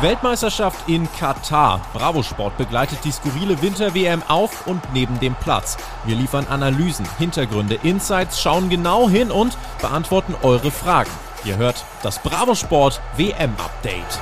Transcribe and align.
Weltmeisterschaft 0.00 0.88
in 0.88 1.08
Katar. 1.18 1.80
Bravo 1.92 2.22
Sport 2.22 2.56
begleitet 2.56 3.00
die 3.04 3.10
skurrile 3.10 3.60
Winter-WM 3.60 4.22
auf 4.28 4.68
und 4.68 4.80
neben 4.92 5.18
dem 5.18 5.34
Platz. 5.34 5.76
Wir 6.04 6.14
liefern 6.14 6.46
Analysen, 6.48 7.04
Hintergründe, 7.18 7.80
Insights, 7.82 8.40
schauen 8.40 8.68
genau 8.68 9.08
hin 9.08 9.32
und 9.32 9.58
beantworten 9.80 10.36
eure 10.42 10.70
Fragen. 10.70 11.10
Ihr 11.44 11.56
hört 11.56 11.84
das 12.02 12.20
Bravo 12.20 12.54
Sport 12.54 13.00
WM-Update. 13.16 14.20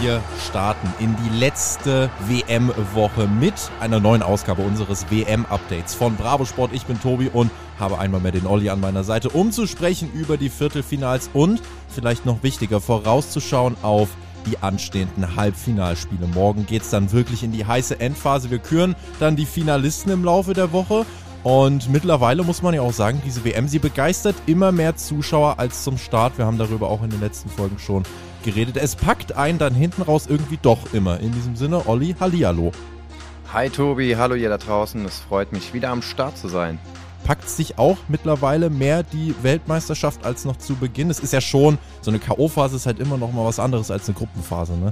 Wir 0.00 0.20
starten 0.46 0.92
in 0.98 1.16
die 1.16 1.38
letzte 1.38 2.10
WM-Woche 2.28 3.26
mit 3.26 3.54
einer 3.80 3.98
neuen 3.98 4.22
Ausgabe 4.22 4.60
unseres 4.60 5.10
WM-Updates 5.10 5.94
von 5.94 6.16
Bravo 6.16 6.44
Sport. 6.44 6.72
Ich 6.74 6.84
bin 6.84 7.00
Tobi 7.00 7.30
und 7.32 7.50
habe 7.78 7.98
einmal 7.98 8.20
mehr 8.20 8.32
den 8.32 8.46
Olli 8.46 8.68
an 8.68 8.78
meiner 8.78 9.04
Seite, 9.04 9.30
um 9.30 9.52
zu 9.52 9.66
sprechen 9.66 10.12
über 10.12 10.36
die 10.36 10.50
Viertelfinals 10.50 11.30
und 11.32 11.62
vielleicht 11.88 12.26
noch 12.26 12.42
wichtiger, 12.42 12.82
vorauszuschauen 12.82 13.74
auf 13.80 14.10
die 14.44 14.58
anstehenden 14.58 15.34
Halbfinalspiele. 15.34 16.26
Morgen 16.26 16.66
geht 16.66 16.82
es 16.82 16.90
dann 16.90 17.10
wirklich 17.12 17.42
in 17.42 17.52
die 17.52 17.64
heiße 17.64 17.98
Endphase. 17.98 18.50
Wir 18.50 18.58
küren 18.58 18.96
dann 19.18 19.34
die 19.34 19.46
Finalisten 19.46 20.12
im 20.12 20.24
Laufe 20.24 20.52
der 20.52 20.72
Woche. 20.72 21.06
Und 21.42 21.88
mittlerweile 21.90 22.42
muss 22.42 22.60
man 22.60 22.74
ja 22.74 22.82
auch 22.82 22.92
sagen, 22.92 23.22
diese 23.24 23.44
WM, 23.44 23.66
sie 23.66 23.78
begeistert 23.78 24.34
immer 24.46 24.72
mehr 24.72 24.96
Zuschauer 24.96 25.58
als 25.58 25.84
zum 25.84 25.96
Start. 25.96 26.36
Wir 26.36 26.44
haben 26.44 26.58
darüber 26.58 26.90
auch 26.90 27.02
in 27.02 27.10
den 27.10 27.20
letzten 27.20 27.48
Folgen 27.48 27.78
schon 27.78 28.02
geredet. 28.46 28.78
Es 28.78 28.96
packt 28.96 29.36
einen 29.36 29.58
dann 29.58 29.74
hinten 29.74 30.02
raus 30.02 30.26
irgendwie 30.26 30.58
doch 30.62 30.94
immer. 30.94 31.20
In 31.20 31.32
diesem 31.32 31.56
Sinne, 31.56 31.86
Olli, 31.86 32.14
Hallihallo. 32.18 32.72
Hi 33.52 33.68
Tobi, 33.68 34.16
hallo 34.16 34.34
ihr 34.34 34.48
da 34.48 34.56
draußen. 34.56 35.04
Es 35.04 35.18
freut 35.18 35.52
mich, 35.52 35.74
wieder 35.74 35.90
am 35.90 36.00
Start 36.00 36.38
zu 36.38 36.48
sein. 36.48 36.78
Packt 37.24 37.50
sich 37.50 37.76
auch 37.76 37.98
mittlerweile 38.08 38.70
mehr 38.70 39.02
die 39.02 39.34
Weltmeisterschaft 39.42 40.24
als 40.24 40.44
noch 40.44 40.56
zu 40.56 40.76
Beginn? 40.76 41.10
Es 41.10 41.18
ist 41.18 41.32
ja 41.32 41.40
schon, 41.40 41.76
so 42.00 42.10
eine 42.10 42.20
K.O.-Phase 42.20 42.76
ist 42.76 42.86
halt 42.86 43.00
immer 43.00 43.18
noch 43.18 43.32
mal 43.32 43.44
was 43.44 43.58
anderes 43.58 43.90
als 43.90 44.08
eine 44.08 44.16
Gruppenphase, 44.16 44.76
ne? 44.76 44.90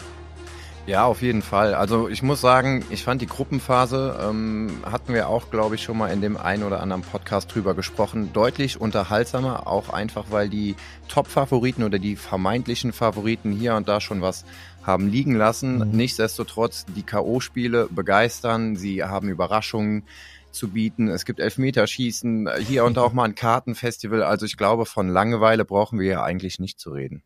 Ja, 0.87 1.07
auf 1.07 1.23
jeden 1.23 1.41
Fall. 1.41 1.73
Also 1.75 2.09
ich 2.11 2.23
muss 2.23 2.43
sagen, 2.43 2.85
ich 2.91 3.05
fand 3.05 3.23
die 3.23 3.27
Gruppenphase, 3.27 4.19
ähm, 4.23 4.83
hatten 4.85 5.15
wir 5.15 5.29
auch, 5.31 5.51
glaube 5.51 5.77
ich, 5.77 5.83
schon 5.83 5.97
mal 5.97 6.09
in 6.09 6.21
dem 6.21 6.37
einen 6.37 6.63
oder 6.63 6.81
anderen 6.81 7.01
Podcast 7.01 7.55
drüber 7.55 7.73
gesprochen, 7.73 8.35
deutlich 8.35 8.79
unterhaltsamer, 8.79 9.67
auch 9.67 9.89
einfach, 9.89 10.27
weil 10.29 10.51
die 10.51 10.77
Top-Favoriten 11.09 11.85
oder 11.85 11.99
die 11.99 12.17
vermeintlichen 12.17 12.93
Favoriten 12.93 13.51
hier 13.51 13.77
und 13.77 13.89
da 13.89 14.03
schon 14.03 14.21
was 14.21 14.45
haben 14.83 15.09
liegen 15.09 15.35
lassen. 15.35 15.79
Mhm. 15.79 15.97
Nichtsdestotrotz, 15.97 16.85
die 16.85 17.03
K.O.-Spiele 17.03 17.89
begeistern, 17.91 18.77
sie 18.77 19.03
haben 19.03 19.31
Überraschungen 19.31 20.05
zu 20.51 20.69
bieten. 20.69 21.09
Es 21.09 21.25
gibt 21.25 21.41
Elfmeterschießen, 21.41 22.48
hier 22.59 22.85
und 22.85 22.98
da 22.98 23.03
auch 23.03 23.15
mal 23.15 23.25
ein 23.25 23.35
Kartenfestival. 23.35 24.23
Also 24.23 24.45
ich 24.45 24.59
glaube, 24.59 24.85
von 24.85 25.09
Langeweile 25.09 25.65
brauchen 25.65 25.98
wir 25.98 26.07
ja 26.07 26.23
eigentlich 26.23 26.59
nicht 26.59 26.79
zu 26.79 26.91
reden. 26.91 27.23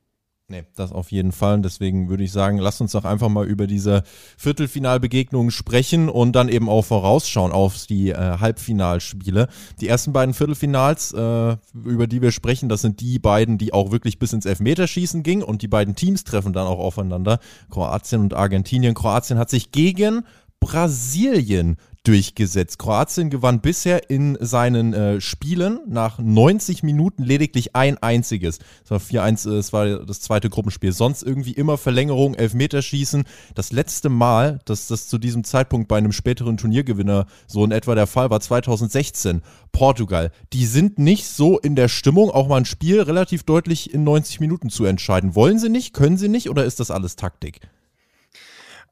Nee, 0.50 0.64
das 0.76 0.92
auf 0.92 1.12
jeden 1.12 1.32
Fall. 1.32 1.56
Und 1.56 1.62
deswegen 1.62 2.08
würde 2.08 2.24
ich 2.24 2.32
sagen, 2.32 2.56
lasst 2.56 2.80
uns 2.80 2.92
doch 2.92 3.04
einfach 3.04 3.28
mal 3.28 3.46
über 3.46 3.66
diese 3.66 4.02
Viertelfinalbegegnungen 4.38 5.50
sprechen 5.50 6.08
und 6.08 6.32
dann 6.32 6.48
eben 6.48 6.70
auch 6.70 6.86
vorausschauen 6.86 7.52
auf 7.52 7.84
die 7.84 8.12
äh, 8.12 8.14
Halbfinalspiele. 8.14 9.48
Die 9.82 9.88
ersten 9.88 10.14
beiden 10.14 10.32
Viertelfinals, 10.32 11.12
äh, 11.12 11.56
über 11.84 12.06
die 12.06 12.22
wir 12.22 12.32
sprechen, 12.32 12.70
das 12.70 12.80
sind 12.80 13.00
die 13.00 13.18
beiden, 13.18 13.58
die 13.58 13.74
auch 13.74 13.90
wirklich 13.90 14.18
bis 14.18 14.32
ins 14.32 14.46
Elfmeterschießen 14.46 15.22
gingen 15.22 15.42
und 15.42 15.60
die 15.60 15.68
beiden 15.68 15.94
Teams 15.94 16.24
treffen 16.24 16.54
dann 16.54 16.66
auch 16.66 16.78
aufeinander. 16.78 17.40
Kroatien 17.70 18.22
und 18.22 18.32
Argentinien. 18.32 18.94
Kroatien 18.94 19.38
hat 19.38 19.50
sich 19.50 19.70
gegen 19.70 20.24
Brasilien 20.60 21.76
durchgesetzt. 22.08 22.78
Kroatien 22.78 23.28
gewann 23.28 23.60
bisher 23.60 24.08
in 24.08 24.38
seinen 24.40 24.94
äh, 24.94 25.20
Spielen 25.20 25.80
nach 25.86 26.18
90 26.18 26.82
Minuten 26.82 27.22
lediglich 27.22 27.76
ein 27.76 27.98
einziges. 27.98 28.60
Es 28.82 28.90
war 28.90 28.98
4-1, 28.98 29.50
äh, 29.50 29.56
es 29.58 29.74
war 29.74 29.86
das 30.06 30.22
zweite 30.22 30.48
Gruppenspiel. 30.48 30.92
Sonst 30.92 31.22
irgendwie 31.22 31.52
immer 31.52 31.76
Verlängerung, 31.76 32.34
Elfmeterschießen. 32.34 33.24
Das 33.54 33.72
letzte 33.72 34.08
Mal, 34.08 34.60
dass 34.64 34.86
das 34.86 35.06
zu 35.08 35.18
diesem 35.18 35.44
Zeitpunkt 35.44 35.88
bei 35.88 35.98
einem 35.98 36.12
späteren 36.12 36.56
Turniergewinner 36.56 37.26
so 37.46 37.62
in 37.62 37.72
etwa 37.72 37.94
der 37.94 38.06
Fall 38.06 38.30
war, 38.30 38.40
2016. 38.40 39.42
Portugal. 39.72 40.32
Die 40.54 40.64
sind 40.64 40.98
nicht 40.98 41.26
so 41.26 41.58
in 41.58 41.76
der 41.76 41.88
Stimmung, 41.88 42.30
auch 42.30 42.48
mal 42.48 42.56
ein 42.56 42.64
Spiel 42.64 43.02
relativ 43.02 43.42
deutlich 43.42 43.92
in 43.92 44.02
90 44.02 44.40
Minuten 44.40 44.70
zu 44.70 44.86
entscheiden. 44.86 45.34
Wollen 45.34 45.58
sie 45.58 45.68
nicht? 45.68 45.92
Können 45.92 46.16
sie 46.16 46.28
nicht? 46.28 46.48
Oder 46.48 46.64
ist 46.64 46.80
das 46.80 46.90
alles 46.90 47.16
Taktik? 47.16 47.60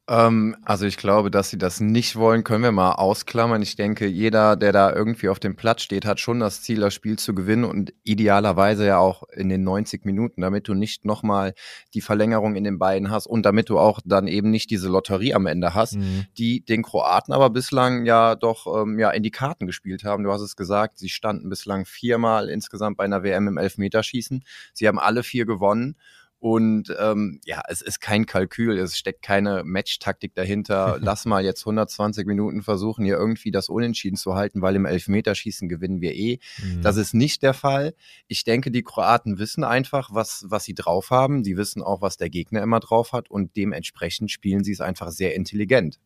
Ähm, 0.08 0.56
also 0.62 0.86
ich 0.86 0.96
glaube, 0.96 1.30
dass 1.30 1.50
sie 1.50 1.58
das 1.58 1.80
nicht 1.80 2.14
wollen, 2.14 2.44
können 2.44 2.62
wir 2.62 2.72
mal 2.72 2.92
ausklammern. 2.92 3.60
Ich 3.62 3.74
denke, 3.74 4.06
jeder, 4.06 4.56
der 4.56 4.72
da 4.72 4.92
irgendwie 4.92 5.28
auf 5.28 5.40
dem 5.40 5.56
Platz 5.56 5.82
steht, 5.82 6.04
hat 6.04 6.20
schon 6.20 6.38
das 6.38 6.62
Ziel, 6.62 6.80
das 6.80 6.94
Spiel 6.94 7.18
zu 7.18 7.34
gewinnen 7.34 7.64
und 7.64 7.92
idealerweise 8.04 8.86
ja 8.86 8.98
auch 8.98 9.24
in 9.32 9.48
den 9.48 9.64
90 9.64 10.04
Minuten, 10.04 10.42
damit 10.42 10.68
du 10.68 10.74
nicht 10.74 11.04
nochmal 11.04 11.54
die 11.92 12.00
Verlängerung 12.00 12.54
in 12.54 12.62
den 12.62 12.78
beiden 12.78 13.10
hast 13.10 13.26
und 13.26 13.44
damit 13.44 13.68
du 13.68 13.78
auch 13.78 14.00
dann 14.04 14.28
eben 14.28 14.50
nicht 14.50 14.70
diese 14.70 14.88
Lotterie 14.88 15.34
am 15.34 15.46
Ende 15.46 15.74
hast, 15.74 15.96
mhm. 15.96 16.26
die 16.38 16.64
den 16.64 16.82
Kroaten 16.82 17.32
aber 17.32 17.50
bislang 17.50 18.06
ja 18.06 18.36
doch 18.36 18.82
ähm, 18.82 18.98
ja 19.00 19.10
in 19.10 19.24
die 19.24 19.32
Karten 19.32 19.66
gespielt 19.66 20.04
haben. 20.04 20.22
Du 20.22 20.32
hast 20.32 20.42
es 20.42 20.54
gesagt, 20.54 20.98
sie 20.98 21.08
standen 21.08 21.48
bislang 21.48 21.84
viermal 21.84 22.48
insgesamt 22.48 22.96
bei 22.96 23.04
einer 23.04 23.24
WM 23.24 23.48
im 23.48 23.58
Elfmeterschießen. 23.58 24.44
Sie 24.72 24.86
haben 24.86 25.00
alle 25.00 25.24
vier 25.24 25.46
gewonnen. 25.46 25.96
Und 26.38 26.94
ähm, 27.00 27.40
ja, 27.44 27.62
es 27.68 27.80
ist 27.80 28.00
kein 28.00 28.26
Kalkül, 28.26 28.78
es 28.78 28.96
steckt 28.96 29.22
keine 29.22 29.64
Match-Taktik 29.64 30.34
dahinter. 30.34 30.98
Lass 31.00 31.24
mal 31.24 31.44
jetzt 31.44 31.62
120 31.62 32.26
Minuten 32.26 32.62
versuchen, 32.62 33.04
hier 33.04 33.16
irgendwie 33.16 33.50
das 33.50 33.68
Unentschieden 33.68 34.16
zu 34.16 34.34
halten, 34.34 34.60
weil 34.60 34.76
im 34.76 34.84
Elfmeterschießen 34.84 35.68
gewinnen 35.68 36.00
wir 36.00 36.14
eh. 36.14 36.38
Mhm. 36.62 36.82
Das 36.82 36.96
ist 36.96 37.14
nicht 37.14 37.42
der 37.42 37.54
Fall. 37.54 37.94
Ich 38.28 38.44
denke, 38.44 38.70
die 38.70 38.82
Kroaten 38.82 39.38
wissen 39.38 39.64
einfach, 39.64 40.10
was, 40.12 40.44
was 40.48 40.64
sie 40.64 40.74
drauf 40.74 41.10
haben. 41.10 41.42
Die 41.42 41.56
wissen 41.56 41.82
auch, 41.82 42.02
was 42.02 42.16
der 42.18 42.28
Gegner 42.28 42.62
immer 42.62 42.80
drauf 42.80 43.12
hat 43.12 43.30
und 43.30 43.56
dementsprechend 43.56 44.30
spielen 44.30 44.62
sie 44.62 44.72
es 44.72 44.80
einfach 44.80 45.10
sehr 45.10 45.34
intelligent. 45.34 45.98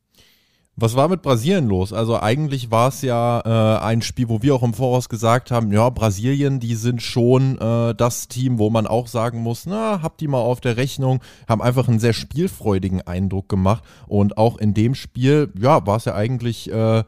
Was 0.82 0.96
war 0.96 1.08
mit 1.08 1.20
Brasilien 1.20 1.68
los? 1.68 1.92
Also 1.92 2.18
eigentlich 2.18 2.70
war 2.70 2.88
es 2.88 3.02
ja 3.02 3.40
äh, 3.44 3.84
ein 3.84 4.00
Spiel, 4.00 4.30
wo 4.30 4.40
wir 4.40 4.54
auch 4.54 4.62
im 4.62 4.72
Voraus 4.72 5.10
gesagt 5.10 5.50
haben, 5.50 5.70
ja, 5.72 5.90
Brasilien, 5.90 6.58
die 6.58 6.74
sind 6.74 7.02
schon 7.02 7.58
äh, 7.58 7.94
das 7.94 8.28
Team, 8.28 8.58
wo 8.58 8.70
man 8.70 8.86
auch 8.86 9.06
sagen 9.06 9.42
muss, 9.42 9.66
na, 9.66 10.00
habt 10.00 10.22
die 10.22 10.26
mal 10.26 10.38
auf 10.40 10.62
der 10.62 10.78
Rechnung, 10.78 11.20
haben 11.46 11.60
einfach 11.60 11.86
einen 11.86 11.98
sehr 11.98 12.14
spielfreudigen 12.14 13.02
Eindruck 13.02 13.50
gemacht. 13.50 13.84
Und 14.06 14.38
auch 14.38 14.56
in 14.56 14.72
dem 14.72 14.94
Spiel, 14.94 15.52
ja, 15.60 15.86
war 15.86 15.98
es 15.98 16.06
ja 16.06 16.14
eigentlich, 16.14 16.72
äh, 16.72 17.04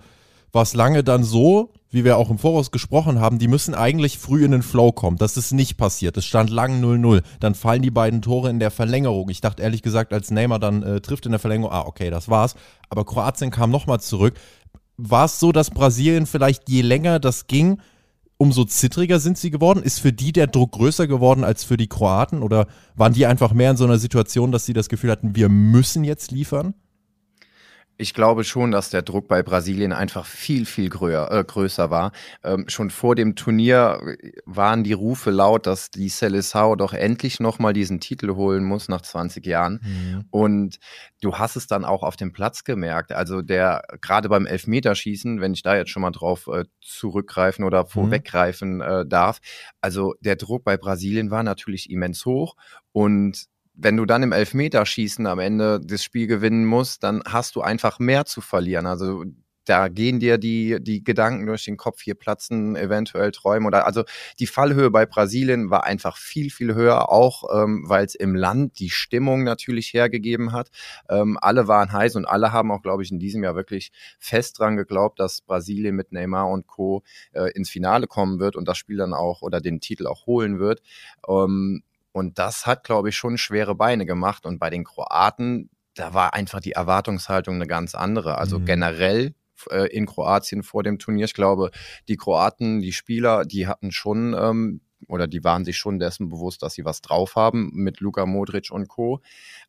war 0.52 0.62
es 0.62 0.74
lange 0.74 1.02
dann 1.02 1.24
so, 1.24 1.70
wie 1.92 2.04
wir 2.04 2.16
auch 2.16 2.30
im 2.30 2.38
Voraus 2.38 2.70
gesprochen 2.70 3.20
haben, 3.20 3.38
die 3.38 3.48
müssen 3.48 3.74
eigentlich 3.74 4.18
früh 4.18 4.44
in 4.44 4.50
den 4.50 4.62
Flow 4.62 4.92
kommen. 4.92 5.18
Das 5.18 5.36
ist 5.36 5.52
nicht 5.52 5.76
passiert. 5.76 6.16
Es 6.16 6.24
stand 6.24 6.48
lang 6.48 6.82
0-0. 6.82 7.22
Dann 7.38 7.54
fallen 7.54 7.82
die 7.82 7.90
beiden 7.90 8.22
Tore 8.22 8.48
in 8.48 8.58
der 8.58 8.70
Verlängerung. 8.70 9.28
Ich 9.28 9.42
dachte 9.42 9.62
ehrlich 9.62 9.82
gesagt, 9.82 10.14
als 10.14 10.30
Neymar 10.30 10.58
dann 10.58 10.82
äh, 10.82 11.00
trifft 11.02 11.26
in 11.26 11.32
der 11.32 11.38
Verlängerung, 11.38 11.70
ah, 11.70 11.84
okay, 11.86 12.08
das 12.08 12.30
war's. 12.30 12.54
Aber 12.88 13.04
Kroatien 13.04 13.50
kam 13.50 13.70
nochmal 13.70 14.00
zurück. 14.00 14.34
War 14.96 15.26
es 15.26 15.38
so, 15.38 15.52
dass 15.52 15.70
Brasilien 15.70 16.24
vielleicht 16.26 16.68
je 16.70 16.80
länger 16.80 17.20
das 17.20 17.46
ging, 17.46 17.78
umso 18.38 18.64
zittriger 18.64 19.20
sind 19.20 19.36
sie 19.36 19.50
geworden? 19.50 19.82
Ist 19.82 20.00
für 20.00 20.14
die 20.14 20.32
der 20.32 20.46
Druck 20.46 20.72
größer 20.72 21.06
geworden 21.06 21.44
als 21.44 21.62
für 21.62 21.76
die 21.76 21.88
Kroaten? 21.88 22.42
Oder 22.42 22.68
waren 22.94 23.12
die 23.12 23.26
einfach 23.26 23.52
mehr 23.52 23.70
in 23.70 23.76
so 23.76 23.84
einer 23.84 23.98
Situation, 23.98 24.50
dass 24.50 24.64
sie 24.64 24.72
das 24.72 24.88
Gefühl 24.88 25.10
hatten, 25.10 25.36
wir 25.36 25.50
müssen 25.50 26.04
jetzt 26.04 26.30
liefern? 26.30 26.74
Ich 27.98 28.14
glaube 28.14 28.42
schon, 28.44 28.70
dass 28.70 28.90
der 28.90 29.02
Druck 29.02 29.28
bei 29.28 29.42
Brasilien 29.42 29.92
einfach 29.92 30.26
viel, 30.26 30.66
viel 30.66 30.88
größer, 30.88 31.30
äh, 31.30 31.44
größer 31.44 31.90
war. 31.90 32.12
Ähm, 32.42 32.64
schon 32.68 32.90
vor 32.90 33.14
dem 33.14 33.36
Turnier 33.36 34.00
waren 34.44 34.82
die 34.82 34.92
Rufe 34.92 35.30
laut, 35.30 35.66
dass 35.66 35.90
die 35.90 36.10
Seleção 36.10 36.76
doch 36.76 36.94
endlich 36.94 37.38
nochmal 37.38 37.72
diesen 37.72 38.00
Titel 38.00 38.34
holen 38.34 38.64
muss 38.64 38.88
nach 38.88 39.02
20 39.02 39.46
Jahren. 39.46 39.80
Mhm. 39.82 40.24
Und 40.30 40.78
du 41.20 41.36
hast 41.36 41.56
es 41.56 41.66
dann 41.66 41.84
auch 41.84 42.02
auf 42.02 42.16
dem 42.16 42.32
Platz 42.32 42.64
gemerkt. 42.64 43.12
Also 43.12 43.42
der, 43.42 43.82
gerade 44.00 44.28
beim 44.28 44.46
Elfmeterschießen, 44.46 45.40
wenn 45.40 45.52
ich 45.52 45.62
da 45.62 45.76
jetzt 45.76 45.90
schon 45.90 46.02
mal 46.02 46.10
drauf 46.10 46.48
äh, 46.48 46.64
zurückgreifen 46.80 47.64
oder 47.64 47.84
mhm. 47.84 47.88
vorweggreifen 47.88 48.80
äh, 48.80 49.06
darf, 49.06 49.38
also 49.80 50.14
der 50.20 50.36
Druck 50.36 50.64
bei 50.64 50.76
Brasilien 50.76 51.30
war 51.30 51.42
natürlich 51.42 51.90
immens 51.90 52.24
hoch 52.24 52.56
und 52.92 53.46
wenn 53.74 53.96
du 53.96 54.04
dann 54.04 54.22
im 54.22 54.32
Elfmeterschießen 54.32 55.26
am 55.26 55.38
Ende 55.38 55.80
das 55.82 56.02
Spiel 56.04 56.26
gewinnen 56.26 56.64
musst, 56.64 57.02
dann 57.02 57.22
hast 57.26 57.56
du 57.56 57.62
einfach 57.62 57.98
mehr 57.98 58.24
zu 58.24 58.40
verlieren. 58.40 58.86
Also 58.86 59.24
da 59.64 59.88
gehen 59.88 60.18
dir 60.18 60.38
die, 60.38 60.78
die 60.80 61.04
Gedanken 61.04 61.46
durch 61.46 61.64
den 61.64 61.76
Kopf, 61.76 62.02
hier 62.02 62.14
platzen 62.14 62.74
eventuell 62.74 63.30
Träume 63.30 63.68
oder 63.68 63.86
also 63.86 64.02
die 64.40 64.46
Fallhöhe 64.46 64.90
bei 64.90 65.06
Brasilien 65.06 65.70
war 65.70 65.84
einfach 65.84 66.16
viel, 66.16 66.50
viel 66.50 66.74
höher, 66.74 67.10
auch 67.10 67.44
ähm, 67.54 67.84
weil 67.86 68.04
es 68.04 68.14
im 68.14 68.34
Land 68.34 68.80
die 68.80 68.90
Stimmung 68.90 69.44
natürlich 69.44 69.92
hergegeben 69.92 70.52
hat. 70.52 70.70
Ähm, 71.08 71.38
alle 71.40 71.68
waren 71.68 71.92
heiß 71.92 72.16
und 72.16 72.26
alle 72.26 72.52
haben 72.52 72.72
auch, 72.72 72.82
glaube 72.82 73.02
ich, 73.02 73.12
in 73.12 73.20
diesem 73.20 73.44
Jahr 73.44 73.54
wirklich 73.54 73.92
fest 74.18 74.58
dran 74.58 74.76
geglaubt, 74.76 75.20
dass 75.20 75.42
Brasilien 75.42 75.94
mit 75.94 76.12
Neymar 76.12 76.48
und 76.48 76.66
Co. 76.66 77.02
Äh, 77.32 77.52
ins 77.52 77.70
Finale 77.70 78.06
kommen 78.06 78.40
wird 78.40 78.56
und 78.56 78.66
das 78.66 78.78
Spiel 78.78 78.96
dann 78.96 79.14
auch 79.14 79.42
oder 79.42 79.60
den 79.60 79.80
Titel 79.80 80.06
auch 80.06 80.26
holen 80.26 80.58
wird. 80.58 80.82
Ähm, 81.28 81.82
und 82.12 82.38
das 82.38 82.66
hat, 82.66 82.84
glaube 82.84 83.08
ich, 83.08 83.16
schon 83.16 83.38
schwere 83.38 83.74
Beine 83.74 84.06
gemacht. 84.06 84.46
Und 84.46 84.58
bei 84.58 84.70
den 84.70 84.84
Kroaten, 84.84 85.70
da 85.94 86.14
war 86.14 86.34
einfach 86.34 86.60
die 86.60 86.72
Erwartungshaltung 86.72 87.56
eine 87.56 87.66
ganz 87.66 87.94
andere. 87.94 88.38
Also 88.38 88.58
mhm. 88.58 88.64
generell 88.66 89.34
äh, 89.70 89.88
in 89.88 90.06
Kroatien 90.06 90.62
vor 90.62 90.82
dem 90.82 90.98
Turnier. 90.98 91.24
Ich 91.24 91.34
glaube, 91.34 91.70
die 92.08 92.16
Kroaten, 92.16 92.80
die 92.80 92.92
Spieler, 92.92 93.44
die 93.44 93.66
hatten 93.66 93.92
schon 93.92 94.34
ähm, 94.38 94.80
oder 95.08 95.26
die 95.26 95.44
waren 95.44 95.64
sich 95.64 95.76
schon 95.76 95.98
dessen 95.98 96.28
bewusst, 96.28 96.62
dass 96.62 96.74
sie 96.74 96.84
was 96.84 97.00
drauf 97.00 97.36
haben 97.36 97.70
mit 97.74 98.00
Luka 98.00 98.26
Modric 98.26 98.70
und 98.70 98.88
Co. 98.88 99.20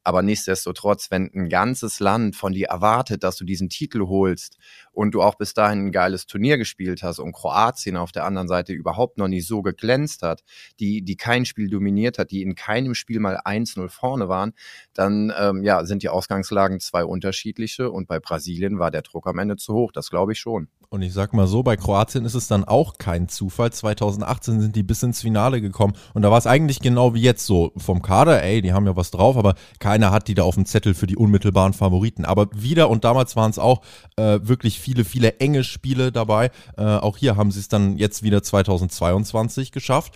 Aber 0.04 0.22
nichtsdestotrotz, 0.22 1.12
wenn 1.12 1.32
ein 1.34 1.50
ganzes 1.50 2.00
Land 2.00 2.36
von 2.36 2.54
dir 2.54 2.68
erwartet, 2.68 3.24
dass 3.24 3.38
du 3.38 3.46
diesen 3.46 3.70
Titel 3.70 4.08
holst 4.08 4.58
und 4.92 5.12
du 5.12 5.22
auch 5.22 5.36
bis 5.36 5.54
dahin 5.54 5.88
ein 5.88 5.92
geiles 5.92 6.26
Turnier 6.26 6.58
gespielt 6.58 7.04
hast 7.04 7.20
und 7.20 7.34
Kroatien 7.34 7.98
auf 7.98 8.12
der 8.12 8.26
anderen 8.26 8.48
Seite 8.48 8.74
überhaupt 8.74 9.18
noch 9.18 9.28
nicht 9.28 9.48
so 9.48 9.62
geglänzt 9.62 10.22
hat, 10.22 10.44
die, 10.80 11.02
die 11.02 11.16
kein 11.16 11.46
Spiel 11.46 11.70
dominiert 11.70 12.20
hat, 12.20 12.32
die 12.32 12.42
in 12.42 12.56
keinem 12.56 12.96
Spiel 12.96 13.20
mal 13.20 13.38
1-0 13.38 13.90
vorne 13.90 14.28
waren, 14.28 14.54
dann 14.94 15.34
ähm, 15.38 15.64
ja, 15.64 15.86
sind 15.86 16.04
die 16.04 16.10
Ausgangslagen 16.10 16.80
zwei 16.80 17.06
unterschiedliche 17.06 17.92
und 17.92 18.08
bei 18.08 18.20
Brasilien 18.20 18.80
war 18.80 18.92
der 18.92 19.02
Druck 19.02 19.28
am 19.28 19.40
Ende 19.40 19.56
zu 19.56 19.74
hoch, 19.74 19.92
das 19.92 20.10
glaube 20.10 20.34
ich 20.34 20.40
schon. 20.40 20.68
Und 20.94 21.02
ich 21.02 21.12
sag 21.12 21.34
mal 21.34 21.48
so, 21.48 21.64
bei 21.64 21.76
Kroatien 21.76 22.24
ist 22.24 22.36
es 22.36 22.48
dann 22.48 22.66
auch 22.66 23.00
kein 23.00 23.28
Zufall. 23.28 23.74
2018 23.74 24.62
sind 24.62 24.76
die 24.76 24.84
bis 24.84 25.02
ins 25.02 25.22
Finale 25.22 25.60
gekommen 25.60 25.94
und 26.14 26.22
da 26.22 26.30
war 26.30 26.38
es 26.38 26.46
eigentlich 26.46 26.82
genau 26.82 27.16
wie 27.16 27.22
jetzt 27.24 27.48
so 27.48 27.72
vom 27.78 28.04
Kader, 28.04 28.44
ey, 28.44 28.62
die 28.62 28.74
haben 28.74 28.86
ja 28.86 28.96
was 28.96 29.10
drauf, 29.10 29.36
aber 29.36 29.56
keiner 29.80 30.12
hat 30.12 30.28
die 30.28 30.36
da 30.36 30.44
auf 30.44 30.54
dem 30.54 30.68
Zettel 30.68 30.94
für 30.94 31.08
die 31.08 31.18
unmittelbaren 31.18 31.74
Favoriten. 31.74 32.26
Aber 32.26 32.48
wieder 32.54 32.92
und 32.92 33.06
damals 33.06 33.36
waren 33.36 33.50
es 33.50 33.58
auch 33.58 33.82
äh, 34.18 34.40
wirklich 34.44 34.80
viele, 34.80 35.04
viele 35.04 35.40
enge 35.40 35.64
Spiele 35.64 36.12
dabei. 36.12 36.52
Äh, 36.78 36.84
auch 36.84 37.18
hier 37.18 37.38
haben 37.38 37.50
sie 37.50 37.62
es 37.62 37.70
dann 37.70 37.98
jetzt 37.98 38.22
wieder 38.22 38.44
2022 38.44 39.72
geschafft 39.72 40.14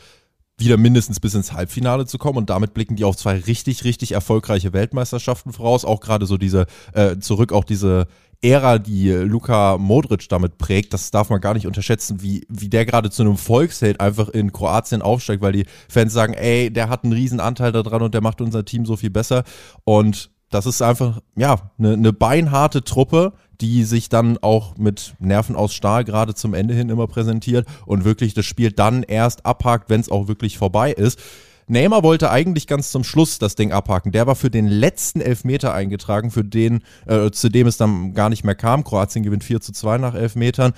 wieder 0.60 0.78
mindestens 0.78 1.20
bis 1.20 1.36
ins 1.36 1.54
Halbfinale 1.54 2.08
zu 2.08 2.18
kommen 2.18 2.38
und 2.38 2.50
damit 2.50 2.74
blicken 2.74 2.96
die 2.96 3.04
auf 3.04 3.16
zwei 3.16 3.38
richtig, 3.38 3.84
richtig 3.84 4.14
erfolgreiche 4.14 4.74
Weltmeisterschaften 4.74 5.54
voraus. 5.54 5.86
Auch 5.86 6.00
gerade 6.00 6.26
so 6.26 6.38
diese, 6.38 6.66
äh, 6.94 7.18
zurück 7.20 7.54
auch 7.54 7.64
diese 7.64 8.08
Ära, 8.42 8.78
die 8.78 9.10
Luka 9.12 9.78
Modric 9.78 10.30
damit 10.30 10.58
prägt, 10.58 10.94
das 10.94 11.12
darf 11.12 11.30
man 11.30 11.42
gar 11.42 11.54
nicht 11.54 11.66
unterschätzen, 11.66 12.22
wie, 12.22 12.46
wie 12.50 12.70
der 12.70 12.86
gerade 12.86 13.10
zu 13.10 13.24
einem 13.24 13.38
Volksheld 13.38 14.00
einfach 14.00 14.30
in 14.30 14.52
Kroatien 14.52 15.02
aufsteigt, 15.02 15.42
weil 15.42 15.54
die 15.54 15.66
Fans 15.90 16.14
sagen, 16.14 16.34
ey, 16.34 16.72
der 16.72 16.90
hat 16.90 17.04
einen 17.04 17.14
riesen 17.14 17.40
Anteil 17.40 17.72
daran 17.72 18.04
und 18.04 18.14
der 18.14 18.22
macht 18.22 18.42
unser 18.42 18.64
Team 18.64 18.86
so 18.86 18.96
viel 18.96 19.10
besser. 19.10 19.44
Und 19.84 20.30
das 20.50 20.66
ist 20.66 20.82
einfach, 20.82 21.20
ja, 21.36 21.72
eine, 21.78 21.94
eine 21.94 22.14
beinharte 22.14 22.84
Truppe, 22.84 23.34
die 23.60 23.84
sich 23.84 24.08
dann 24.10 24.38
auch 24.38 24.78
mit 24.78 25.16
Nerven 25.20 25.56
aus 25.56 25.74
Stahl 25.74 26.04
gerade 26.04 26.36
zum 26.36 26.54
Ende 26.54 26.74
hin 26.74 26.90
immer 26.90 27.08
präsentiert 27.08 27.68
und 27.86 28.06
wirklich 28.06 28.34
das 28.34 28.46
Spiel 28.46 28.72
dann 28.72 29.04
erst 29.04 29.46
abhakt, 29.46 29.90
wenn 29.90 30.00
es 30.00 30.10
auch 30.10 30.28
wirklich 30.28 30.58
vorbei 30.58 30.92
ist. 30.92 31.20
Neymar 31.68 32.02
wollte 32.04 32.32
eigentlich 32.32 32.66
ganz 32.66 32.92
zum 32.92 33.04
Schluss 33.04 33.40
das 33.40 33.56
Ding 33.56 33.72
abhaken. 33.72 34.12
Der 34.12 34.26
war 34.26 34.36
für 34.36 34.50
den 34.50 34.68
letzten 34.68 35.20
Elfmeter 35.20 35.74
eingetragen, 35.74 36.32
für 36.32 36.44
den, 36.44 36.82
äh, 37.06 37.30
zu 37.32 37.50
dem 37.50 37.68
es 37.68 37.78
dann 37.78 38.14
gar 38.14 38.30
nicht 38.30 38.44
mehr 38.44 38.56
kam. 38.56 38.84
Kroatien 38.84 39.24
gewinnt 39.24 39.44
4 39.44 39.60
zu 39.60 39.74
2 39.74 39.98
nach 39.98 40.16
Elfmetern. 40.16 40.74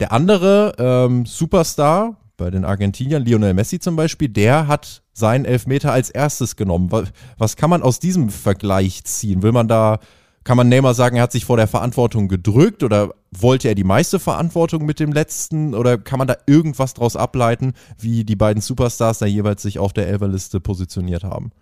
Der 0.00 0.12
andere 0.12 0.74
ähm, 0.78 1.26
Superstar 1.26 2.16
bei 2.38 2.50
den 2.50 2.64
Argentiniern, 2.64 3.22
Lionel 3.22 3.52
Messi 3.52 3.78
zum 3.78 3.96
Beispiel, 3.96 4.30
der 4.30 4.66
hat 4.66 5.02
seinen 5.12 5.44
Elfmeter 5.44 5.92
als 5.92 6.08
erstes 6.08 6.56
genommen. 6.56 6.90
Was, 6.90 7.12
was 7.36 7.56
kann 7.56 7.68
man 7.68 7.82
aus 7.82 8.00
diesem 8.00 8.30
Vergleich 8.30 9.04
ziehen? 9.04 9.42
Will 9.42 9.52
man 9.52 9.68
da 9.68 9.98
kann 10.44 10.56
man 10.56 10.68
Neymar 10.68 10.94
sagen, 10.94 11.16
er 11.16 11.24
hat 11.24 11.32
sich 11.32 11.44
vor 11.44 11.56
der 11.56 11.66
Verantwortung 11.66 12.28
gedrückt 12.28 12.82
oder 12.82 13.14
wollte 13.30 13.68
er 13.68 13.74
die 13.74 13.84
meiste 13.84 14.18
Verantwortung 14.18 14.86
mit 14.86 14.98
dem 14.98 15.12
letzten 15.12 15.74
oder 15.74 15.98
kann 15.98 16.18
man 16.18 16.28
da 16.28 16.36
irgendwas 16.46 16.94
draus 16.94 17.14
ableiten, 17.14 17.74
wie 17.98 18.24
die 18.24 18.36
beiden 18.36 18.62
Superstars 18.62 19.18
da 19.18 19.26
jeweils 19.26 19.62
sich 19.62 19.78
auf 19.78 19.92
der 19.92 20.08
Elferliste 20.08 20.60
positioniert 20.60 21.24
haben? 21.24 21.52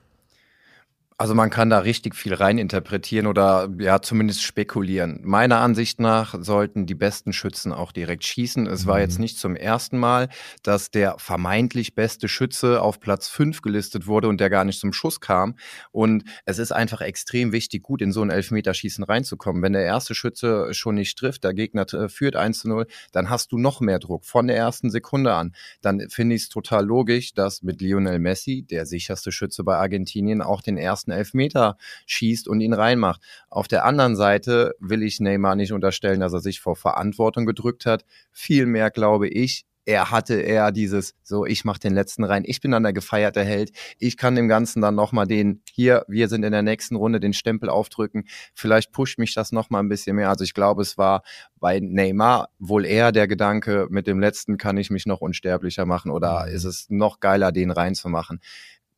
Also 1.21 1.35
man 1.35 1.51
kann 1.51 1.69
da 1.69 1.81
richtig 1.81 2.15
viel 2.15 2.33
reininterpretieren 2.33 3.27
oder 3.27 3.69
ja 3.81 4.01
zumindest 4.01 4.41
spekulieren. 4.41 5.19
Meiner 5.25 5.59
Ansicht 5.59 5.99
nach 5.99 6.37
sollten 6.41 6.87
die 6.87 6.95
besten 6.95 7.33
Schützen 7.33 7.73
auch 7.73 7.91
direkt 7.91 8.23
schießen. 8.23 8.69
Es 8.69 8.87
war 8.87 9.01
jetzt 9.01 9.19
mhm. 9.19 9.23
nicht 9.23 9.37
zum 9.37 9.57
ersten 9.57 9.99
Mal, 9.99 10.29
dass 10.63 10.93
der 10.93 11.17
vermeintlich 11.19 11.97
beste 11.97 12.29
Schütze 12.29 12.81
auf 12.83 13.01
Platz 13.01 13.27
fünf 13.27 13.63
gelistet 13.63 14.07
wurde 14.07 14.29
und 14.29 14.41
der 14.41 14.49
gar 14.49 14.63
nicht 14.63 14.79
zum 14.79 14.93
Schuss 14.93 15.21
kam. 15.21 15.57
Und 15.91 16.23
es 16.45 16.61
ist 16.61 16.71
einfach 16.71 17.01
extrem 17.01 17.51
wichtig, 17.51 17.83
gut 17.83 18.01
in 18.01 18.13
so 18.13 18.23
ein 18.23 18.31
Elfmeterschießen 18.31 19.03
reinzukommen. 19.03 19.61
Wenn 19.61 19.73
der 19.73 19.83
erste 19.83 20.15
Schütze 20.15 20.73
schon 20.73 20.95
nicht 20.95 21.19
trifft, 21.19 21.43
der 21.43 21.53
Gegner 21.53 21.87
führt 22.09 22.37
1 22.37 22.61
zu 22.61 22.69
0, 22.69 22.87
dann 23.11 23.29
hast 23.29 23.51
du 23.51 23.59
noch 23.59 23.81
mehr 23.81 23.99
Druck 23.99 24.25
von 24.25 24.47
der 24.47 24.57
ersten 24.57 24.89
Sekunde 24.89 25.35
an. 25.35 25.53
Dann 25.83 26.09
finde 26.11 26.37
ich 26.37 26.43
es 26.43 26.49
total 26.49 26.87
logisch, 26.87 27.35
dass 27.35 27.65
mit 27.65 27.81
Lionel 27.81 28.21
Messi, 28.21 28.63
der 28.63 28.87
sicherste 28.87 29.33
Schütze 29.33 29.65
bei 29.65 29.79
Argentinien, 29.79 30.43
auch 30.43 30.63
den 30.63 30.77
ersten 30.77 31.08
ersten 31.09 31.11
Elfmeter 31.11 31.77
schießt 32.07 32.49
und 32.49 32.61
ihn 32.61 32.73
reinmacht. 32.73 33.23
Auf 33.49 33.69
der 33.69 33.85
anderen 33.85 34.17
Seite 34.17 34.75
will 34.79 35.03
ich 35.03 35.21
Neymar 35.21 35.57
nicht 35.57 35.73
unterstellen, 35.73 36.21
dass 36.21 36.33
er 36.33 36.41
sich 36.41 36.61
vor 36.61 36.77
Verantwortung 36.77 37.47
gedrückt 37.47 37.87
hat. 37.87 38.05
Vielmehr 38.33 38.91
glaube 38.91 39.29
ich, 39.29 39.65
er 39.85 40.11
hatte 40.11 40.35
eher 40.35 40.71
dieses, 40.71 41.15
so, 41.23 41.47
ich 41.47 41.65
mache 41.65 41.81
den 41.81 41.95
letzten 41.95 42.23
rein, 42.23 42.43
ich 42.45 42.61
bin 42.61 42.73
dann 42.73 42.83
der 42.83 42.93
gefeierte 42.93 43.43
Held, 43.43 43.71
ich 43.99 44.19
kann 44.19 44.35
dem 44.35 44.47
Ganzen 44.47 44.83
dann 44.83 44.95
nochmal 44.95 45.27
den, 45.27 45.63
hier, 45.73 46.05
wir 46.09 46.29
sind 46.29 46.43
in 46.43 46.53
der 46.53 46.61
nächsten 46.61 46.95
Runde, 46.95 47.21
den 47.21 47.33
Stempel 47.33 47.71
aufdrücken, 47.71 48.25
vielleicht 48.53 48.93
pusht 48.93 49.19
mich 49.19 49.33
das 49.33 49.51
nochmal 49.51 49.83
ein 49.83 49.89
bisschen 49.89 50.17
mehr. 50.17 50.29
Also 50.29 50.45
ich 50.45 50.53
glaube, 50.53 50.83
es 50.83 50.99
war 50.99 51.23
bei 51.57 51.81
Neymar 51.81 52.51
wohl 52.59 52.85
eher 52.85 53.13
der 53.13 53.29
Gedanke, 53.29 53.87
mit 53.89 54.07
dem 54.07 54.21
letzten 54.21 54.59
kann 54.59 54.77
ich 54.77 54.91
mich 54.91 55.07
noch 55.07 55.23
unsterblicher 55.23 55.87
machen 55.87 56.11
oder 56.11 56.45
mhm. 56.45 56.53
ist 56.53 56.65
es 56.65 56.91
noch 56.91 57.19
geiler, 57.19 57.51
den 57.51 57.71
reinzumachen 57.71 58.41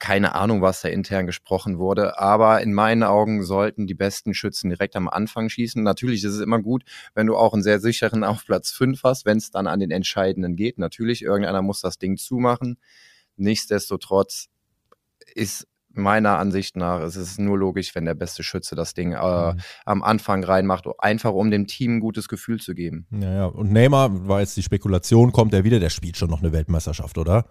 keine 0.00 0.35
Ahnung, 0.35 0.62
was 0.62 0.81
da 0.81 0.88
intern 0.88 1.26
gesprochen 1.26 1.79
wurde, 1.79 2.19
aber 2.19 2.62
in 2.62 2.73
meinen 2.73 3.02
Augen 3.02 3.44
sollten 3.44 3.87
die 3.87 3.94
besten 3.94 4.35
Schützen 4.35 4.70
direkt 4.70 4.97
am 4.97 5.08
Anfang 5.08 5.49
schießen. 5.49 5.82
Natürlich 5.82 6.25
ist 6.25 6.35
es 6.35 6.41
immer 6.41 6.61
gut, 6.61 6.85
wenn 7.14 7.26
du 7.26 7.37
auch 7.37 7.52
einen 7.52 7.62
sehr 7.62 7.79
sicheren 7.79 8.25
auf 8.25 8.44
Platz 8.44 8.73
5 8.73 9.02
hast, 9.05 9.26
wenn 9.26 9.37
es 9.37 9.50
dann 9.50 9.67
an 9.67 9.79
den 9.79 9.91
Entscheidenden 9.91 10.56
geht. 10.56 10.79
Natürlich, 10.79 11.23
irgendeiner 11.23 11.62
muss 11.62 11.81
das 11.81 11.99
Ding 11.99 12.17
zumachen. 12.17 12.79
Nichtsdestotrotz 13.37 14.49
ist 15.35 15.69
meiner 15.93 16.38
Ansicht 16.38 16.76
nach 16.76 17.00
es 17.00 17.17
ist 17.17 17.38
nur 17.38 17.58
logisch, 17.58 17.94
wenn 17.94 18.05
der 18.05 18.14
beste 18.14 18.43
Schütze 18.43 18.76
das 18.76 18.94
Ding 18.94 19.12
äh, 19.12 19.52
mhm. 19.52 19.61
am 19.85 20.02
Anfang 20.02 20.44
reinmacht, 20.44 20.87
einfach 20.99 21.32
um 21.32 21.50
dem 21.50 21.67
Team 21.67 21.97
ein 21.97 22.00
gutes 22.00 22.29
Gefühl 22.29 22.61
zu 22.61 22.75
geben. 22.75 23.06
Ja, 23.11 23.32
ja. 23.32 23.47
Und 23.47 23.73
Neymar 23.73 24.29
war 24.29 24.41
jetzt 24.41 24.56
die 24.56 24.62
Spekulation, 24.62 25.32
kommt 25.32 25.52
er 25.52 25.64
wieder, 25.64 25.81
der 25.81 25.91
spielt 25.91 26.17
schon 26.17 26.31
noch 26.31 26.41
eine 26.41 26.52
Weltmeisterschaft, 26.52 27.19
oder? 27.19 27.47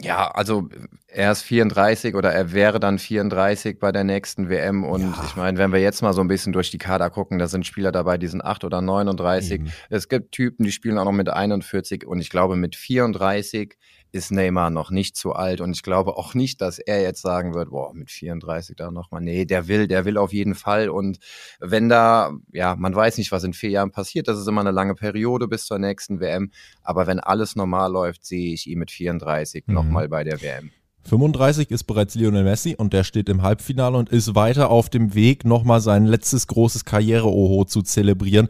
Ja, 0.00 0.28
also 0.28 0.68
er 1.08 1.32
ist 1.32 1.42
34 1.42 2.14
oder 2.14 2.32
er 2.32 2.52
wäre 2.52 2.78
dann 2.78 3.00
34 3.00 3.80
bei 3.80 3.90
der 3.90 4.04
nächsten 4.04 4.48
WM. 4.48 4.84
Und 4.84 5.02
ja. 5.02 5.24
ich 5.26 5.34
meine, 5.34 5.58
wenn 5.58 5.72
wir 5.72 5.80
jetzt 5.80 6.02
mal 6.02 6.12
so 6.12 6.20
ein 6.20 6.28
bisschen 6.28 6.52
durch 6.52 6.70
die 6.70 6.78
Kader 6.78 7.10
gucken, 7.10 7.40
da 7.40 7.48
sind 7.48 7.66
Spieler 7.66 7.90
dabei, 7.90 8.16
die 8.16 8.28
sind 8.28 8.44
8 8.44 8.62
oder 8.62 8.80
39. 8.80 9.62
Mhm. 9.62 9.72
Es 9.90 10.08
gibt 10.08 10.30
Typen, 10.30 10.64
die 10.64 10.70
spielen 10.70 10.98
auch 10.98 11.04
noch 11.04 11.12
mit 11.12 11.28
41 11.28 12.06
und 12.06 12.20
ich 12.20 12.30
glaube, 12.30 12.54
mit 12.54 12.76
34 12.76 13.76
ist 14.12 14.30
Neymar 14.30 14.70
noch 14.70 14.90
nicht 14.90 15.16
zu 15.16 15.32
alt 15.32 15.60
und 15.60 15.72
ich 15.74 15.82
glaube 15.82 16.16
auch 16.16 16.34
nicht, 16.34 16.60
dass 16.60 16.78
er 16.78 17.02
jetzt 17.02 17.22
sagen 17.22 17.54
wird, 17.54 17.70
boah, 17.70 17.92
mit 17.94 18.10
34 18.10 18.76
da 18.76 18.90
nochmal. 18.90 19.20
Nee, 19.20 19.44
der 19.44 19.68
will, 19.68 19.86
der 19.86 20.04
will 20.04 20.16
auf 20.16 20.32
jeden 20.32 20.54
Fall 20.54 20.88
und 20.88 21.18
wenn 21.60 21.88
da, 21.88 22.32
ja, 22.52 22.76
man 22.76 22.94
weiß 22.94 23.18
nicht, 23.18 23.32
was 23.32 23.44
in 23.44 23.52
vier 23.52 23.70
Jahren 23.70 23.90
passiert, 23.90 24.28
das 24.28 24.38
ist 24.38 24.48
immer 24.48 24.60
eine 24.60 24.70
lange 24.70 24.94
Periode 24.94 25.48
bis 25.48 25.66
zur 25.66 25.78
nächsten 25.78 26.20
WM, 26.20 26.50
aber 26.82 27.06
wenn 27.06 27.20
alles 27.20 27.56
normal 27.56 27.92
läuft, 27.92 28.24
sehe 28.24 28.52
ich 28.54 28.66
ihn 28.66 28.78
mit 28.78 28.90
34 28.90 29.64
mhm. 29.66 29.74
nochmal 29.74 30.08
bei 30.08 30.24
der 30.24 30.40
WM. 30.40 30.70
35 31.08 31.70
ist 31.70 31.84
bereits 31.84 32.14
Lionel 32.14 32.44
Messi 32.44 32.74
und 32.76 32.92
der 32.92 33.02
steht 33.02 33.28
im 33.28 33.42
Halbfinale 33.42 33.96
und 33.96 34.10
ist 34.10 34.34
weiter 34.34 34.70
auf 34.70 34.90
dem 34.90 35.14
Weg, 35.14 35.44
nochmal 35.44 35.80
sein 35.80 36.04
letztes 36.04 36.46
großes 36.46 36.84
Karriere-Oho 36.84 37.64
zu 37.64 37.82
zelebrieren. 37.82 38.48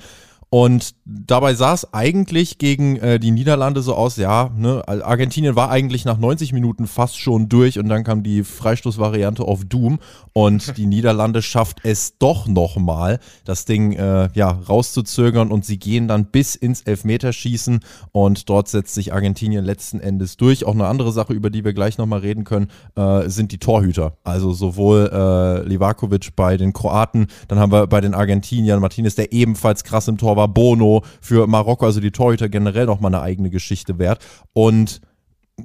Und 0.51 0.95
dabei 1.05 1.53
sah 1.53 1.75
es 1.75 1.93
eigentlich 1.93 2.57
gegen 2.57 2.97
äh, 2.97 3.21
die 3.21 3.33
Niederlande 3.33 3.83
so 3.83 3.95
aus, 3.95 4.17
ja, 4.17 4.51
ne, 4.57 4.83
Argentinien 4.87 5.57
war 5.57 5.71
eigentlich 5.71 6.07
nach 6.07 6.17
90 6.17 6.55
Minuten 6.55 6.87
fast 6.87 7.19
schon 7.19 7.51
durch 7.51 7.79
und 7.79 7.91
dann 7.91 8.03
kam 8.03 8.23
die 8.23 8.45
Freistoßvariante 8.45 9.43
auf 9.43 9.67
Doom 9.67 9.99
und 10.33 10.79
die 10.79 10.87
Niederlande 10.87 11.43
schafft 11.43 11.81
es 11.83 12.17
doch 12.17 12.47
nochmal, 12.47 13.19
das 13.45 13.67
Ding 13.67 13.93
äh, 13.93 14.31
ja 14.33 14.49
rauszuzögern 14.49 15.51
und 15.51 15.67
sie 15.67 15.79
gehen 15.79 16.09
dann 16.09 16.27
bis 16.27 16.55
ins 16.55 16.81
Elfmeterschießen 16.81 17.81
und 18.13 18.49
dort 18.49 18.69
setzt 18.69 18.95
sich 18.95 19.13
Argentinien 19.13 19.67
letzten 19.67 20.01
Endes 20.01 20.39
durch. 20.39 20.65
Auch 20.65 20.75
eine 20.75 20.87
andere 20.87 21.13
Sache, 21.13 21.35
über 21.35 21.51
die 21.51 21.65
wir 21.65 21.75
gleich 21.75 21.99
nochmal 21.99 22.21
reden 22.21 22.45
können, 22.45 22.69
äh, 22.95 23.29
sind 23.29 23.53
die 23.53 23.59
Torhüter. 23.59 24.17
Also 24.25 24.53
sowohl 24.53 25.11
äh, 25.13 25.69
Livakovic 25.69 26.35
bei 26.37 26.57
den 26.57 26.73
Kroaten, 26.73 27.27
dann 27.49 27.59
haben 27.59 27.71
wir 27.71 27.87
bei 27.87 28.01
den 28.01 28.15
Argentiniern 28.15 28.81
Martinez, 28.81 29.15
der 29.15 29.33
ebenfalls 29.35 29.85
krass 29.85 30.09
im 30.09 30.17
Tor 30.17 30.38
war 30.39 30.49
Bono 30.49 31.05
für 31.21 31.47
Marokko, 31.47 31.85
also 31.85 32.01
die 32.01 32.13
Torhüter 32.13 32.49
generell 32.49 32.87
nochmal 32.87 33.15
eine 33.15 33.23
eigene 33.23 33.51
Geschichte 33.51 33.99
wert. 33.99 34.25
Und 34.55 35.03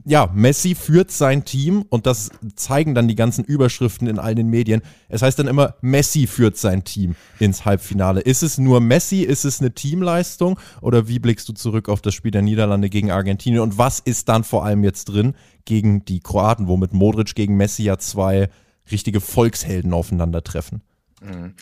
ja, 0.06 0.30
Messi 0.34 0.76
führt 0.76 1.12
sein 1.12 1.46
Team 1.46 1.86
und 1.90 2.08
das 2.08 2.32
zeigen 2.56 2.96
dann 2.96 3.08
die 3.08 3.16
ganzen 3.16 3.44
Überschriften 3.44 4.08
in 4.08 4.20
all 4.20 4.36
den 4.36 4.50
Medien. 4.50 4.82
Es 5.08 5.22
heißt 5.22 5.38
dann 5.38 5.48
immer, 5.48 5.76
Messi 5.82 6.28
führt 6.28 6.58
sein 6.58 6.84
Team 6.84 7.16
ins 7.40 7.64
Halbfinale. 7.64 8.22
Ist 8.22 8.44
es 8.44 8.58
nur 8.58 8.82
Messi? 8.82 9.22
Ist 9.22 9.46
es 9.46 9.60
eine 9.60 9.74
Teamleistung? 9.74 10.60
Oder 10.82 11.08
wie 11.08 11.20
blickst 11.20 11.48
du 11.48 11.54
zurück 11.54 11.90
auf 11.90 12.02
das 12.02 12.14
Spiel 12.14 12.32
der 12.32 12.42
Niederlande 12.42 12.90
gegen 12.90 13.12
Argentinien? 13.12 13.62
Und 13.62 13.78
was 13.78 14.00
ist 14.00 14.30
dann 14.30 14.44
vor 14.44 14.66
allem 14.66 14.84
jetzt 14.84 15.06
drin 15.06 15.36
gegen 15.66 16.04
die 16.06 16.20
Kroaten, 16.20 16.68
womit 16.68 16.94
Modric 16.94 17.36
gegen 17.36 17.56
Messi 17.56 17.84
ja 17.84 17.98
zwei 17.98 18.50
richtige 18.92 19.22
Volkshelden 19.22 19.94
aufeinandertreffen? 19.94 20.82
Mhm. 21.24 21.56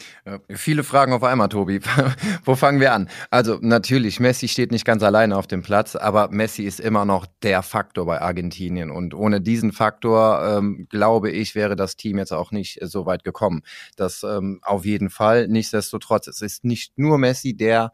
Viele 0.49 0.83
Fragen 0.83 1.13
auf 1.13 1.23
einmal, 1.23 1.49
Tobi. 1.49 1.79
Wo 2.45 2.55
fangen 2.55 2.79
wir 2.79 2.93
an? 2.93 3.09
Also 3.29 3.59
natürlich, 3.61 4.19
Messi 4.19 4.47
steht 4.47 4.71
nicht 4.71 4.85
ganz 4.85 5.03
alleine 5.03 5.37
auf 5.37 5.45
dem 5.45 5.61
Platz, 5.61 5.95
aber 5.95 6.29
Messi 6.31 6.63
ist 6.63 6.79
immer 6.79 7.05
noch 7.05 7.27
der 7.43 7.61
Faktor 7.61 8.05
bei 8.05 8.21
Argentinien. 8.21 8.89
Und 8.89 9.13
ohne 9.13 9.39
diesen 9.39 9.71
Faktor, 9.71 10.57
ähm, 10.57 10.87
glaube 10.89 11.29
ich, 11.29 11.53
wäre 11.53 11.75
das 11.75 11.95
Team 11.95 12.17
jetzt 12.17 12.33
auch 12.33 12.51
nicht 12.51 12.79
so 12.81 13.05
weit 13.05 13.23
gekommen. 13.23 13.61
Das 13.95 14.23
ähm, 14.23 14.59
auf 14.63 14.85
jeden 14.85 15.09
Fall. 15.09 15.47
Nichtsdestotrotz, 15.47 16.27
es 16.27 16.41
ist 16.41 16.65
nicht 16.65 16.97
nur 16.97 17.19
Messi, 17.19 17.55
der 17.55 17.91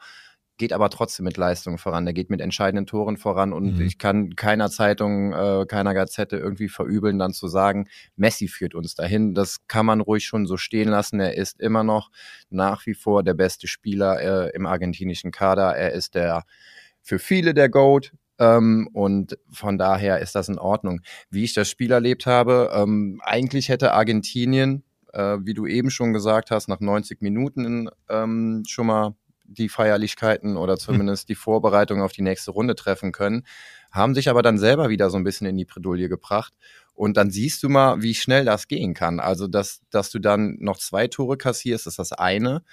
geht 0.57 0.73
aber 0.73 0.89
trotzdem 0.89 1.23
mit 1.25 1.37
Leistung 1.37 1.77
voran. 1.77 2.05
Der 2.05 2.13
geht 2.13 2.29
mit 2.29 2.41
entscheidenden 2.41 2.85
Toren 2.85 3.17
voran 3.17 3.53
und 3.53 3.77
mhm. 3.77 3.81
ich 3.81 3.97
kann 3.97 4.35
keiner 4.35 4.69
Zeitung, 4.69 5.33
äh, 5.33 5.65
keiner 5.67 5.93
Gazette 5.93 6.37
irgendwie 6.37 6.69
verübeln, 6.69 7.19
dann 7.19 7.33
zu 7.33 7.47
sagen, 7.47 7.87
Messi 8.15 8.47
führt 8.47 8.75
uns 8.75 8.95
dahin. 8.95 9.33
Das 9.33 9.67
kann 9.67 9.85
man 9.85 10.01
ruhig 10.01 10.25
schon 10.25 10.45
so 10.45 10.57
stehen 10.57 10.89
lassen. 10.89 11.19
Er 11.19 11.35
ist 11.35 11.59
immer 11.59 11.83
noch 11.83 12.09
nach 12.49 12.85
wie 12.85 12.93
vor 12.93 13.23
der 13.23 13.33
beste 13.33 13.67
Spieler 13.67 14.21
äh, 14.47 14.55
im 14.55 14.65
argentinischen 14.65 15.31
Kader. 15.31 15.75
Er 15.75 15.93
ist 15.93 16.15
der 16.15 16.43
für 17.01 17.19
viele 17.19 17.53
der 17.53 17.69
GOAT. 17.69 18.11
Ähm, 18.39 18.87
und 18.93 19.37
von 19.51 19.77
daher 19.77 20.19
ist 20.19 20.35
das 20.35 20.49
in 20.49 20.59
Ordnung. 20.59 21.01
Wie 21.31 21.43
ich 21.43 21.53
das 21.53 21.69
Spiel 21.69 21.91
erlebt 21.91 22.27
habe, 22.27 22.71
ähm, 22.73 23.19
eigentlich 23.23 23.69
hätte 23.69 23.93
Argentinien, 23.93 24.83
äh, 25.13 25.37
wie 25.41 25.55
du 25.55 25.65
eben 25.65 25.89
schon 25.89 26.13
gesagt 26.13 26.51
hast, 26.51 26.67
nach 26.67 26.79
90 26.79 27.21
Minuten 27.21 27.89
ähm, 28.09 28.63
schon 28.67 28.87
mal 28.87 29.15
die 29.47 29.69
Feierlichkeiten 29.69 30.57
oder 30.57 30.73
hm. 30.73 30.79
zumindest 30.79 31.29
die 31.29 31.35
Vorbereitung 31.35 32.01
auf 32.01 32.11
die 32.11 32.21
nächste 32.21 32.51
Runde 32.51 32.75
treffen 32.75 33.11
können, 33.11 33.45
haben 33.91 34.15
sich 34.15 34.29
aber 34.29 34.41
dann 34.41 34.57
selber 34.57 34.89
wieder 34.89 35.09
so 35.09 35.17
ein 35.17 35.23
bisschen 35.23 35.47
in 35.47 35.57
die 35.57 35.65
Bredouille 35.65 36.09
gebracht. 36.09 36.53
Und 36.93 37.15
dann 37.15 37.29
siehst 37.29 37.61
du 37.63 37.69
mal, 37.69 38.01
wie 38.01 38.15
schnell 38.15 38.45
das 38.45 38.67
gehen 38.67 38.93
kann. 38.93 39.19
Also, 39.19 39.47
dass, 39.47 39.81
dass 39.91 40.09
du 40.09 40.19
dann 40.19 40.57
noch 40.59 40.77
zwei 40.77 41.07
Tore 41.07 41.37
kassierst, 41.37 41.87
ist 41.87 41.99
das 41.99 42.11
eine. 42.11 42.63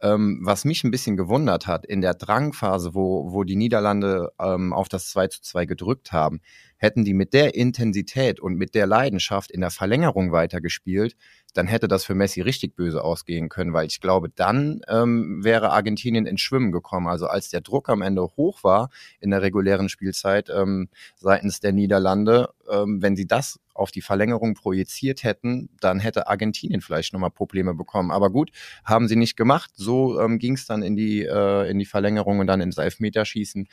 Ähm, 0.00 0.40
was 0.42 0.64
mich 0.64 0.84
ein 0.84 0.90
bisschen 0.92 1.16
gewundert 1.16 1.66
hat, 1.66 1.84
in 1.84 2.00
der 2.00 2.14
Drangphase, 2.14 2.94
wo, 2.94 3.32
wo 3.32 3.42
die 3.42 3.56
Niederlande 3.56 4.30
ähm, 4.40 4.72
auf 4.72 4.88
das 4.88 5.10
2 5.10 5.28
zu 5.28 5.42
2 5.42 5.66
gedrückt 5.66 6.12
haben, 6.12 6.40
hätten 6.78 7.04
die 7.04 7.14
mit 7.14 7.34
der 7.34 7.54
Intensität 7.54 8.40
und 8.40 8.56
mit 8.56 8.74
der 8.74 8.86
Leidenschaft 8.86 9.50
in 9.50 9.60
der 9.60 9.70
Verlängerung 9.70 10.32
weitergespielt, 10.32 11.16
dann 11.54 11.66
hätte 11.66 11.88
das 11.88 12.04
für 12.04 12.14
Messi 12.14 12.40
richtig 12.40 12.76
böse 12.76 13.02
ausgehen 13.02 13.48
können, 13.48 13.72
weil 13.72 13.86
ich 13.86 14.00
glaube, 14.00 14.28
dann 14.28 14.80
ähm, 14.88 15.42
wäre 15.42 15.70
Argentinien 15.70 16.26
ins 16.26 16.40
Schwimmen 16.40 16.72
gekommen. 16.72 17.08
Also 17.08 17.26
als 17.26 17.48
der 17.50 17.60
Druck 17.60 17.88
am 17.88 18.02
Ende 18.02 18.22
hoch 18.36 18.62
war 18.62 18.90
in 19.20 19.30
der 19.30 19.42
regulären 19.42 19.88
Spielzeit 19.88 20.50
ähm, 20.50 20.88
seitens 21.16 21.60
der 21.60 21.72
Niederlande, 21.72 22.50
ähm, 22.70 23.02
wenn 23.02 23.16
sie 23.16 23.26
das 23.26 23.58
auf 23.74 23.90
die 23.90 24.02
Verlängerung 24.02 24.54
projiziert 24.54 25.22
hätten, 25.22 25.70
dann 25.80 26.00
hätte 26.00 26.26
Argentinien 26.26 26.80
vielleicht 26.80 27.12
nochmal 27.12 27.30
Probleme 27.30 27.74
bekommen. 27.74 28.10
Aber 28.10 28.28
gut, 28.30 28.50
haben 28.84 29.08
sie 29.08 29.16
nicht 29.16 29.36
gemacht. 29.36 29.70
So 29.74 30.20
ähm, 30.20 30.38
ging 30.38 30.54
es 30.54 30.66
dann 30.66 30.82
in 30.82 30.96
die, 30.96 31.22
äh, 31.22 31.70
in 31.70 31.78
die 31.78 31.86
Verlängerung 31.86 32.40
und 32.40 32.48
dann 32.48 32.60
ins 32.60 32.78
Elfmeterschießen. 32.78 33.68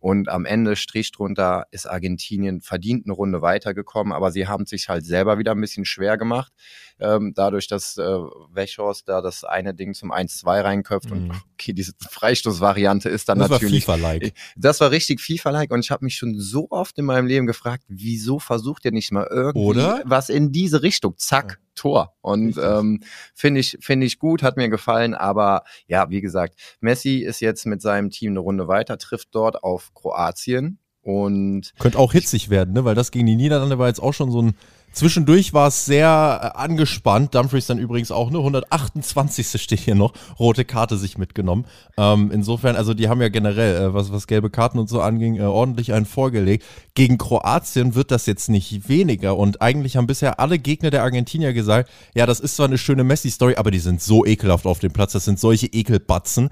Und 0.00 0.28
am 0.28 0.46
Ende, 0.46 0.76
Strich 0.76 1.12
drunter, 1.12 1.66
ist 1.70 1.86
Argentinien 1.86 2.62
verdient 2.62 3.06
eine 3.06 3.12
Runde 3.12 3.42
weitergekommen, 3.42 4.12
aber 4.12 4.32
sie 4.32 4.48
haben 4.48 4.64
sich 4.66 4.88
halt 4.88 5.04
selber 5.04 5.38
wieder 5.38 5.52
ein 5.52 5.60
bisschen 5.60 5.84
schwer 5.84 6.16
gemacht, 6.16 6.52
ähm, 6.98 7.32
dadurch, 7.34 7.68
dass 7.68 7.98
äh, 7.98 8.02
Wechhorst 8.02 9.08
da 9.08 9.20
das 9.20 9.44
eine 9.44 9.74
Ding 9.74 9.92
zum 9.94 10.10
1-2 10.10 10.64
reinköpft. 10.64 11.10
Mhm. 11.10 11.16
Und 11.16 11.30
okay, 11.52 11.74
diese 11.74 11.92
Freistoßvariante 11.98 13.10
ist 13.10 13.28
dann 13.28 13.38
das 13.38 13.50
natürlich. 13.50 13.86
War 13.86 13.96
FIFA-like. 13.96 14.32
Das 14.56 14.80
war 14.80 14.90
richtig 14.90 15.20
FIFA-like 15.20 15.70
und 15.70 15.80
ich 15.84 15.90
habe 15.90 16.04
mich 16.04 16.16
schon 16.16 16.38
so 16.38 16.68
oft 16.70 16.98
in 16.98 17.04
meinem 17.04 17.26
Leben 17.26 17.46
gefragt, 17.46 17.84
wieso 17.88 18.38
versucht 18.38 18.84
ihr 18.86 18.92
nicht 18.92 19.12
mal 19.12 19.28
irgendwie 19.30 19.66
Oder? 19.66 20.02
was 20.06 20.30
in 20.30 20.50
diese 20.50 20.82
Richtung? 20.82 21.14
Zack. 21.18 21.58
Ja. 21.60 21.69
Tor. 21.80 22.14
Und 22.20 22.58
ähm, 22.62 23.00
finde 23.34 23.60
ich, 23.60 23.78
finde 23.80 24.04
ich 24.06 24.18
gut, 24.18 24.42
hat 24.42 24.58
mir 24.58 24.68
gefallen. 24.68 25.14
Aber 25.14 25.64
ja, 25.86 26.10
wie 26.10 26.20
gesagt, 26.20 26.54
Messi 26.80 27.20
ist 27.20 27.40
jetzt 27.40 27.64
mit 27.64 27.80
seinem 27.80 28.10
Team 28.10 28.32
eine 28.32 28.40
Runde 28.40 28.68
weiter, 28.68 28.98
trifft 28.98 29.28
dort 29.32 29.64
auf 29.64 29.94
Kroatien. 29.94 30.78
Und 31.02 31.72
könnte 31.78 31.98
auch 31.98 32.12
hitzig 32.12 32.50
werden, 32.50 32.74
ne? 32.74 32.84
Weil 32.84 32.94
das 32.94 33.10
gegen 33.10 33.24
die 33.24 33.36
Niederlande 33.36 33.78
war 33.78 33.88
jetzt 33.88 34.02
auch 34.02 34.12
schon 34.12 34.30
so 34.30 34.42
ein 34.42 34.54
Zwischendurch 34.92 35.52
war 35.54 35.68
es 35.68 35.84
sehr 35.84 36.52
äh, 36.54 36.58
angespannt. 36.58 37.34
Dumfries 37.34 37.66
dann 37.66 37.78
übrigens 37.78 38.10
auch, 38.10 38.30
ne? 38.30 38.38
128. 38.38 39.60
steht 39.60 39.80
hier 39.80 39.94
noch, 39.94 40.12
rote 40.38 40.64
Karte 40.64 40.96
sich 40.96 41.16
mitgenommen. 41.16 41.64
Ähm, 41.96 42.30
insofern, 42.32 42.76
also 42.76 42.92
die 42.92 43.08
haben 43.08 43.20
ja 43.20 43.28
generell, 43.28 43.76
äh, 43.76 43.94
was, 43.94 44.12
was 44.12 44.26
gelbe 44.26 44.50
Karten 44.50 44.78
und 44.78 44.88
so 44.88 45.00
anging, 45.00 45.36
äh, 45.36 45.42
ordentlich 45.42 45.92
einen 45.92 46.06
vorgelegt. 46.06 46.64
Gegen 46.94 47.18
Kroatien 47.18 47.94
wird 47.94 48.10
das 48.10 48.26
jetzt 48.26 48.48
nicht 48.48 48.88
weniger 48.88 49.36
und 49.36 49.62
eigentlich 49.62 49.96
haben 49.96 50.06
bisher 50.06 50.40
alle 50.40 50.58
Gegner 50.58 50.90
der 50.90 51.02
Argentinier 51.04 51.52
gesagt, 51.52 51.88
ja, 52.14 52.26
das 52.26 52.40
ist 52.40 52.56
zwar 52.56 52.66
eine 52.66 52.78
schöne 52.78 53.04
Messi-Story, 53.04 53.54
aber 53.56 53.70
die 53.70 53.78
sind 53.78 54.02
so 54.02 54.26
ekelhaft 54.26 54.66
auf 54.66 54.80
dem 54.80 54.92
Platz, 54.92 55.12
das 55.12 55.24
sind 55.24 55.38
solche 55.38 55.66
Ekelbatzen. 55.66 56.50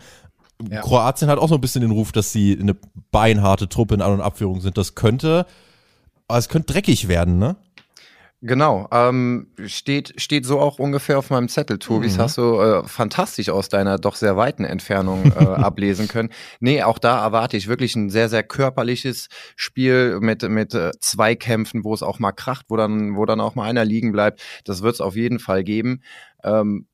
Ja. 0.71 0.81
Kroatien 0.81 1.29
hat 1.29 1.39
auch 1.39 1.49
so 1.49 1.55
ein 1.55 1.61
bisschen 1.61 1.83
den 1.83 1.91
Ruf, 1.91 2.13
dass 2.13 2.33
sie 2.33 2.59
eine 2.61 2.77
beinharte 3.11 3.69
Truppe 3.69 3.95
in 3.95 4.03
An- 4.03 4.15
und 4.15 4.21
Abführung 4.21 4.61
sind. 4.61 4.77
Das 4.77 4.95
könnte, 4.95 5.47
es 6.29 6.49
könnte 6.49 6.73
dreckig 6.73 7.09
werden, 7.09 7.39
ne? 7.39 7.57
Genau, 8.41 8.87
ähm, 8.93 9.49
steht, 9.67 10.15
steht 10.21 10.47
so 10.47 10.61
auch 10.61 10.79
ungefähr 10.79 11.19
auf 11.19 11.31
meinem 11.31 11.49
Zettel, 11.49 11.81
Tobi. 11.81 12.07
Das 12.07 12.19
mhm. 12.19 12.23
hast 12.23 12.39
du 12.39 12.61
äh, 12.61 12.87
fantastisch 12.87 13.49
aus 13.49 13.69
deiner 13.69 13.99
doch 13.99 14.15
sehr 14.15 14.37
weiten 14.37 14.65
Entfernung 14.65 15.33
äh, 15.33 15.45
ablesen 15.45 16.07
können. 16.07 16.31
Nee, 16.61 16.85
auch 16.85 17.01
da 17.01 17.21
erwarte 17.21 17.57
ich 17.57 17.67
wirklich 17.67 17.97
ein 17.97 18.11
sehr, 18.11 18.29
sehr 18.29 18.45
körperliches 18.45 19.27
Spiel 19.57 20.21
mit, 20.21 20.49
mit 20.49 20.73
äh, 20.73 20.93
Zweikämpfen, 21.01 21.83
wo 21.83 21.93
es 21.93 22.05
auch 22.05 22.21
mal 22.21 22.31
kracht, 22.31 22.67
wo 22.69 22.77
dann, 22.77 23.17
wo 23.17 23.27
dann 23.27 23.41
auch 23.41 23.57
mal 23.57 23.65
einer 23.65 23.85
liegen 23.85 24.13
bleibt. 24.13 24.41
Das 24.65 24.83
wird 24.83 24.95
es 24.95 25.01
auf 25.01 25.17
jeden 25.17 25.41
Fall 25.41 25.65
geben. 25.65 26.03
Ähm, 26.45 26.87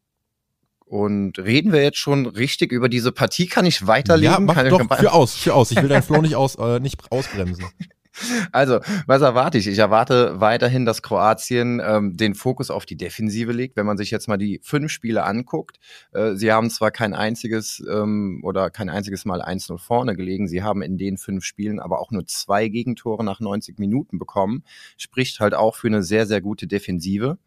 und 0.87 1.39
reden 1.39 1.73
wir 1.73 1.83
jetzt 1.83 1.99
schon 1.99 2.25
richtig 2.25 2.73
über 2.73 2.89
diese 2.89 3.13
Partie? 3.13 3.49
Kann 3.49 3.67
ich 3.67 3.87
weiterlegen? 3.87 4.33
Ja, 4.33 4.41
mach 4.41 4.55
Kann 4.55 4.71
doch, 4.71 4.97
für 4.99 5.13
aus, 5.13 5.35
für 5.35 5.53
aus. 5.53 5.71
Ich 5.73 5.83
will 5.83 5.89
dein 5.89 6.03
Flow 6.03 6.23
nicht, 6.23 6.37
aus, 6.37 6.55
äh, 6.55 6.81
nicht 6.81 7.13
ausbremsen. 7.13 7.67
Also, 8.53 8.81
was 9.07 9.23
erwarte 9.23 9.59
ich? 9.59 9.67
Ich 9.67 9.79
erwarte 9.79 10.41
weiterhin, 10.41 10.85
dass 10.85 11.03
Kroatien 11.03 11.81
ähm, 11.85 12.17
den 12.17 12.35
Fokus 12.35 12.71
auf 12.71 12.87
die 12.87 12.97
Defensive 12.97 13.53
legt. 13.53 13.77
Wenn 13.77 13.87
man 13.87 13.97
sich 13.97 14.11
jetzt 14.11 14.29
mal 14.29 14.37
die 14.37 14.61
fünf 14.63 14.91
Spiele 14.93 15.25
anguckt, 15.25 15.79
äh, 16.13 16.35
sie 16.35 16.53
haben 16.53 16.71
zwar 16.71 16.91
kein 16.91 17.15
einziges 17.15 17.83
ähm, 17.91 18.41
oder 18.45 18.71
kein 18.71 18.89
einziges 18.89 19.25
Mal 19.25 19.43
1-0 19.43 19.79
vorne 19.79 20.15
gelegen, 20.15 20.49
sie 20.49 20.63
haben 20.63 20.83
in 20.83 20.99
den 20.99 21.19
fünf 21.19 21.45
Spielen 21.45 21.81
aber 21.81 22.01
auch 22.01 22.11
nur 22.11 22.27
zwei 22.27 22.69
Gegentore 22.69 23.25
nach 23.25 23.41
90 23.41 23.79
Minuten 23.79 24.19
bekommen. 24.19 24.63
Spricht 24.97 25.41
halt 25.41 25.55
auch 25.55 25.75
für 25.77 25.89
eine 25.89 26.03
sehr, 26.03 26.27
sehr 26.27 26.41
gute 26.41 26.67
Defensive. 26.67 27.39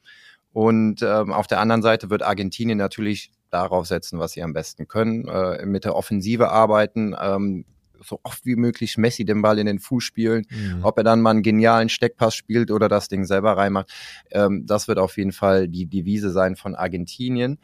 Und 0.54 1.02
ähm, 1.04 1.32
auf 1.34 1.48
der 1.48 1.60
anderen 1.60 1.82
Seite 1.82 2.10
wird 2.10 2.24
Argentinien 2.24 2.78
natürlich 2.78 3.32
darauf 3.50 3.86
setzen, 3.88 4.20
was 4.20 4.34
sie 4.34 4.44
am 4.44 4.54
besten 4.54 4.88
können, 4.88 5.28
äh, 5.28 5.66
mit 5.66 5.86
der 5.86 5.96
Offensive 5.96 6.50
arbeiten. 6.50 7.16
Ähm, 7.20 7.66
so 8.04 8.20
oft 8.24 8.46
wie 8.46 8.56
möglich 8.56 8.98
Messi 8.98 9.26
den 9.26 9.42
Ball 9.42 9.60
in 9.60 9.66
den 9.66 9.80
Fuß 9.80 10.04
spielen. 10.04 10.46
Mhm. 10.50 10.84
Ob 10.84 10.98
er 10.98 11.04
dann 11.04 11.22
mal 11.22 11.32
einen 11.32 11.44
genialen 11.44 11.90
Steckpass 11.90 12.36
spielt 12.36 12.72
oder 12.72 12.88
das 12.88 13.08
Ding 13.08 13.26
selber 13.26 13.58
reinmacht, 13.58 13.92
ähm, 14.32 14.66
das 14.66 14.88
wird 14.88 15.00
auf 15.00 15.18
jeden 15.18 15.32
Fall 15.32 15.68
die 15.68 15.86
Devise 15.86 16.32
sein 16.32 16.56
von 16.56 16.76
Argentinien. 16.76 17.60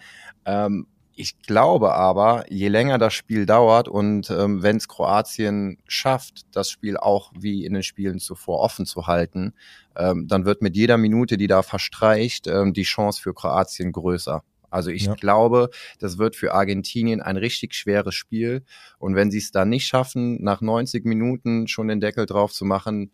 Ähm, 0.46 0.88
ich 1.16 1.40
glaube 1.42 1.94
aber, 1.94 2.46
je 2.50 2.70
länger 2.70 2.98
das 2.98 3.14
Spiel 3.14 3.46
dauert 3.46 3.88
und 3.88 4.32
ähm, 4.32 4.64
wenn 4.64 4.78
es 4.78 4.88
Kroatien 4.88 5.78
schafft, 5.88 6.42
das 6.52 6.72
Spiel 6.72 6.98
auch 6.98 7.32
wie 7.38 7.66
in 7.66 7.74
den 7.74 7.84
Spielen 7.84 8.18
zuvor 8.18 8.60
offen 8.60 8.88
zu 8.88 9.06
halten, 9.06 9.54
ähm, 9.96 10.28
dann 10.28 10.46
wird 10.46 10.64
mit 10.64 10.76
jeder 10.76 10.98
Minute, 10.98 11.38
die 11.38 11.48
da 11.48 11.62
verstreicht, 11.62 12.48
ähm, 12.48 12.74
die 12.74 12.84
Chance 12.84 13.22
für 13.22 13.34
Kroatien 13.34 13.92
größer. 13.92 14.44
Also 14.74 14.90
ich 14.90 15.06
ja. 15.06 15.14
glaube, 15.14 15.70
das 16.00 16.18
wird 16.18 16.36
für 16.36 16.54
Argentinien 16.54 17.22
ein 17.22 17.38
richtig 17.38 17.76
schweres 17.76 18.16
Spiel. 18.16 18.64
Und 18.98 19.16
wenn 19.16 19.30
sie 19.30 19.38
es 19.38 19.52
dann 19.52 19.70
nicht 19.70 19.88
schaffen, 19.88 20.44
nach 20.44 20.62
90 20.62 21.06
Minuten 21.06 21.68
schon 21.68 21.88
den 21.88 22.00
Deckel 22.02 22.26
drauf 22.26 22.52
zu 22.52 22.66
machen, 22.66 23.12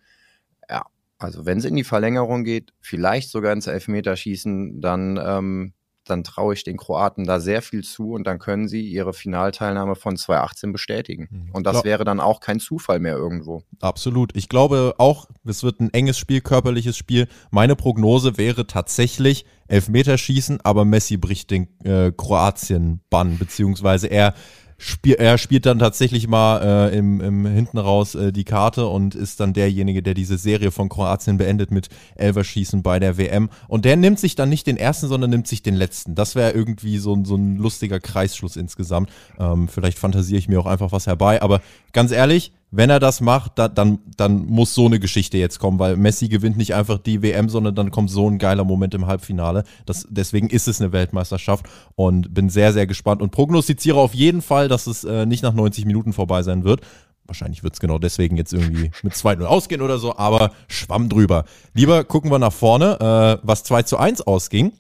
ja, 0.70 0.86
also 1.18 1.46
wenn 1.46 1.58
es 1.58 1.66
in 1.66 1.76
die 1.76 1.84
Verlängerung 1.84 2.46
geht, 2.46 2.74
vielleicht 2.80 3.30
sogar 3.30 3.52
ins 3.52 3.68
Elfmeterschießen, 3.68 4.80
dann 4.80 5.20
ähm, 5.22 5.74
dann 6.10 6.24
traue 6.24 6.54
ich 6.54 6.64
den 6.64 6.78
Kroaten 6.78 7.26
da 7.26 7.40
sehr 7.40 7.62
viel 7.62 7.84
zu 7.84 8.12
und 8.12 8.26
dann 8.26 8.40
können 8.40 8.68
sie 8.68 8.82
ihre 8.82 9.14
Finalteilnahme 9.14 9.96
von 9.96 10.18
2018 10.18 10.72
bestätigen. 10.72 11.28
Mhm. 11.30 11.50
Und 11.54 11.66
das 11.66 11.74
Klar. 11.74 11.84
wäre 11.86 12.06
dann 12.06 12.20
auch 12.20 12.40
kein 12.40 12.60
Zufall 12.60 13.00
mehr 13.00 13.16
irgendwo. 13.16 13.64
Absolut. 13.80 14.36
Ich 14.36 14.50
glaube 14.50 14.96
auch, 14.98 15.28
es 15.46 15.64
wird 15.64 15.80
ein 15.80 15.94
enges 15.94 16.18
Spiel, 16.18 16.42
körperliches 16.42 16.98
Spiel. 16.98 17.28
Meine 17.52 17.76
Prognose 17.76 18.38
wäre 18.38 18.68
tatsächlich 18.68 19.46
Elfmeterschießen, 19.68 20.60
aber 20.64 20.86
Messi 20.86 21.18
bricht 21.18 21.52
den 21.52 21.68
äh, 21.84 22.12
Kroatien-Bann, 22.12 23.38
beziehungsweise 23.38 24.08
er 24.08 24.34
spiel, 24.80 25.16
er 25.16 25.38
spielt 25.38 25.66
dann 25.66 25.78
tatsächlich 25.78 26.28
mal 26.28 26.90
äh, 26.90 26.98
im, 26.98 27.22
im 27.22 27.46
hinten 27.46 27.78
raus 27.78 28.16
äh, 28.16 28.32
die 28.32 28.46
Karte 28.46 28.88
und 28.88 29.14
ist 29.14 29.40
dann 29.40 29.54
derjenige, 29.54 30.02
der 30.02 30.16
diese 30.16 30.38
Serie 30.38 30.72
von 30.72 30.90
Kroatien 30.90 31.38
beendet 31.38 31.70
mit 31.70 31.90
Elverschießen 32.16 32.82
bei 32.82 33.00
der 33.00 33.18
WM. 33.18 33.50
Und 33.68 33.86
der 33.86 33.98
nimmt 33.98 34.20
sich 34.20 34.36
dann 34.36 34.50
nicht 34.50 34.66
den 34.66 34.78
ersten, 34.78 35.08
sondern 35.08 35.30
nimmt 35.30 35.48
sich 35.48 35.62
den 35.62 35.76
letzten. 35.76 36.16
Das 36.16 36.34
wäre 36.34 36.52
irgendwie 36.52 36.98
so, 36.98 37.24
so 37.24 37.36
ein 37.36 37.58
lustiger 37.58 38.00
Kreisschluss 38.00 38.56
insgesamt. 38.56 39.10
Ähm, 39.38 39.68
vielleicht 39.68 40.00
fantasiere 40.00 40.40
ich 40.40 40.48
mir 40.48 40.60
auch 40.60 40.66
einfach 40.66 40.92
was 40.92 41.06
herbei. 41.06 41.42
Aber 41.42 41.62
ganz 41.92 42.12
ehrlich, 42.12 42.54
wenn 42.72 42.90
er 42.90 43.00
das 43.00 43.20
macht, 43.22 43.54
da, 43.58 43.68
dann, 43.68 44.00
dann 44.16 44.46
muss 44.46 44.76
so 44.76 44.86
eine 44.86 45.00
Geschichte 45.00 45.38
jetzt 45.38 45.60
kommen, 45.60 45.80
weil 45.80 45.96
Messi 45.98 46.28
gewinnt 46.28 46.58
nicht 46.58 46.76
einfach 46.76 47.00
die 47.00 47.22
WM, 47.22 47.50
sondern 47.50 47.74
dann 47.74 47.92
kommt 47.92 48.12
so 48.12 48.30
ein 48.30 48.38
geiler 48.38 48.64
Moment 48.64 48.94
im 48.94 49.08
Halbfinale. 49.08 49.64
Das, 49.86 50.06
deswegen 50.10 50.50
ist 50.50 50.68
es 50.68 50.80
eine 50.80 50.92
Weltmeisterschaft 50.92 51.66
und 51.96 52.34
bin 52.34 52.50
sehr, 52.50 52.72
sehr 52.74 52.86
gespannt 52.86 53.22
und 53.22 53.32
prognostiziere 53.32 53.98
auf 53.98 54.14
jeden 54.14 54.42
Fall, 54.42 54.68
dass 54.68 54.88
es 54.88 55.04
äh, 55.04 55.26
nicht 55.26 55.42
nach 55.42 55.54
90 55.54 55.86
Minuten 55.86 56.14
vorbei 56.14 56.44
sein 56.44 56.64
wird. 56.64 56.82
Wahrscheinlich 57.26 57.64
wird 57.64 57.74
es 57.74 57.80
genau 57.80 58.00
deswegen 58.00 58.38
jetzt 58.38 58.54
irgendwie 58.54 58.92
mit 59.04 59.14
2-0 59.14 59.44
ausgehen 59.46 59.82
oder 59.82 59.98
so, 59.98 60.16
aber 60.18 60.52
schwamm 60.68 61.10
drüber. 61.10 61.46
Lieber 61.74 62.04
gucken 62.04 62.32
wir 62.32 62.40
nach 62.40 62.54
vorne, 62.54 63.40
äh, 63.42 63.46
was 63.48 63.64
2 63.64 63.84
zu 63.84 63.98
1 63.98 64.22
ausging. 64.22 64.74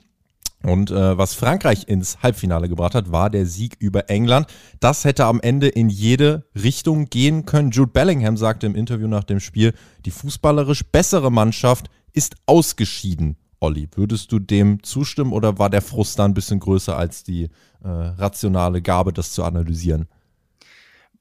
Und 0.64 0.92
äh, 0.92 1.18
was 1.18 1.36
Frankreich 1.36 1.88
ins 1.88 2.22
Halbfinale 2.22 2.68
gebracht 2.68 2.94
hat, 2.94 3.12
war 3.12 3.30
der 3.30 3.46
Sieg 3.46 3.78
über 3.80 4.10
England. 4.10 4.48
Das 4.82 5.06
hätte 5.06 5.26
am 5.26 5.40
Ende 5.40 5.70
in 5.70 5.90
jede 5.90 6.46
Richtung 6.54 7.10
gehen 7.10 7.46
können. 7.46 7.72
Jude 7.72 7.92
Bellingham 7.92 8.36
sagte 8.36 8.66
im 8.66 8.76
Interview 8.76 9.08
nach 9.08 9.24
dem 9.24 9.40
Spiel, 9.40 9.74
die 10.06 10.12
fußballerisch 10.12 10.84
bessere 10.92 11.32
Mannschaft 11.32 11.90
ist 12.14 12.36
ausgeschieden. 12.46 13.38
Olli, 13.62 13.90
würdest 13.94 14.32
du 14.32 14.40
dem 14.40 14.84
zustimmen 14.84 15.34
oder 15.34 15.60
war 15.60 15.70
der 15.70 15.82
Frust 15.82 16.20
da 16.20 16.26
ein 16.26 16.34
bisschen 16.34 16.60
größer 16.60 16.98
als 16.98 17.24
die 17.24 17.46
äh, 17.84 17.88
rationale 17.88 18.82
Gabe, 18.82 19.14
das 19.14 19.32
zu 19.32 19.44
analysieren? 19.44 20.08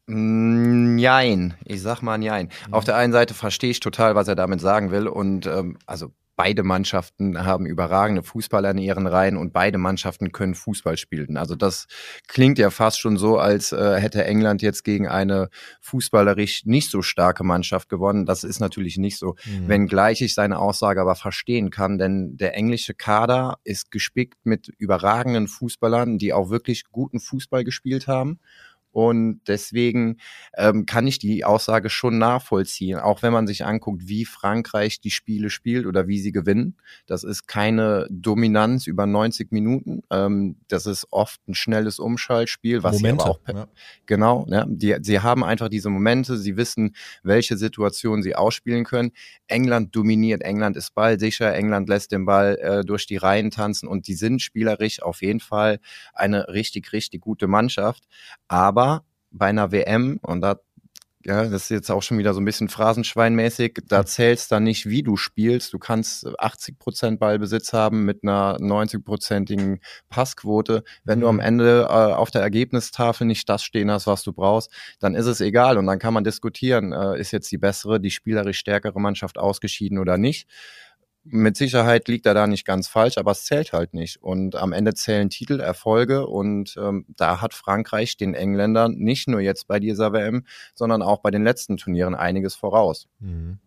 Nein, 0.07 1.55
ich 1.65 1.83
sag 1.83 2.01
mal 2.01 2.17
nein. 2.17 2.49
Auf 2.71 2.85
der 2.85 2.97
einen 2.97 3.13
Seite 3.13 3.35
verstehe 3.35 3.71
ich 3.71 3.81
total, 3.81 4.15
was 4.15 4.27
er 4.27 4.37
damit 4.37 4.61
sagen 4.61 4.91
will 4.91 5.07
und 5.07 5.47
ähm, 5.47 5.77
also 5.87 6.13
beide 6.39 6.63
Mannschaften 6.63 7.45
haben 7.45 7.67
überragende 7.67 8.23
Fußballer 8.23 8.71
in 8.71 8.79
ihren 8.79 9.09
Reihen 9.09 9.37
und 9.37 9.53
beide 9.53 9.77
Mannschaften 9.77 10.31
können 10.31 10.55
Fußball 10.55 10.97
spielen. 10.97 11.37
Also 11.37 11.57
das 11.57 11.89
klingt 12.29 12.59
ja 12.61 12.71
fast 12.71 13.01
schon 13.01 13.17
so, 13.17 13.39
als 13.39 13.73
äh, 13.73 13.97
hätte 13.97 14.25
England 14.25 14.63
jetzt 14.63 14.85
gegen 14.85 15.09
eine 15.09 15.49
fußballerisch 15.81 16.65
nicht 16.65 16.93
so 16.93 17.03
starke 17.03 17.43
Mannschaft 17.43 17.89
gewonnen. 17.89 18.25
Das 18.25 18.45
ist 18.45 18.61
natürlich 18.61 18.99
nicht 18.99 19.19
so, 19.19 19.35
mhm. 19.45 19.67
wenngleich 19.67 20.21
ich 20.21 20.33
seine 20.33 20.61
Aussage 20.61 21.01
aber 21.01 21.17
verstehen 21.17 21.71
kann, 21.71 21.99
denn 21.99 22.37
der 22.37 22.55
englische 22.55 22.95
Kader 22.95 23.59
ist 23.65 23.91
gespickt 23.91 24.39
mit 24.45 24.69
überragenden 24.79 25.49
Fußballern, 25.49 26.19
die 26.19 26.33
auch 26.33 26.51
wirklich 26.51 26.85
guten 26.93 27.19
Fußball 27.19 27.65
gespielt 27.65 28.07
haben. 28.07 28.39
Und 28.99 29.43
deswegen 29.47 30.17
ähm, 30.57 30.85
kann 30.85 31.07
ich 31.07 31.21
die 31.21 31.45
Aussage 31.45 31.89
schon 31.89 32.19
nachvollziehen, 32.19 32.99
auch 32.99 33.23
wenn 33.23 33.33
man 33.33 33.47
sich 33.47 33.65
anguckt, 33.65 34.09
wie 34.09 34.25
Frankreich 34.25 35.01
die 35.01 35.13
Spiele 35.13 35.51
spielt 35.51 35.87
oder 35.87 36.09
wie 36.09 36.19
sie 36.19 36.33
gewinnen. 36.33 36.75
Das 37.07 37.23
ist 37.23 37.47
keine 37.47 38.09
Dominanz 38.11 38.89
über 38.89 39.07
90 39.07 39.53
Minuten. 39.53 40.03
Ähm, 40.11 40.57
das 40.67 40.87
ist 40.87 41.07
oft 41.13 41.39
ein 41.47 41.55
schnelles 41.55 42.01
Umschaltspiel, 42.01 42.83
was 42.83 42.97
Momente, 42.97 43.23
sie 43.23 43.31
aber 43.31 43.39
auch 43.39 43.55
ja. 43.55 43.69
genau. 44.07 44.47
Ja, 44.49 44.67
die, 44.69 44.97
sie 45.01 45.21
haben 45.21 45.45
einfach 45.45 45.69
diese 45.69 45.91
Momente. 45.91 46.37
Sie 46.37 46.57
wissen, 46.57 46.97
welche 47.23 47.57
Situationen 47.57 48.25
sie 48.25 48.35
ausspielen 48.35 48.83
können. 48.83 49.13
England 49.47 49.95
dominiert. 49.95 50.43
England 50.43 50.77
ist 50.77 50.93
ballsicher. 50.97 51.55
England 51.55 51.89
lässt 51.89 52.11
den 52.11 52.25
Ball 52.25 52.59
äh, 52.61 52.85
durch 52.85 53.07
die 53.07 53.17
Reihen 53.17 53.53
tanzen 53.53 53.87
und 53.87 54.09
die 54.09 54.15
sind 54.15 54.43
spielerisch 54.43 55.01
auf 55.03 55.23
jeden 55.23 55.39
Fall 55.39 55.79
eine 56.15 56.49
richtig, 56.49 56.93
richtig 56.93 57.21
gute 57.21 57.47
Mannschaft. 57.47 58.03
Aber 58.49 58.88
bei 59.31 59.47
einer 59.47 59.73
WM, 59.73 60.19
und 60.23 60.41
da 60.41 60.61
ja, 61.29 61.45
das 61.45 61.65
ist 61.65 61.69
jetzt 61.69 61.91
auch 61.91 62.03
schon 62.03 62.17
wieder 62.17 62.33
so 62.33 62.41
ein 62.41 62.45
bisschen 62.45 62.69
phrasenschweinmäßig, 62.69 63.81
da 63.87 64.07
zählst 64.07 64.51
dann 64.51 64.63
nicht, 64.63 64.87
wie 64.87 65.03
du 65.03 65.17
spielst. 65.17 65.75
Du 65.75 65.79
kannst 65.79 66.27
80 66.39 66.79
Prozent 66.79 67.21
Ballbesitz 67.21 67.75
haben 67.75 68.07
mit 68.07 68.23
einer 68.23 68.57
90-prozentigen 68.59 69.81
Passquote. 70.09 70.85
Wenn 71.05 71.21
du 71.21 71.29
am 71.29 71.37
mhm. 71.37 71.43
Ende 71.43 71.83
äh, 71.83 71.93
auf 71.93 72.31
der 72.31 72.41
Ergebnistafel 72.41 73.27
nicht 73.27 73.49
das 73.49 73.63
stehen 73.63 73.91
hast, 73.91 74.07
was 74.07 74.23
du 74.23 74.33
brauchst, 74.33 74.71
dann 75.01 75.15
ist 75.15 75.27
es 75.27 75.43
egal 75.43 75.77
und 75.77 75.87
dann 75.87 75.99
kann 75.99 76.15
man 76.15 76.25
diskutieren, 76.25 76.93
äh, 76.93 77.21
ist 77.21 77.33
jetzt 77.33 77.53
die 77.53 77.59
bessere, 77.59 78.01
die 78.01 78.11
spielerisch 78.11 78.59
stärkere 78.59 78.99
Mannschaft 78.99 79.39
ausgeschieden 79.39 79.99
oder 79.99 80.17
nicht 80.17 80.49
mit 81.25 81.57
Sicherheit 81.57 82.09
liegt 82.09 82.27
er 82.27 82.35
da 82.35 82.47
nicht 82.47 82.65
ganz 82.65 82.89
falsch, 82.89 83.19
aber 83.19 83.33
es 83.33 83.45
zählt 83.45 83.73
halt 83.73 83.95
nicht. 83.95 84.23
Und 84.23 84.57
am 84.57 84.73
Ende 84.73 84.95
zählen 84.95 85.31
Titel, 85.31 85.61
Erfolge 85.61 86.27
und 86.27 86.77
ähm, 86.79 87.05
da 87.17 87.41
hat 87.41 87.55
Frankreich 87.55 88.17
den 88.17 88.35
Engländern 88.35 88.95
nicht 88.95 89.29
nur 89.29 89.41
jetzt 89.41 89.67
bei 89.67 89.79
dieser 89.79 90.13
WM, 90.13 90.45
sondern 90.75 91.03
auch 91.03 91.19
bei 91.19 91.31
den 91.31 91.45
letzten 91.45 91.77
Turnieren 91.77 92.15
einiges 92.15 92.55
voraus. 92.55 93.09
Mhm. 93.21 93.59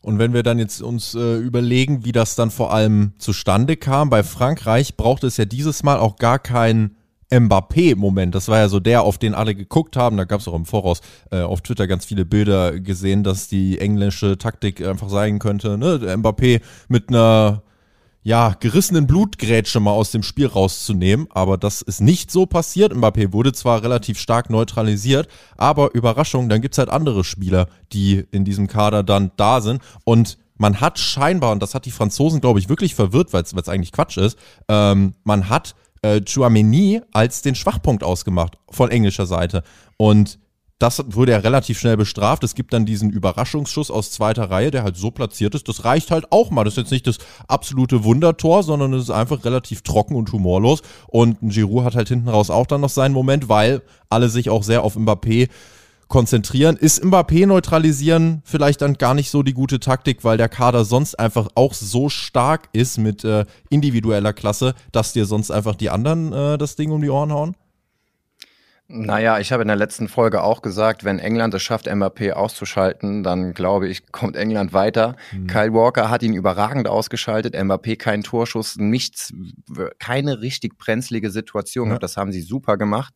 Und 0.00 0.18
wenn 0.18 0.32
wir 0.32 0.44
dann 0.44 0.58
jetzt 0.58 0.80
uns 0.80 1.14
äh, 1.14 1.36
überlegen, 1.36 2.04
wie 2.04 2.12
das 2.12 2.36
dann 2.36 2.50
vor 2.50 2.72
allem 2.72 3.12
zustande 3.18 3.76
kam, 3.76 4.10
bei 4.10 4.22
Frankreich 4.22 4.96
braucht 4.96 5.24
es 5.24 5.36
ja 5.36 5.44
dieses 5.44 5.82
Mal 5.82 5.98
auch 5.98 6.16
gar 6.16 6.38
keinen 6.38 6.96
Mbappé-Moment. 7.30 8.34
Das 8.34 8.48
war 8.48 8.58
ja 8.58 8.68
so 8.68 8.80
der, 8.80 9.02
auf 9.02 9.18
den 9.18 9.34
alle 9.34 9.54
geguckt 9.54 9.96
haben. 9.96 10.16
Da 10.16 10.24
gab 10.24 10.40
es 10.40 10.48
auch 10.48 10.54
im 10.54 10.66
Voraus 10.66 11.00
äh, 11.30 11.40
auf 11.40 11.60
Twitter 11.60 11.86
ganz 11.86 12.04
viele 12.04 12.24
Bilder 12.24 12.80
gesehen, 12.80 13.24
dass 13.24 13.48
die 13.48 13.78
englische 13.78 14.38
Taktik 14.38 14.84
einfach 14.84 15.08
sein 15.08 15.38
könnte. 15.38 15.78
Ne? 15.78 15.98
Mbappé 16.16 16.60
mit 16.88 17.08
einer 17.08 17.62
ja, 18.22 18.54
gerissenen 18.60 19.06
Blutgrätsche 19.06 19.80
mal 19.80 19.92
aus 19.92 20.10
dem 20.10 20.22
Spiel 20.22 20.46
rauszunehmen. 20.46 21.28
Aber 21.30 21.56
das 21.56 21.82
ist 21.82 22.00
nicht 22.00 22.30
so 22.30 22.46
passiert. 22.46 22.92
Mbappé 22.92 23.32
wurde 23.32 23.52
zwar 23.52 23.82
relativ 23.82 24.18
stark 24.18 24.50
neutralisiert, 24.50 25.28
aber 25.56 25.94
Überraschung, 25.94 26.48
dann 26.48 26.60
gibt's 26.60 26.78
halt 26.78 26.90
andere 26.90 27.24
Spieler, 27.24 27.68
die 27.92 28.24
in 28.30 28.44
diesem 28.44 28.66
Kader 28.66 29.02
dann 29.02 29.30
da 29.36 29.60
sind. 29.60 29.82
Und 30.04 30.38
man 30.58 30.80
hat 30.80 30.98
scheinbar, 30.98 31.52
und 31.52 31.62
das 31.62 31.74
hat 31.74 31.86
die 31.86 31.90
Franzosen, 31.90 32.40
glaube 32.40 32.58
ich, 32.58 32.68
wirklich 32.68 32.94
verwirrt, 32.94 33.32
weil 33.32 33.44
es 33.44 33.68
eigentlich 33.68 33.92
Quatsch 33.92 34.18
ist, 34.18 34.38
ähm, 34.68 35.14
man 35.24 35.48
hat 35.48 35.74
äh, 36.02 36.20
Chouameni 36.20 37.00
als 37.12 37.42
den 37.42 37.54
Schwachpunkt 37.54 38.04
ausgemacht 38.04 38.58
von 38.70 38.90
englischer 38.90 39.26
Seite. 39.26 39.62
Und 39.96 40.38
das 40.78 41.02
wurde 41.08 41.32
ja 41.32 41.38
relativ 41.38 41.78
schnell 41.78 41.96
bestraft. 41.96 42.44
Es 42.44 42.54
gibt 42.54 42.72
dann 42.72 42.86
diesen 42.86 43.10
Überraschungsschuss 43.10 43.90
aus 43.90 44.12
zweiter 44.12 44.48
Reihe, 44.48 44.70
der 44.70 44.84
halt 44.84 44.96
so 44.96 45.10
platziert 45.10 45.56
ist. 45.56 45.68
Das 45.68 45.84
reicht 45.84 46.12
halt 46.12 46.30
auch 46.30 46.50
mal. 46.50 46.62
Das 46.62 46.74
ist 46.74 46.78
jetzt 46.78 46.92
nicht 46.92 47.06
das 47.08 47.18
absolute 47.48 48.04
Wundertor, 48.04 48.62
sondern 48.62 48.92
es 48.92 49.04
ist 49.04 49.10
einfach 49.10 49.44
relativ 49.44 49.82
trocken 49.82 50.14
und 50.14 50.30
humorlos. 50.30 50.82
Und 51.08 51.38
Giroud 51.42 51.84
hat 51.84 51.96
halt 51.96 52.08
hinten 52.08 52.28
raus 52.28 52.50
auch 52.50 52.66
dann 52.66 52.80
noch 52.80 52.90
seinen 52.90 53.12
Moment, 53.12 53.48
weil 53.48 53.82
alle 54.08 54.28
sich 54.28 54.50
auch 54.50 54.62
sehr 54.62 54.84
auf 54.84 54.96
Mbappé 54.96 55.48
konzentrieren. 56.08 56.76
Ist 56.76 57.04
Mbappé 57.04 57.46
neutralisieren 57.46 58.42
vielleicht 58.44 58.82
dann 58.82 58.94
gar 58.94 59.14
nicht 59.14 59.30
so 59.30 59.42
die 59.42 59.54
gute 59.54 59.78
Taktik, 59.78 60.24
weil 60.24 60.36
der 60.36 60.48
Kader 60.48 60.84
sonst 60.84 61.14
einfach 61.18 61.48
auch 61.54 61.74
so 61.74 62.08
stark 62.08 62.68
ist 62.72 62.98
mit 62.98 63.24
äh, 63.24 63.44
individueller 63.70 64.32
Klasse, 64.32 64.74
dass 64.92 65.12
dir 65.12 65.26
sonst 65.26 65.50
einfach 65.50 65.76
die 65.76 65.90
anderen 65.90 66.32
äh, 66.32 66.58
das 66.58 66.76
Ding 66.76 66.90
um 66.90 67.02
die 67.02 67.10
Ohren 67.10 67.32
hauen? 67.32 67.56
Naja, 68.90 69.38
ich 69.38 69.52
habe 69.52 69.60
in 69.60 69.68
der 69.68 69.76
letzten 69.76 70.08
Folge 70.08 70.42
auch 70.42 70.62
gesagt, 70.62 71.04
wenn 71.04 71.18
England 71.18 71.52
es 71.52 71.62
schafft, 71.62 71.88
Mbappé 71.88 72.32
auszuschalten, 72.32 73.22
dann 73.22 73.52
glaube 73.52 73.86
ich, 73.86 74.10
kommt 74.12 74.34
England 74.34 74.72
weiter. 74.72 75.14
Mhm. 75.30 75.46
Kyle 75.46 75.74
Walker 75.74 76.08
hat 76.08 76.22
ihn 76.22 76.32
überragend 76.32 76.88
ausgeschaltet. 76.88 77.54
Mbappé 77.54 77.98
kein 77.98 78.22
Torschuss, 78.22 78.76
nichts, 78.76 79.34
keine 79.98 80.40
richtig 80.40 80.78
brenzlige 80.78 81.30
Situation. 81.30 81.90
Ja. 81.90 81.98
Das 81.98 82.16
haben 82.16 82.32
sie 82.32 82.40
super 82.40 82.78
gemacht 82.78 83.12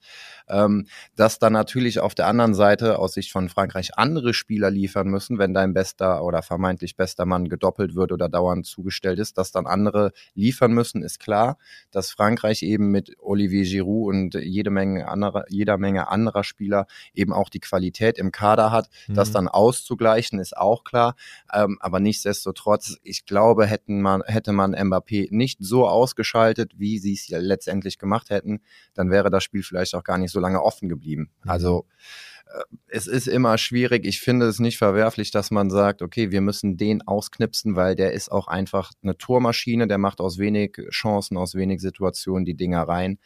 ähm, 0.49 0.87
dass 1.17 1.39
dann 1.39 1.53
natürlich 1.53 2.01
auf 2.01 2.15
der 2.15 2.27
anderen 2.27 2.55
Seite 2.55 2.99
aus 2.99 3.15
Sicht 3.15 3.33
von 3.33 3.49
Frankreich 3.49 3.99
andere 3.99 4.35
Spieler 4.35 4.71
liefern 4.71 5.09
müssen, 5.09 5.39
wenn 5.39 5.55
dein 5.55 5.75
bester 5.75 6.25
oder 6.25 6.43
vermeintlich 6.43 6.97
bester 6.97 7.27
Mann 7.27 7.49
gedoppelt 7.49 7.95
wird 7.95 8.13
oder 8.13 8.29
dauernd 8.29 8.67
zugestellt 8.67 9.19
ist, 9.19 9.39
dass 9.39 9.53
dann 9.53 9.67
andere 9.67 10.13
liefern 10.35 10.73
müssen, 10.73 11.03
ist 11.03 11.21
klar. 11.21 11.59
Dass 11.91 12.11
Frankreich 12.11 12.63
eben 12.63 12.91
mit 12.91 13.17
Olivier 13.19 13.65
Giroud 13.65 14.13
und 14.13 14.35
jede 14.35 14.71
Menge 14.71 15.09
anderer, 15.09 15.45
jeder 15.49 15.79
Menge 15.79 16.09
anderer 16.09 16.45
Spieler 16.45 16.87
eben 17.15 17.33
auch 17.33 17.49
die 17.49 17.61
Qualität 17.61 18.19
im 18.19 18.33
Kader 18.33 18.71
hat, 18.71 18.89
mhm. 19.07 19.15
das 19.15 19.33
dann 19.33 19.49
auszugleichen, 19.49 20.39
ist 20.39 20.57
auch 20.57 20.85
klar. 20.85 21.15
Ähm, 21.53 21.79
aber 21.81 22.01
nichtsdestotrotz, 22.01 22.99
ich 23.03 23.27
glaube, 23.27 23.67
hätten 23.67 24.01
man, 24.01 24.23
hätte 24.25 24.53
man 24.53 24.75
Mbappé 24.75 25.29
nicht 25.31 25.59
so 25.61 25.87
ausgeschaltet, 25.87 26.73
wie 26.79 26.99
sie 26.99 27.15
es 27.15 27.29
ja 27.29 27.39
letztendlich 27.39 27.99
gemacht 27.99 28.31
hätten, 28.31 28.61
dann 28.95 29.11
wäre 29.11 29.31
das 29.31 29.45
Spiel 29.45 29.63
vielleicht 29.63 29.95
auch 29.95 30.05
gar 30.05 30.19
nicht 30.19 30.32
so 30.33 30.40
lange 30.40 30.62
offen 30.62 30.88
geblieben. 30.88 31.31
Mhm. 31.45 31.51
Also 31.51 31.87
äh, 32.47 32.62
es 32.88 33.07
ist 33.07 33.29
immer 33.29 33.59
schwierig. 33.59 34.05
Ich 34.07 34.21
finde 34.21 34.47
es 34.47 34.59
nicht 34.59 34.79
verwerflich, 34.79 35.31
dass 35.31 35.51
man 35.51 35.71
sagt, 35.71 36.03
okay, 36.03 36.31
wir 36.31 36.40
müssen 36.40 36.77
den 36.77 37.03
ausknipsen, 37.03 37.77
weil 37.77 37.95
der 37.95 38.12
ist 38.12 38.31
auch 38.31 38.49
einfach 38.49 38.92
eine 39.03 39.16
Tormaschine, 39.16 39.87
der 39.87 39.99
macht 39.99 40.21
aus 40.21 40.38
wenig 40.38 40.79
Chancen, 40.90 41.37
aus 41.37 41.55
wenig 41.55 41.81
Situationen 41.81 42.45
die 42.45 42.57
Dinger 42.57 42.83
rein. 42.83 43.18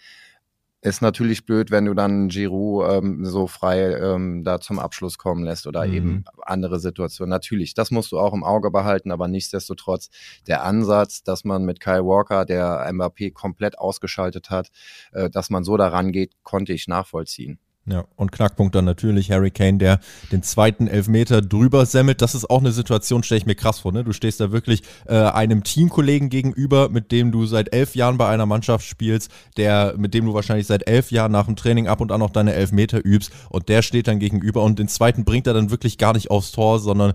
Ist 0.87 1.03
natürlich 1.03 1.44
blöd, 1.44 1.72
wenn 1.72 1.87
du 1.87 1.94
dann 1.94 2.29
Giroud 2.29 2.88
ähm, 2.88 3.25
so 3.25 3.49
frei 3.49 3.96
ähm, 3.96 4.44
da 4.44 4.61
zum 4.61 4.79
Abschluss 4.79 5.18
kommen 5.18 5.42
lässt 5.42 5.66
oder 5.66 5.85
mhm. 5.85 5.92
eben 5.92 6.25
andere 6.42 6.79
Situationen. 6.79 7.29
Natürlich, 7.29 7.75
das 7.75 7.90
musst 7.90 8.12
du 8.12 8.20
auch 8.20 8.33
im 8.33 8.44
Auge 8.44 8.70
behalten, 8.70 9.11
aber 9.11 9.27
nichtsdestotrotz 9.27 10.11
der 10.46 10.62
Ansatz, 10.62 11.25
dass 11.25 11.42
man 11.42 11.64
mit 11.64 11.81
Kyle 11.81 12.07
Walker, 12.07 12.44
der 12.44 12.88
Mbappé 12.92 13.33
komplett 13.33 13.81
ausgeschaltet 13.81 14.51
hat, 14.51 14.68
äh, 15.11 15.29
dass 15.29 15.51
man 15.51 15.64
so 15.64 15.77
daran 15.77 16.12
geht, 16.12 16.35
konnte 16.44 16.72
ich 16.72 16.87
nachvollziehen. 16.87 17.59
Ja, 17.88 18.05
und 18.16 18.33
Knackpunkt 18.33 18.75
dann 18.75 18.85
natürlich 18.85 19.31
Harry 19.31 19.53
Kane, 19.53 19.79
der 19.79 20.01
den 20.33 20.42
zweiten 20.42 20.88
Elfmeter 20.88 21.40
drüber 21.40 21.87
semmelt. 21.87 22.20
Das 22.20 22.35
ist 22.35 22.51
auch 22.51 22.59
eine 22.59 22.72
Situation, 22.72 23.22
stelle 23.22 23.38
ich 23.38 23.46
mir 23.46 23.55
krass 23.55 23.81
vor. 23.81 23.92
Ne? 23.92 24.03
Du 24.03 24.12
stehst 24.12 24.40
da 24.40 24.51
wirklich 24.51 24.83
äh, 25.07 25.14
einem 25.14 25.62
Teamkollegen 25.62 26.29
gegenüber, 26.29 26.88
mit 26.88 27.12
dem 27.12 27.31
du 27.31 27.46
seit 27.46 27.72
elf 27.72 27.94
Jahren 27.94 28.18
bei 28.18 28.29
einer 28.29 28.44
Mannschaft 28.44 28.85
spielst, 28.85 29.31
der, 29.57 29.94
mit 29.96 30.14
dem 30.14 30.27
du 30.27 30.35
wahrscheinlich 30.35 30.66
seit 30.66 30.88
elf 30.88 31.12
Jahren 31.12 31.31
nach 31.31 31.46
dem 31.46 31.55
Training 31.55 31.87
ab 31.87 32.01
und 32.01 32.11
an 32.11 32.18
noch 32.18 32.31
deine 32.31 32.55
Elfmeter 32.55 33.05
übst. 33.05 33.31
Und 33.51 33.68
der 33.68 33.83
steht 33.83 34.09
dann 34.09 34.18
gegenüber 34.18 34.64
und 34.64 34.81
den 34.81 34.88
zweiten 34.88 35.25
bringt 35.25 35.46
er 35.46 35.55
dann 35.55 35.70
wirklich 35.70 35.96
gar 35.96 36.12
nicht 36.12 36.29
aufs 36.29 36.51
Tor, 36.51 36.81
sondern 36.81 37.12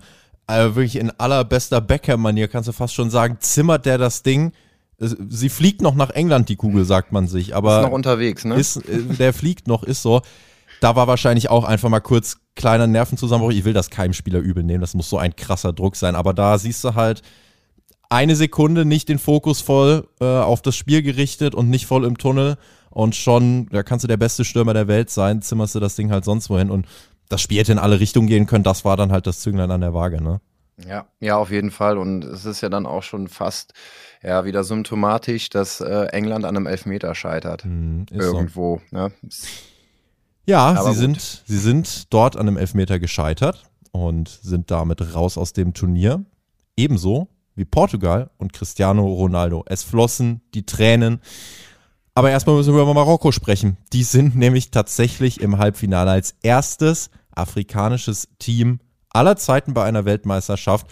äh, 0.47 0.63
wirklich 0.63 0.95
in 0.95 1.11
allerbester 1.11 1.81
Beckham-Manier, 1.81 2.47
kannst 2.47 2.69
du 2.69 2.73
fast 2.73 2.93
schon 2.93 3.09
sagen, 3.09 3.37
zimmert 3.41 3.85
der 3.85 3.97
das 3.97 4.23
Ding 4.23 4.53
sie 5.03 5.49
fliegt 5.49 5.81
noch 5.81 5.95
nach 5.95 6.11
England, 6.11 6.47
die 6.49 6.55
Kugel, 6.55 6.85
sagt 6.85 7.11
man 7.11 7.27
sich. 7.27 7.55
Aber 7.55 7.79
ist 7.79 7.87
noch 7.87 7.91
unterwegs, 7.91 8.45
ne? 8.45 8.53
Ist, 8.53 8.77
äh, 8.87 9.01
der 9.17 9.33
fliegt 9.33 9.67
noch, 9.67 9.81
ist 9.81 10.03
so 10.03 10.21
da 10.81 10.95
war 10.95 11.07
wahrscheinlich 11.07 11.49
auch 11.49 11.63
einfach 11.63 11.89
mal 11.89 12.01
kurz 12.01 12.37
kleiner 12.55 12.87
Nervenzusammenbruch. 12.87 13.53
Ich 13.53 13.63
will 13.63 13.73
das 13.73 13.89
keinem 13.89 14.13
Spieler 14.13 14.39
übel 14.39 14.63
nehmen, 14.63 14.81
das 14.81 14.95
muss 14.95 15.09
so 15.09 15.17
ein 15.17 15.35
krasser 15.35 15.71
Druck 15.71 15.95
sein. 15.95 16.15
Aber 16.15 16.33
da 16.33 16.57
siehst 16.57 16.83
du 16.83 16.95
halt 16.95 17.21
eine 18.09 18.35
Sekunde 18.35 18.83
nicht 18.83 19.07
den 19.07 19.19
Fokus 19.19 19.61
voll 19.61 20.07
äh, 20.19 20.25
auf 20.25 20.61
das 20.61 20.75
Spiel 20.75 21.01
gerichtet 21.03 21.55
und 21.55 21.69
nicht 21.69 21.85
voll 21.85 22.03
im 22.03 22.17
Tunnel. 22.17 22.57
Und 22.89 23.15
schon, 23.15 23.69
da 23.69 23.83
kannst 23.83 24.03
du 24.03 24.07
der 24.07 24.17
beste 24.17 24.43
Stürmer 24.43 24.73
der 24.73 24.87
Welt 24.89 25.09
sein, 25.09 25.41
zimmerst 25.41 25.75
du 25.75 25.79
das 25.79 25.95
Ding 25.95 26.11
halt 26.11 26.25
sonst 26.25 26.49
wohin. 26.49 26.71
Und 26.71 26.87
das 27.29 27.41
Spiel 27.41 27.59
hätte 27.59 27.71
in 27.71 27.79
alle 27.79 27.99
Richtungen 28.01 28.27
gehen 28.27 28.47
können. 28.47 28.65
Das 28.65 28.83
war 28.83 28.97
dann 28.97 29.11
halt 29.11 29.27
das 29.27 29.39
Zünglein 29.39 29.71
an 29.71 29.81
der 29.81 29.93
Waage, 29.93 30.21
ne? 30.21 30.41
Ja, 30.85 31.05
ja, 31.19 31.37
auf 31.37 31.51
jeden 31.51 31.71
Fall. 31.71 31.97
Und 31.99 32.25
es 32.25 32.45
ist 32.45 32.61
ja 32.61 32.69
dann 32.69 32.87
auch 32.87 33.03
schon 33.03 33.27
fast 33.27 33.73
ja 34.23 34.45
wieder 34.45 34.63
symptomatisch, 34.63 35.49
dass 35.49 35.79
äh, 35.79 36.07
England 36.07 36.43
an 36.43 36.57
einem 36.57 36.65
Elfmeter 36.65 37.13
scheitert. 37.13 37.63
Mm, 37.65 38.03
Irgendwo. 38.11 38.81
So. 38.89 38.97
Ne? 38.97 39.11
Ja, 40.45 40.81
sie 40.83 40.93
sind, 40.93 41.43
sie 41.45 41.57
sind 41.57 42.13
dort 42.13 42.35
an 42.35 42.47
einem 42.47 42.57
Elfmeter 42.57 42.99
gescheitert 42.99 43.63
und 43.91 44.27
sind 44.41 44.71
damit 44.71 45.13
raus 45.13 45.37
aus 45.37 45.53
dem 45.53 45.73
Turnier. 45.73 46.25
Ebenso 46.75 47.27
wie 47.55 47.65
Portugal 47.65 48.29
und 48.37 48.53
Cristiano 48.53 49.05
Ronaldo. 49.05 49.63
Es 49.67 49.83
flossen 49.83 50.41
die 50.53 50.65
Tränen. 50.65 51.19
Aber 52.13 52.31
erstmal 52.31 52.55
müssen 52.55 52.73
wir 52.73 52.81
über 52.81 52.93
Marokko 52.93 53.31
sprechen. 53.31 53.77
Die 53.93 54.03
sind 54.03 54.35
nämlich 54.35 54.71
tatsächlich 54.71 55.41
im 55.41 55.57
Halbfinale 55.57 56.11
als 56.11 56.35
erstes 56.41 57.09
afrikanisches 57.33 58.27
Team 58.39 58.79
aller 59.09 59.37
Zeiten 59.37 59.73
bei 59.73 59.83
einer 59.83 60.05
Weltmeisterschaft 60.05 60.87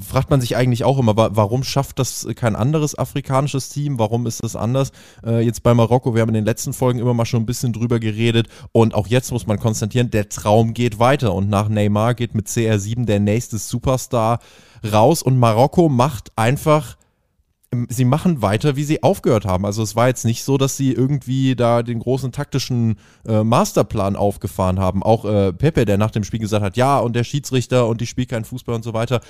fragt 0.00 0.30
man 0.30 0.40
sich 0.40 0.56
eigentlich 0.56 0.84
auch 0.84 0.98
immer, 0.98 1.16
warum 1.16 1.62
schafft 1.62 1.98
das 1.98 2.26
kein 2.34 2.56
anderes 2.56 2.98
afrikanisches 2.98 3.68
Team? 3.68 3.98
Warum 3.98 4.26
ist 4.26 4.42
das 4.42 4.56
anders? 4.56 4.92
Äh, 5.24 5.44
jetzt 5.44 5.62
bei 5.62 5.74
Marokko, 5.74 6.14
wir 6.14 6.22
haben 6.22 6.30
in 6.30 6.34
den 6.34 6.44
letzten 6.44 6.72
Folgen 6.72 6.98
immer 6.98 7.14
mal 7.14 7.26
schon 7.26 7.42
ein 7.42 7.46
bisschen 7.46 7.72
drüber 7.72 8.00
geredet 8.00 8.48
und 8.72 8.94
auch 8.94 9.06
jetzt 9.06 9.32
muss 9.32 9.46
man 9.46 9.58
konstatieren, 9.58 10.10
der 10.10 10.28
Traum 10.28 10.74
geht 10.74 10.98
weiter 10.98 11.34
und 11.34 11.48
nach 11.48 11.68
Neymar 11.68 12.14
geht 12.14 12.34
mit 12.34 12.46
CR7 12.46 13.04
der 13.04 13.20
nächste 13.20 13.58
Superstar 13.58 14.38
raus 14.90 15.22
und 15.22 15.38
Marokko 15.38 15.88
macht 15.88 16.32
einfach 16.36 16.96
ähm, 17.72 17.86
sie 17.88 18.04
machen 18.04 18.42
weiter, 18.42 18.76
wie 18.76 18.84
sie 18.84 19.02
aufgehört 19.02 19.44
haben. 19.44 19.64
Also 19.64 19.82
es 19.82 19.96
war 19.96 20.08
jetzt 20.08 20.24
nicht 20.24 20.44
so, 20.44 20.58
dass 20.58 20.76
sie 20.76 20.92
irgendwie 20.92 21.56
da 21.56 21.82
den 21.82 21.98
großen 21.98 22.32
taktischen 22.32 22.96
äh, 23.26 23.42
Masterplan 23.42 24.16
aufgefahren 24.16 24.78
haben. 24.78 25.02
Auch 25.02 25.24
äh, 25.24 25.52
Pepe, 25.52 25.84
der 25.84 25.98
nach 25.98 26.10
dem 26.10 26.24
Spiel 26.24 26.40
gesagt 26.40 26.64
hat, 26.64 26.76
ja, 26.76 26.98
und 26.98 27.16
der 27.16 27.24
Schiedsrichter 27.24 27.86
und 27.88 28.00
die 28.00 28.06
spielt 28.06 28.28
keinen 28.28 28.44
Fußball 28.44 28.74
und 28.74 28.84
so 28.84 28.94
weiter 28.94 29.20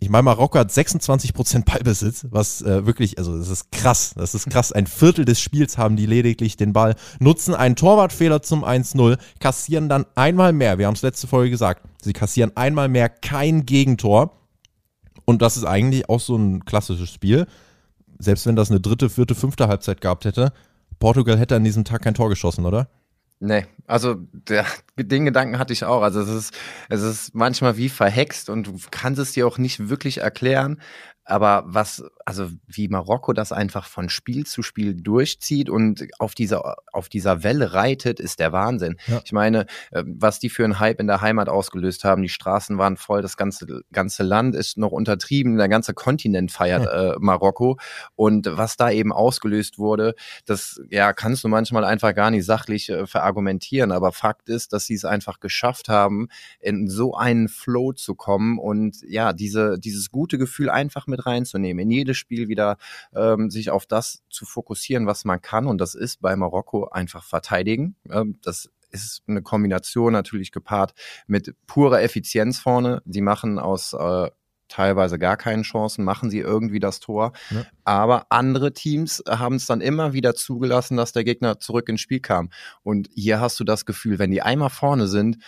ich 0.00 0.10
meine, 0.10 0.22
Marokko 0.22 0.58
hat 0.58 0.70
26 0.70 1.34
Prozent 1.34 1.64
Ballbesitz, 1.64 2.26
was 2.30 2.62
äh, 2.62 2.86
wirklich, 2.86 3.18
also 3.18 3.36
das 3.36 3.48
ist 3.48 3.72
krass, 3.72 4.14
das 4.16 4.34
ist 4.34 4.48
krass. 4.48 4.70
Ein 4.70 4.86
Viertel 4.86 5.24
des 5.24 5.40
Spiels 5.40 5.76
haben 5.76 5.96
die 5.96 6.06
lediglich 6.06 6.56
den 6.56 6.72
Ball, 6.72 6.94
nutzen 7.18 7.54
einen 7.54 7.74
Torwartfehler 7.74 8.40
zum 8.40 8.64
1-0, 8.64 9.18
kassieren 9.40 9.88
dann 9.88 10.06
einmal 10.14 10.52
mehr, 10.52 10.78
wir 10.78 10.86
haben 10.86 10.94
es 10.94 11.02
letzte 11.02 11.26
Folge 11.26 11.50
gesagt, 11.50 11.82
sie 12.00 12.12
kassieren 12.12 12.56
einmal 12.56 12.88
mehr 12.88 13.08
kein 13.08 13.66
Gegentor. 13.66 14.32
Und 15.24 15.42
das 15.42 15.56
ist 15.56 15.64
eigentlich 15.64 16.08
auch 16.08 16.20
so 16.20 16.36
ein 16.36 16.64
klassisches 16.64 17.10
Spiel. 17.10 17.46
Selbst 18.18 18.46
wenn 18.46 18.56
das 18.56 18.70
eine 18.70 18.80
dritte, 18.80 19.10
vierte, 19.10 19.34
fünfte 19.34 19.68
Halbzeit 19.68 20.00
gehabt 20.00 20.24
hätte, 20.24 20.52
Portugal 21.00 21.38
hätte 21.38 21.56
an 21.56 21.64
diesem 21.64 21.84
Tag 21.84 22.02
kein 22.02 22.14
Tor 22.14 22.28
geschossen, 22.28 22.64
oder? 22.64 22.88
Nee, 23.40 23.66
also 23.86 24.16
der, 24.32 24.66
den 24.96 25.24
Gedanken 25.24 25.58
hatte 25.60 25.72
ich 25.72 25.84
auch. 25.84 26.02
Also 26.02 26.20
es 26.20 26.28
ist, 26.28 26.54
es 26.88 27.02
ist 27.02 27.34
manchmal 27.34 27.76
wie 27.76 27.88
verhext 27.88 28.50
und 28.50 28.66
du 28.66 28.76
kannst 28.90 29.20
es 29.20 29.32
dir 29.32 29.46
auch 29.46 29.58
nicht 29.58 29.88
wirklich 29.88 30.18
erklären. 30.18 30.80
Aber 31.28 31.62
was, 31.66 32.02
also 32.24 32.48
wie 32.66 32.88
Marokko 32.88 33.34
das 33.34 33.52
einfach 33.52 33.86
von 33.86 34.08
Spiel 34.08 34.46
zu 34.46 34.62
Spiel 34.62 34.94
durchzieht 34.94 35.68
und 35.68 36.06
auf 36.18 36.34
dieser, 36.34 36.76
auf 36.90 37.10
dieser 37.10 37.42
Welle 37.42 37.74
reitet, 37.74 38.18
ist 38.18 38.40
der 38.40 38.52
Wahnsinn. 38.52 38.96
Ja. 39.06 39.20
Ich 39.24 39.32
meine, 39.32 39.66
äh, 39.90 40.04
was 40.06 40.38
die 40.38 40.48
für 40.48 40.64
einen 40.64 40.80
Hype 40.80 41.00
in 41.00 41.06
der 41.06 41.20
Heimat 41.20 41.50
ausgelöst 41.50 42.04
haben, 42.04 42.22
die 42.22 42.30
Straßen 42.30 42.78
waren 42.78 42.96
voll, 42.96 43.20
das 43.20 43.36
ganze, 43.36 43.82
ganze 43.92 44.22
Land 44.22 44.54
ist 44.54 44.78
noch 44.78 44.90
untertrieben, 44.90 45.58
der 45.58 45.68
ganze 45.68 45.92
Kontinent 45.92 46.50
feiert 46.50 46.86
ja. 46.86 47.12
äh, 47.12 47.16
Marokko. 47.18 47.78
Und 48.16 48.48
was 48.50 48.78
da 48.78 48.90
eben 48.90 49.12
ausgelöst 49.12 49.78
wurde, 49.78 50.14
das 50.46 50.80
ja 50.88 51.12
kannst 51.12 51.44
du 51.44 51.48
manchmal 51.48 51.84
einfach 51.84 52.14
gar 52.14 52.30
nicht 52.30 52.46
sachlich 52.46 52.88
äh, 52.88 53.06
verargumentieren. 53.06 53.92
Aber 53.92 54.12
Fakt 54.12 54.48
ist, 54.48 54.72
dass 54.72 54.86
sie 54.86 54.94
es 54.94 55.04
einfach 55.04 55.40
geschafft 55.40 55.90
haben, 55.90 56.28
in 56.58 56.88
so 56.88 57.14
einen 57.14 57.48
Flow 57.48 57.92
zu 57.92 58.14
kommen 58.14 58.58
und 58.58 59.02
ja, 59.06 59.34
diese, 59.34 59.78
dieses 59.78 60.10
gute 60.10 60.38
Gefühl 60.38 60.70
einfach 60.70 61.06
mit 61.06 61.17
mit 61.18 61.26
reinzunehmen, 61.26 61.82
in 61.82 61.90
jedes 61.90 62.16
Spiel 62.16 62.48
wieder 62.48 62.76
ähm, 63.14 63.50
sich 63.50 63.70
auf 63.70 63.86
das 63.86 64.22
zu 64.30 64.46
fokussieren, 64.46 65.06
was 65.06 65.24
man 65.24 65.40
kann. 65.42 65.66
Und 65.66 65.78
das 65.78 65.94
ist 65.94 66.20
bei 66.20 66.34
Marokko 66.36 66.88
einfach 66.88 67.24
verteidigen. 67.24 67.96
Ähm, 68.10 68.38
das 68.42 68.70
ist 68.90 69.22
eine 69.26 69.42
Kombination 69.42 70.12
natürlich 70.12 70.50
gepaart 70.52 70.94
mit 71.26 71.54
purer 71.66 72.02
Effizienz 72.02 72.58
vorne. 72.58 73.02
Sie 73.04 73.20
machen 73.20 73.58
aus 73.58 73.92
äh, 73.92 74.30
teilweise 74.68 75.18
gar 75.18 75.36
keinen 75.36 75.62
Chancen, 75.62 76.04
machen 76.04 76.30
sie 76.30 76.38
irgendwie 76.38 76.78
das 76.78 77.00
Tor. 77.00 77.32
Ja. 77.50 77.64
Aber 77.84 78.26
andere 78.30 78.72
Teams 78.72 79.22
haben 79.28 79.56
es 79.56 79.66
dann 79.66 79.80
immer 79.80 80.12
wieder 80.12 80.34
zugelassen, 80.34 80.96
dass 80.96 81.12
der 81.12 81.24
Gegner 81.24 81.58
zurück 81.58 81.88
ins 81.88 82.02
Spiel 82.02 82.20
kam. 82.20 82.50
Und 82.82 83.08
hier 83.14 83.40
hast 83.40 83.58
du 83.60 83.64
das 83.64 83.86
Gefühl, 83.86 84.18
wenn 84.18 84.30
die 84.30 84.42
einmal 84.42 84.70
vorne 84.70 85.08
sind, 85.08 85.38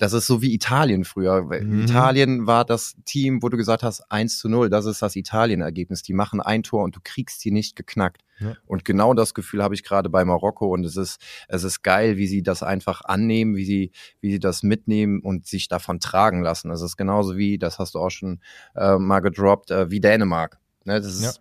das 0.00 0.14
ist 0.14 0.26
so 0.26 0.40
wie 0.40 0.54
Italien 0.54 1.04
früher. 1.04 1.42
Mhm. 1.42 1.82
Italien 1.82 2.46
war 2.46 2.64
das 2.64 2.96
Team, 3.04 3.42
wo 3.42 3.50
du 3.50 3.58
gesagt 3.58 3.82
hast, 3.82 4.00
1 4.10 4.38
zu 4.38 4.48
0, 4.48 4.70
das 4.70 4.86
ist 4.86 5.02
das 5.02 5.14
Italien-Ergebnis. 5.14 6.02
Die 6.02 6.14
machen 6.14 6.40
ein 6.40 6.62
Tor 6.62 6.84
und 6.84 6.96
du 6.96 7.00
kriegst 7.04 7.44
die 7.44 7.50
nicht 7.50 7.76
geknackt. 7.76 8.22
Ja. 8.38 8.54
Und 8.64 8.86
genau 8.86 9.12
das 9.12 9.34
Gefühl 9.34 9.62
habe 9.62 9.74
ich 9.74 9.84
gerade 9.84 10.08
bei 10.08 10.24
Marokko 10.24 10.72
und 10.72 10.86
es 10.86 10.96
ist, 10.96 11.20
es 11.48 11.64
ist 11.64 11.82
geil, 11.82 12.16
wie 12.16 12.26
sie 12.26 12.42
das 12.42 12.62
einfach 12.62 13.02
annehmen, 13.02 13.56
wie 13.56 13.66
sie, 13.66 13.92
wie 14.22 14.32
sie 14.32 14.40
das 14.40 14.62
mitnehmen 14.62 15.20
und 15.20 15.46
sich 15.46 15.68
davon 15.68 16.00
tragen 16.00 16.40
lassen. 16.40 16.70
Es 16.70 16.80
ist 16.80 16.96
genauso 16.96 17.36
wie, 17.36 17.58
das 17.58 17.78
hast 17.78 17.94
du 17.94 17.98
auch 17.98 18.10
schon 18.10 18.40
äh, 18.74 18.96
mal 18.96 19.20
gedroppt, 19.20 19.70
äh, 19.70 19.90
wie 19.90 20.00
Dänemark. 20.00 20.58
Ne, 20.86 20.98
das 20.98 21.14
ist, 21.14 21.22
ja. 21.22 21.32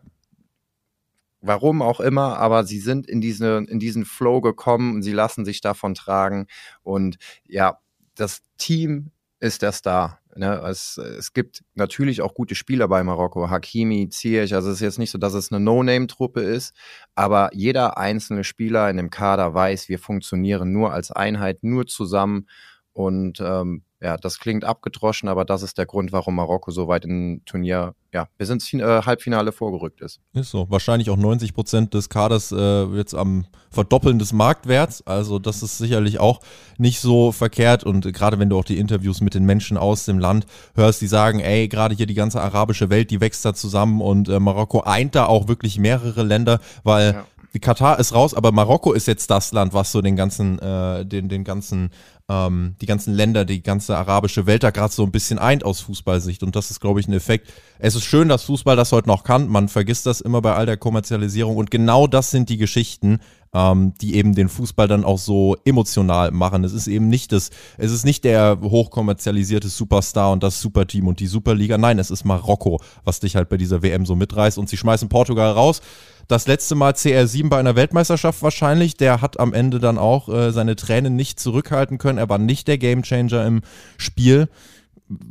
Warum 1.42 1.82
auch 1.82 2.02
immer, 2.02 2.38
aber 2.40 2.66
sie 2.66 2.80
sind 2.80 3.08
in, 3.08 3.22
diese, 3.22 3.64
in 3.70 3.80
diesen 3.80 4.04
Flow 4.04 4.42
gekommen 4.42 4.96
und 4.96 5.02
sie 5.04 5.14
lassen 5.14 5.46
sich 5.46 5.62
davon 5.62 5.96
tragen. 5.96 6.48
Und 6.84 7.16
ja, 7.48 7.80
das 8.20 8.42
Team 8.58 9.12
ist 9.40 9.62
der 9.62 9.72
Star. 9.72 10.20
Ne? 10.36 10.62
Es, 10.70 10.98
es 10.98 11.34
gibt 11.34 11.64
natürlich 11.76 12.22
auch 12.22 12.34
gute 12.34 12.56
Spieler 12.56 12.88
bei 12.88 13.04
Marokko, 13.04 13.50
Hakimi, 13.50 14.10
Ziyech, 14.10 14.54
also 14.54 14.70
es 14.70 14.76
ist 14.76 14.82
jetzt 14.82 15.00
nicht 15.00 15.12
so, 15.12 15.18
dass 15.18 15.34
es 15.34 15.52
eine 15.52 15.60
No-Name-Truppe 15.60 16.42
ist, 16.42 16.76
aber 17.16 17.50
jeder 17.54 17.98
einzelne 17.98 18.44
Spieler 18.44 18.90
in 18.90 18.98
dem 18.98 19.10
Kader 19.10 19.54
weiß, 19.54 19.90
wir 19.90 20.00
funktionieren 20.00 20.72
nur 20.72 20.94
als 20.94 21.12
Einheit, 21.12 21.64
nur 21.64 21.88
zusammen 21.88 22.48
und 22.94 23.40
ähm, 23.40 23.84
ja, 24.02 24.16
das 24.16 24.40
klingt 24.40 24.64
abgedroschen, 24.64 25.28
aber 25.28 25.44
das 25.44 25.62
ist 25.62 25.78
der 25.78 25.86
Grund, 25.86 26.14
warum 26.14 26.36
Marokko 26.36 26.72
so 26.72 26.88
weit 26.88 27.04
im 27.04 27.42
Turnier, 27.46 27.96
ja, 28.14 28.28
bis 28.38 28.50
ins 28.50 28.74
äh, 28.74 29.02
Halbfinale 29.02 29.52
vorgerückt 29.52 30.00
ist. 30.00 30.22
Ist 30.34 30.52
so. 30.52 30.68
Wahrscheinlich 30.70 31.10
auch 31.10 31.18
90 31.18 31.54
Prozent 31.54 31.94
des 31.94 32.08
Kaders 32.08 32.54
äh, 32.54 32.86
jetzt 32.96 33.14
am 33.14 33.46
Verdoppeln 33.70 34.18
des 34.18 34.32
Marktwerts. 34.32 35.06
Also 35.06 35.38
das 35.38 35.64
ist 35.64 35.78
sicherlich 35.78 36.20
auch 36.20 36.40
nicht 36.78 37.02
so 37.02 37.34
verkehrt. 37.34 37.84
Und 37.84 38.12
gerade 38.14 38.40
wenn 38.40 38.50
du 38.50 38.58
auch 38.58 38.64
die 38.64 38.80
Interviews 38.80 39.20
mit 39.20 39.34
den 39.34 39.44
Menschen 39.44 39.76
aus 39.78 40.06
dem 40.06 40.18
Land 40.18 40.46
hörst, 40.76 41.02
die 41.02 41.08
sagen, 41.08 41.42
ey, 41.42 41.68
gerade 41.68 41.94
hier 41.94 42.06
die 42.06 42.14
ganze 42.14 42.42
arabische 42.42 42.90
Welt, 42.90 43.12
die 43.12 43.20
wächst 43.20 43.44
da 43.44 43.54
zusammen 43.54 44.02
und 44.02 44.30
äh, 44.30 44.40
Marokko 44.40 44.82
eint 44.82 45.14
da 45.14 45.26
auch 45.26 45.50
wirklich 45.50 45.78
mehrere 45.78 46.24
Länder, 46.24 46.62
weil 46.84 47.14
ja. 47.16 47.26
Katar 47.58 47.98
ist 47.98 48.14
raus, 48.14 48.36
aber 48.36 48.52
Marokko 48.52 48.94
ist 48.94 49.08
jetzt 49.08 49.32
das 49.32 49.52
Land, 49.52 49.74
was 49.74 49.92
so 49.92 50.04
den 50.04 50.16
ganzen, 50.16 50.60
äh, 50.60 51.04
den, 51.04 51.30
den 51.30 51.44
ganzen 51.44 51.90
ähm, 52.30 52.76
die 52.80 52.86
ganzen 52.86 53.14
Länder, 53.14 53.44
die 53.44 53.64
ganze 53.64 53.98
arabische 53.98 54.46
Welt 54.46 54.64
da 54.64 54.70
gerade 54.70 54.94
so 54.94 55.04
ein 55.04 55.12
bisschen 55.12 55.40
eint 55.40 55.66
aus 55.66 55.82
Fußballsicht. 55.82 56.44
Und 56.44 56.56
das 56.56 56.70
ist, 56.70 56.80
glaube 56.80 57.00
ich, 57.00 57.08
ein 57.08 57.14
Effekt. 57.14 57.52
Es 57.80 57.96
ist 57.96 58.06
schön, 58.06 58.30
dass 58.30 58.44
Fußball 58.44 58.76
das 58.76 58.92
heute 58.92 59.08
noch 59.08 59.24
kann. 59.24 59.48
Man 59.50 59.68
vergisst 59.68 60.06
das 60.06 60.22
immer 60.22 60.42
bei 60.42 60.54
all 60.54 60.68
der 60.68 60.78
Kommerzialisierung. 60.78 61.58
Und 61.58 61.72
genau 61.72 62.08
das 62.08 62.30
sind 62.30 62.50
die 62.50 62.58
Geschichten, 62.58 63.20
ähm, 63.54 63.94
die 64.02 64.16
eben 64.16 64.36
den 64.36 64.50
Fußball 64.50 64.88
dann 64.88 65.04
auch 65.04 65.18
so 65.18 65.58
emotional 65.66 66.32
machen. 66.32 66.64
Es 66.64 66.74
ist 66.74 66.88
eben 66.88 67.08
nicht 67.08 67.32
das, 67.32 67.50
es 67.78 67.92
ist 67.92 68.06
nicht 68.06 68.24
der 68.24 68.60
hochkommerzialisierte 68.62 69.70
Superstar 69.70 70.32
und 70.32 70.44
das 70.44 70.62
Superteam 70.62 71.08
und 71.08 71.20
die 71.20 71.28
Superliga. 71.28 71.78
Nein, 71.78 72.00
es 72.00 72.12
ist 72.12 72.26
Marokko, 72.26 72.82
was 73.04 73.20
dich 73.20 73.36
halt 73.36 73.50
bei 73.50 73.58
dieser 73.58 73.82
WM 73.82 74.06
so 74.06 74.16
mitreißt 74.16 74.58
und 74.58 74.70
sie 74.70 74.78
schmeißen 74.78 75.10
Portugal 75.10 75.52
raus. 75.52 75.82
Das 76.28 76.46
letzte 76.46 76.76
Mal 76.76 76.94
CR7 76.94 77.50
bei 77.50 77.58
einer 77.58 77.76
Weltmeisterschaft 77.76 78.44
wahrscheinlich. 78.44 78.98
Der 78.98 79.22
hat 79.22 79.40
am 79.40 79.52
Ende 79.52 79.80
dann 79.80 79.98
auch 79.98 80.30
äh, 80.30 80.52
seine 80.52 80.76
Tränen 80.76 81.16
nicht 81.16 81.40
zurückhalten 81.40 81.98
können. 81.98 82.20
Er 82.20 82.30
war 82.30 82.38
nicht 82.38 82.68
der 82.68 82.78
Gamechanger 82.78 83.46
im 83.48 83.62
Spiel 83.98 84.48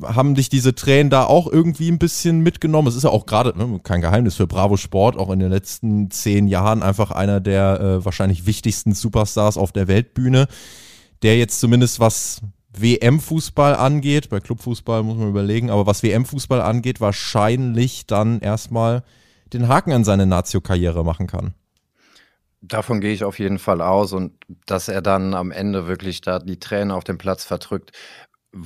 haben 0.02 0.34
dich 0.34 0.48
diese 0.48 0.74
Tränen 0.74 1.10
da 1.10 1.24
auch 1.24 1.46
irgendwie 1.50 1.90
ein 1.90 1.98
bisschen 1.98 2.40
mitgenommen? 2.40 2.88
Es 2.88 2.96
ist 2.96 3.04
ja 3.04 3.10
auch 3.10 3.26
gerade 3.26 3.56
ne, 3.56 3.80
kein 3.82 4.00
Geheimnis 4.00 4.34
für 4.34 4.46
Bravo 4.46 4.76
Sport, 4.76 5.16
auch 5.16 5.30
in 5.30 5.38
den 5.38 5.50
letzten 5.50 6.10
zehn 6.10 6.48
Jahren 6.48 6.82
einfach 6.82 7.10
einer 7.10 7.40
der 7.40 7.80
äh, 7.80 8.04
wahrscheinlich 8.04 8.46
wichtigsten 8.46 8.94
Superstars 8.94 9.56
auf 9.56 9.72
der 9.72 9.86
Weltbühne, 9.86 10.48
der 11.22 11.38
jetzt 11.38 11.60
zumindest 11.60 12.00
was 12.00 12.40
WM-Fußball 12.76 13.74
angeht, 13.74 14.28
bei 14.28 14.40
Clubfußball 14.40 15.02
muss 15.02 15.16
man 15.16 15.28
überlegen, 15.28 15.70
aber 15.70 15.86
was 15.86 16.02
WM-Fußball 16.02 16.60
angeht, 16.60 17.00
wahrscheinlich 17.00 18.06
dann 18.06 18.40
erstmal 18.40 19.02
den 19.52 19.68
Haken 19.68 19.92
an 19.92 20.04
seine 20.04 20.26
Nazio-Karriere 20.26 21.04
machen 21.04 21.26
kann. 21.26 21.54
Davon 22.60 23.00
gehe 23.00 23.12
ich 23.12 23.22
auf 23.22 23.38
jeden 23.38 23.58
Fall 23.58 23.80
aus 23.80 24.12
und 24.12 24.32
dass 24.66 24.88
er 24.88 25.00
dann 25.00 25.34
am 25.34 25.52
Ende 25.52 25.86
wirklich 25.86 26.20
da 26.20 26.40
die 26.40 26.58
Tränen 26.58 26.90
auf 26.90 27.04
dem 27.04 27.16
Platz 27.16 27.44
verdrückt, 27.44 27.92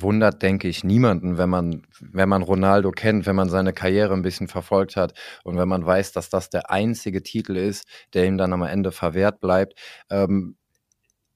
wundert, 0.01 0.41
denke 0.41 0.67
ich, 0.67 0.83
niemanden, 0.83 1.37
wenn 1.37 1.49
man, 1.49 1.83
wenn 1.99 2.29
man 2.29 2.41
Ronaldo 2.41 2.91
kennt, 2.91 3.25
wenn 3.25 3.35
man 3.35 3.49
seine 3.49 3.73
Karriere 3.73 4.13
ein 4.13 4.21
bisschen 4.21 4.47
verfolgt 4.47 4.95
hat 4.95 5.13
und 5.43 5.57
wenn 5.57 5.67
man 5.67 5.85
weiß, 5.85 6.11
dass 6.11 6.29
das 6.29 6.49
der 6.49 6.71
einzige 6.71 7.23
Titel 7.23 7.55
ist, 7.55 7.85
der 8.13 8.25
ihm 8.25 8.37
dann 8.37 8.53
am 8.53 8.63
Ende 8.63 8.91
verwehrt 8.91 9.39
bleibt. 9.39 9.79
Ähm, 10.09 10.55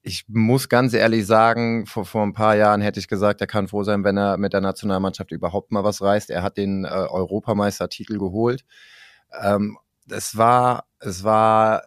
ich 0.02 0.24
muss 0.28 0.68
ganz 0.68 0.94
ehrlich 0.94 1.26
sagen, 1.26 1.86
vor, 1.86 2.04
vor 2.04 2.22
ein 2.22 2.32
paar 2.32 2.56
Jahren 2.56 2.80
hätte 2.80 3.00
ich 3.00 3.08
gesagt, 3.08 3.40
er 3.40 3.46
kann 3.46 3.68
froh 3.68 3.82
sein, 3.82 4.04
wenn 4.04 4.16
er 4.16 4.38
mit 4.38 4.52
der 4.52 4.60
Nationalmannschaft 4.60 5.32
überhaupt 5.32 5.70
mal 5.70 5.84
was 5.84 6.00
reißt. 6.00 6.30
Er 6.30 6.42
hat 6.42 6.56
den 6.56 6.84
äh, 6.84 6.88
Europameistertitel 6.88 8.18
geholt. 8.18 8.64
Ähm, 9.42 9.78
es 10.10 10.36
war, 10.36 10.86
es 11.00 11.24
war 11.24 11.82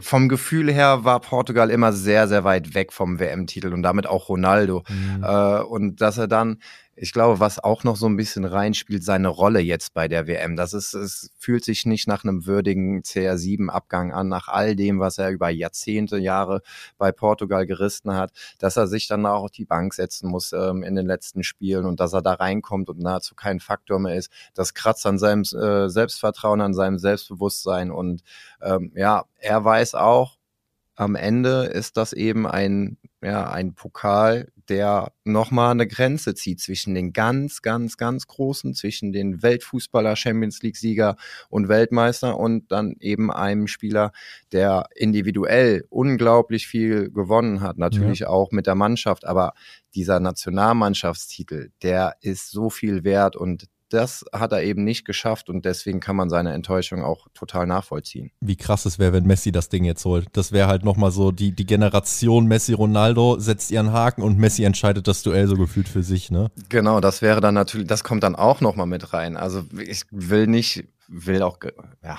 vom 0.00 0.28
Gefühl 0.28 0.72
her 0.72 1.04
war 1.04 1.20
Portugal 1.20 1.70
immer 1.70 1.92
sehr, 1.92 2.28
sehr 2.28 2.44
weit 2.44 2.74
weg 2.74 2.92
vom 2.92 3.18
WM-Titel 3.18 3.72
und 3.72 3.82
damit 3.82 4.06
auch 4.06 4.28
Ronaldo. 4.28 4.82
Mhm. 4.88 5.22
Äh, 5.22 5.60
und 5.60 6.00
dass 6.00 6.18
er 6.18 6.28
dann 6.28 6.58
ich 6.98 7.12
glaube, 7.12 7.40
was 7.40 7.62
auch 7.62 7.84
noch 7.84 7.96
so 7.96 8.06
ein 8.06 8.16
bisschen 8.16 8.46
reinspielt, 8.46 9.04
seine 9.04 9.28
Rolle 9.28 9.60
jetzt 9.60 9.92
bei 9.92 10.08
der 10.08 10.26
WM. 10.26 10.56
Das 10.56 10.72
ist, 10.72 10.94
es 10.94 11.30
fühlt 11.38 11.62
sich 11.62 11.84
nicht 11.84 12.08
nach 12.08 12.24
einem 12.24 12.46
würdigen 12.46 13.02
CR7-Abgang 13.02 14.12
an, 14.12 14.28
nach 14.28 14.48
all 14.48 14.74
dem, 14.74 14.98
was 14.98 15.18
er 15.18 15.30
über 15.30 15.50
Jahrzehnte, 15.50 16.16
Jahre 16.16 16.62
bei 16.96 17.12
Portugal 17.12 17.66
gerissen 17.66 18.14
hat, 18.14 18.32
dass 18.58 18.78
er 18.78 18.86
sich 18.86 19.08
dann 19.08 19.26
auch 19.26 19.44
auf 19.44 19.50
die 19.50 19.66
Bank 19.66 19.92
setzen 19.92 20.30
muss 20.30 20.52
ähm, 20.52 20.82
in 20.82 20.94
den 20.94 21.06
letzten 21.06 21.42
Spielen 21.42 21.84
und 21.84 22.00
dass 22.00 22.14
er 22.14 22.22
da 22.22 22.32
reinkommt 22.32 22.88
und 22.88 22.98
nahezu 22.98 23.34
kein 23.34 23.60
Faktor 23.60 23.98
mehr 23.98 24.16
ist. 24.16 24.30
Das 24.54 24.72
kratzt 24.72 25.04
an 25.04 25.18
seinem 25.18 25.42
äh, 25.42 25.90
Selbstvertrauen, 25.90 26.62
an 26.62 26.72
seinem 26.72 26.98
Selbstbewusstsein 26.98 27.90
und 27.90 28.22
ähm, 28.62 28.92
ja, 28.94 29.26
er 29.38 29.62
weiß 29.62 29.94
auch, 29.96 30.35
am 30.96 31.14
Ende 31.14 31.64
ist 31.64 31.96
das 31.96 32.12
eben 32.12 32.46
ein, 32.46 32.96
ja, 33.22 33.50
ein 33.50 33.74
Pokal, 33.74 34.50
der 34.68 35.12
nochmal 35.24 35.70
eine 35.70 35.86
Grenze 35.86 36.34
zieht 36.34 36.60
zwischen 36.60 36.94
den 36.94 37.12
ganz, 37.12 37.62
ganz, 37.62 37.96
ganz 37.96 38.26
Großen, 38.26 38.74
zwischen 38.74 39.12
den 39.12 39.42
Weltfußballer, 39.42 40.16
Champions 40.16 40.62
League-Sieger 40.62 41.16
und 41.48 41.68
Weltmeister 41.68 42.38
und 42.38 42.72
dann 42.72 42.96
eben 42.98 43.30
einem 43.30 43.68
Spieler, 43.68 44.12
der 44.52 44.88
individuell 44.94 45.84
unglaublich 45.90 46.66
viel 46.66 47.10
gewonnen 47.10 47.60
hat, 47.60 47.78
natürlich 47.78 48.20
ja. 48.20 48.28
auch 48.28 48.50
mit 48.50 48.66
der 48.66 48.74
Mannschaft, 48.74 49.26
aber 49.26 49.52
dieser 49.94 50.18
Nationalmannschaftstitel, 50.18 51.70
der 51.82 52.16
ist 52.20 52.50
so 52.50 52.70
viel 52.70 53.04
wert 53.04 53.36
und 53.36 53.68
das 53.88 54.24
hat 54.32 54.52
er 54.52 54.62
eben 54.62 54.84
nicht 54.84 55.04
geschafft 55.04 55.48
und 55.48 55.64
deswegen 55.64 56.00
kann 56.00 56.16
man 56.16 56.28
seine 56.28 56.52
Enttäuschung 56.52 57.02
auch 57.02 57.26
total 57.34 57.66
nachvollziehen. 57.66 58.30
Wie 58.40 58.56
krass 58.56 58.86
es 58.86 58.98
wäre, 58.98 59.12
wenn 59.12 59.24
Messi 59.24 59.52
das 59.52 59.68
Ding 59.68 59.84
jetzt 59.84 60.04
holt. 60.04 60.26
Das 60.32 60.52
wäre 60.52 60.68
halt 60.68 60.84
nochmal 60.84 61.10
so, 61.10 61.32
die, 61.32 61.52
die 61.52 61.66
Generation 61.66 62.46
Messi-Ronaldo 62.46 63.38
setzt 63.38 63.70
ihren 63.70 63.92
Haken 63.92 64.22
und 64.22 64.38
Messi 64.38 64.64
entscheidet 64.64 65.06
das 65.08 65.22
Duell 65.22 65.46
so 65.46 65.56
gefühlt 65.56 65.88
für 65.88 66.02
sich, 66.02 66.30
ne? 66.30 66.50
Genau, 66.68 67.00
das 67.00 67.22
wäre 67.22 67.40
dann 67.40 67.54
natürlich, 67.54 67.86
das 67.86 68.04
kommt 68.04 68.22
dann 68.22 68.34
auch 68.34 68.60
nochmal 68.60 68.86
mit 68.86 69.12
rein. 69.12 69.36
Also 69.36 69.64
ich 69.78 70.02
will 70.10 70.46
nicht, 70.46 70.84
will 71.08 71.42
auch, 71.42 71.58
ja, 72.02 72.18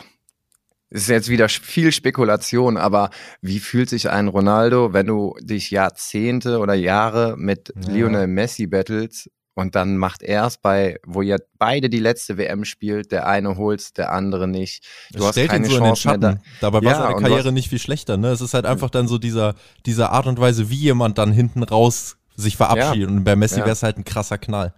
ist 0.89 1.09
jetzt 1.09 1.27
wieder 1.27 1.49
viel 1.49 1.91
Spekulation, 1.91 2.77
aber 2.77 3.09
wie 3.41 3.59
fühlt 3.59 3.89
sich 3.89 4.09
ein 4.09 4.29
Ronaldo, 4.29 4.93
wenn 4.93 5.05
du 5.05 5.35
dich 5.41 5.69
Jahrzehnte 5.69 6.59
oder 6.59 6.75
Jahre 6.75 7.35
mit 7.37 7.73
ja. 7.75 7.91
Lionel 7.91 8.27
Messi 8.27 8.67
battles 8.67 9.29
und 9.57 9.73
dann 9.73 9.97
macht 9.97 10.21
er 10.21 10.45
es 10.45 10.57
bei, 10.57 10.99
wo 11.03 11.23
ihr 11.23 11.39
beide 11.57 11.89
die 11.89 11.99
letzte 11.99 12.37
WM 12.37 12.63
spielt, 12.63 13.11
der 13.11 13.25
eine 13.25 13.57
holt, 13.57 13.97
der 13.97 14.13
andere 14.13 14.47
nicht. 14.47 14.85
Du 15.11 15.17
das 15.17 15.27
hast 15.29 15.33
stellt 15.33 15.49
keine 15.49 15.65
ihn 15.65 15.71
so 15.71 15.77
Chance 15.77 15.83
in 15.83 15.89
den 15.89 15.95
Schatten. 15.95 16.41
Da. 16.61 16.69
Dabei 16.71 16.79
ja, 16.79 16.91
war 16.91 17.07
seine 17.09 17.21
Karriere 17.21 17.51
nicht 17.51 17.69
viel 17.69 17.79
schlechter. 17.79 18.17
Ne? 18.17 18.29
Es 18.29 18.41
ist 18.41 18.53
halt 18.53 18.67
einfach 18.67 18.91
dann 18.91 19.07
so 19.07 19.17
dieser, 19.17 19.55
dieser 19.87 20.11
Art 20.11 20.27
und 20.27 20.39
Weise, 20.39 20.69
wie 20.69 20.75
jemand 20.75 21.17
dann 21.17 21.31
hinten 21.31 21.63
raus 21.63 22.16
sich 22.37 22.55
verabschiedet. 22.55 23.09
Ja. 23.09 23.15
Und 23.15 23.23
bei 23.23 23.35
Messi 23.35 23.59
ja. 23.59 23.65
wäre 23.65 23.73
es 23.73 23.83
halt 23.83 23.97
ein 23.97 24.05
krasser 24.05 24.37
Knall. 24.37 24.73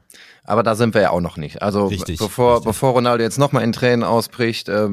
Aber 0.45 0.63
da 0.63 0.75
sind 0.75 0.95
wir 0.95 1.01
ja 1.01 1.09
auch 1.11 1.19
noch 1.19 1.37
nicht. 1.37 1.61
Also 1.61 1.87
richtig, 1.87 2.17
bevor, 2.17 2.53
richtig. 2.53 2.69
bevor 2.69 2.93
Ronaldo 2.93 3.23
jetzt 3.23 3.37
nochmal 3.37 3.63
in 3.63 3.73
Tränen 3.73 4.03
ausbricht, 4.03 4.69
äh, 4.69 4.87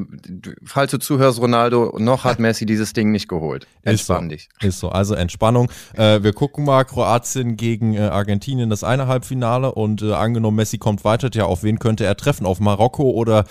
falls 0.64 0.90
du 0.90 0.98
zuhörst, 0.98 1.40
Ronaldo, 1.40 1.96
noch 1.98 2.24
hat 2.24 2.38
Messi 2.40 2.66
dieses 2.66 2.92
Ding 2.92 3.12
nicht 3.12 3.28
geholt. 3.28 3.66
Entspann 3.82 4.30
ist 4.30 4.42
so, 4.42 4.56
dich. 4.64 4.68
Ist 4.68 4.80
so, 4.80 4.88
also 4.90 5.14
Entspannung. 5.14 5.70
Äh, 5.94 6.22
wir 6.22 6.32
gucken 6.32 6.64
mal 6.64 6.84
Kroatien 6.84 7.56
gegen 7.56 7.94
äh, 7.94 8.00
Argentinien, 8.00 8.68
das 8.68 8.84
eine 8.84 9.06
Halbfinale 9.06 9.72
und 9.72 10.02
äh, 10.02 10.12
angenommen, 10.12 10.56
Messi 10.56 10.76
kommt 10.76 11.04
weiter, 11.04 11.30
ja, 11.32 11.44
auf 11.44 11.62
wen 11.62 11.78
könnte 11.78 12.04
er 12.04 12.16
treffen? 12.16 12.44
Auf 12.44 12.60
Marokko 12.60 13.10
oder 13.10 13.44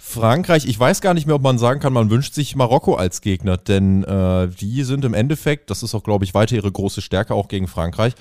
Frankreich, 0.00 0.64
ich 0.66 0.78
weiß 0.78 1.00
gar 1.00 1.12
nicht 1.12 1.26
mehr, 1.26 1.34
ob 1.34 1.42
man 1.42 1.58
sagen 1.58 1.80
kann, 1.80 1.92
man 1.92 2.08
wünscht 2.08 2.32
sich 2.32 2.54
Marokko 2.54 2.94
als 2.94 3.20
Gegner, 3.20 3.56
denn 3.56 4.04
äh, 4.04 4.46
die 4.46 4.84
sind 4.84 5.04
im 5.04 5.12
Endeffekt, 5.12 5.70
das 5.70 5.82
ist 5.82 5.92
auch, 5.94 6.04
glaube 6.04 6.24
ich, 6.24 6.34
weiter 6.34 6.54
ihre 6.54 6.70
große 6.70 7.02
Stärke 7.02 7.34
auch 7.34 7.48
gegen 7.48 7.66
Frankreich, 7.66 8.14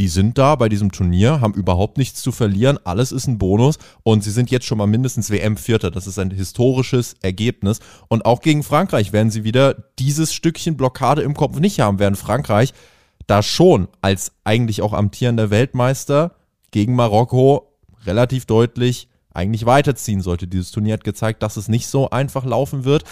die 0.00 0.08
sind 0.08 0.38
da 0.38 0.56
bei 0.56 0.70
diesem 0.70 0.92
Turnier, 0.92 1.42
haben 1.42 1.52
überhaupt 1.52 1.98
nichts 1.98 2.22
zu 2.22 2.32
verlieren, 2.32 2.78
alles 2.84 3.12
ist 3.12 3.26
ein 3.26 3.36
Bonus 3.36 3.76
und 4.02 4.24
sie 4.24 4.30
sind 4.30 4.50
jetzt 4.50 4.64
schon 4.64 4.78
mal 4.78 4.86
mindestens 4.86 5.28
WM-Vierter. 5.28 5.90
Das 5.90 6.06
ist 6.06 6.18
ein 6.18 6.30
historisches 6.30 7.16
Ergebnis. 7.20 7.80
Und 8.08 8.24
auch 8.24 8.40
gegen 8.40 8.62
Frankreich 8.62 9.12
werden 9.12 9.30
sie 9.30 9.44
wieder 9.44 9.74
dieses 9.98 10.32
Stückchen 10.32 10.78
Blockade 10.78 11.20
im 11.20 11.34
Kopf 11.34 11.60
nicht 11.60 11.80
haben, 11.80 11.98
während 11.98 12.16
Frankreich 12.16 12.72
da 13.26 13.42
schon 13.42 13.88
als 14.00 14.32
eigentlich 14.42 14.80
auch 14.80 14.94
amtierender 14.94 15.50
Weltmeister 15.50 16.34
gegen 16.70 16.94
Marokko 16.94 17.70
relativ 18.06 18.46
deutlich 18.46 19.08
eigentlich 19.34 19.66
weiterziehen 19.66 20.22
sollte. 20.22 20.46
Dieses 20.46 20.70
Turnier 20.70 20.94
hat 20.94 21.04
gezeigt, 21.04 21.42
dass 21.42 21.58
es 21.58 21.68
nicht 21.68 21.88
so 21.88 22.08
einfach 22.08 22.46
laufen 22.46 22.84
wird. 22.84 23.04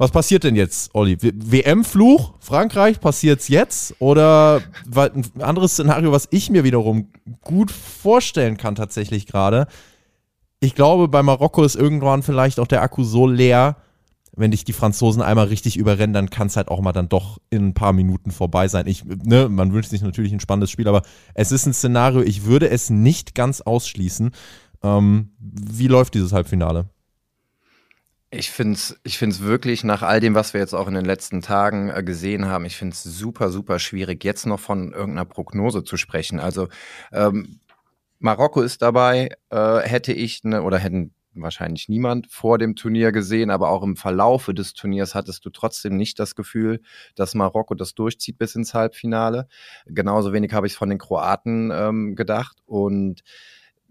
Was 0.00 0.12
passiert 0.12 0.44
denn 0.44 0.56
jetzt, 0.56 0.94
Olli? 0.94 1.18
WM-Fluch? 1.20 2.32
Frankreich 2.38 3.00
passiert's 3.00 3.48
jetzt? 3.48 3.94
Oder 3.98 4.62
ein 4.96 5.42
anderes 5.42 5.72
Szenario, 5.72 6.10
was 6.10 6.26
ich 6.30 6.48
mir 6.48 6.64
wiederum 6.64 7.08
gut 7.42 7.70
vorstellen 7.70 8.56
kann, 8.56 8.74
tatsächlich 8.74 9.26
gerade. 9.26 9.66
Ich 10.58 10.74
glaube, 10.74 11.08
bei 11.08 11.22
Marokko 11.22 11.64
ist 11.64 11.74
irgendwann 11.76 12.22
vielleicht 12.22 12.60
auch 12.60 12.66
der 12.66 12.80
Akku 12.80 13.04
so 13.04 13.26
leer, 13.26 13.76
wenn 14.34 14.52
dich 14.52 14.64
die 14.64 14.72
Franzosen 14.72 15.20
einmal 15.20 15.48
richtig 15.48 15.76
überrennen, 15.76 16.14
dann 16.14 16.30
kann 16.30 16.46
es 16.46 16.56
halt 16.56 16.68
auch 16.68 16.80
mal 16.80 16.92
dann 16.92 17.10
doch 17.10 17.36
in 17.50 17.66
ein 17.66 17.74
paar 17.74 17.92
Minuten 17.92 18.30
vorbei 18.30 18.68
sein. 18.68 18.86
Ich, 18.86 19.04
ne, 19.04 19.50
man 19.50 19.74
wünscht 19.74 19.90
sich 19.90 20.00
natürlich 20.00 20.32
ein 20.32 20.40
spannendes 20.40 20.70
Spiel, 20.70 20.88
aber 20.88 21.02
es 21.34 21.52
ist 21.52 21.66
ein 21.66 21.74
Szenario, 21.74 22.22
ich 22.22 22.46
würde 22.46 22.70
es 22.70 22.88
nicht 22.88 23.34
ganz 23.34 23.60
ausschließen. 23.60 24.30
Ähm, 24.82 25.32
wie 25.38 25.88
läuft 25.88 26.14
dieses 26.14 26.32
Halbfinale? 26.32 26.88
Ich 28.32 28.50
finde 28.50 28.74
es 28.74 29.00
ich 29.02 29.18
find's 29.18 29.40
wirklich 29.40 29.82
nach 29.82 30.02
all 30.02 30.20
dem, 30.20 30.36
was 30.36 30.54
wir 30.54 30.60
jetzt 30.60 30.74
auch 30.74 30.86
in 30.86 30.94
den 30.94 31.04
letzten 31.04 31.42
Tagen 31.42 31.90
äh, 31.90 32.02
gesehen 32.04 32.46
haben, 32.46 32.64
ich 32.64 32.76
finde 32.76 32.94
es 32.94 33.02
super, 33.02 33.50
super 33.50 33.78
schwierig, 33.80 34.22
jetzt 34.24 34.46
noch 34.46 34.60
von 34.60 34.92
irgendeiner 34.92 35.24
Prognose 35.24 35.82
zu 35.82 35.96
sprechen. 35.96 36.38
Also 36.38 36.68
ähm, 37.12 37.58
Marokko 38.20 38.62
ist 38.62 38.82
dabei, 38.82 39.30
äh, 39.50 39.78
hätte 39.80 40.12
ich 40.12 40.44
ne, 40.44 40.62
oder 40.62 40.78
hätten 40.78 41.12
wahrscheinlich 41.34 41.88
niemand 41.88 42.28
vor 42.28 42.58
dem 42.58 42.76
Turnier 42.76 43.12
gesehen, 43.12 43.50
aber 43.50 43.70
auch 43.70 43.82
im 43.82 43.96
Verlaufe 43.96 44.54
des 44.54 44.74
Turniers 44.74 45.14
hattest 45.14 45.44
du 45.44 45.50
trotzdem 45.50 45.96
nicht 45.96 46.18
das 46.18 46.34
Gefühl, 46.34 46.80
dass 47.14 47.34
Marokko 47.34 47.74
das 47.74 47.94
durchzieht 47.94 48.38
bis 48.38 48.54
ins 48.54 48.74
Halbfinale. 48.74 49.48
Genauso 49.86 50.32
wenig 50.32 50.52
habe 50.52 50.66
ich 50.66 50.74
von 50.74 50.88
den 50.88 50.98
Kroaten 50.98 51.70
ähm, 51.72 52.14
gedacht 52.16 52.58
und 52.66 53.22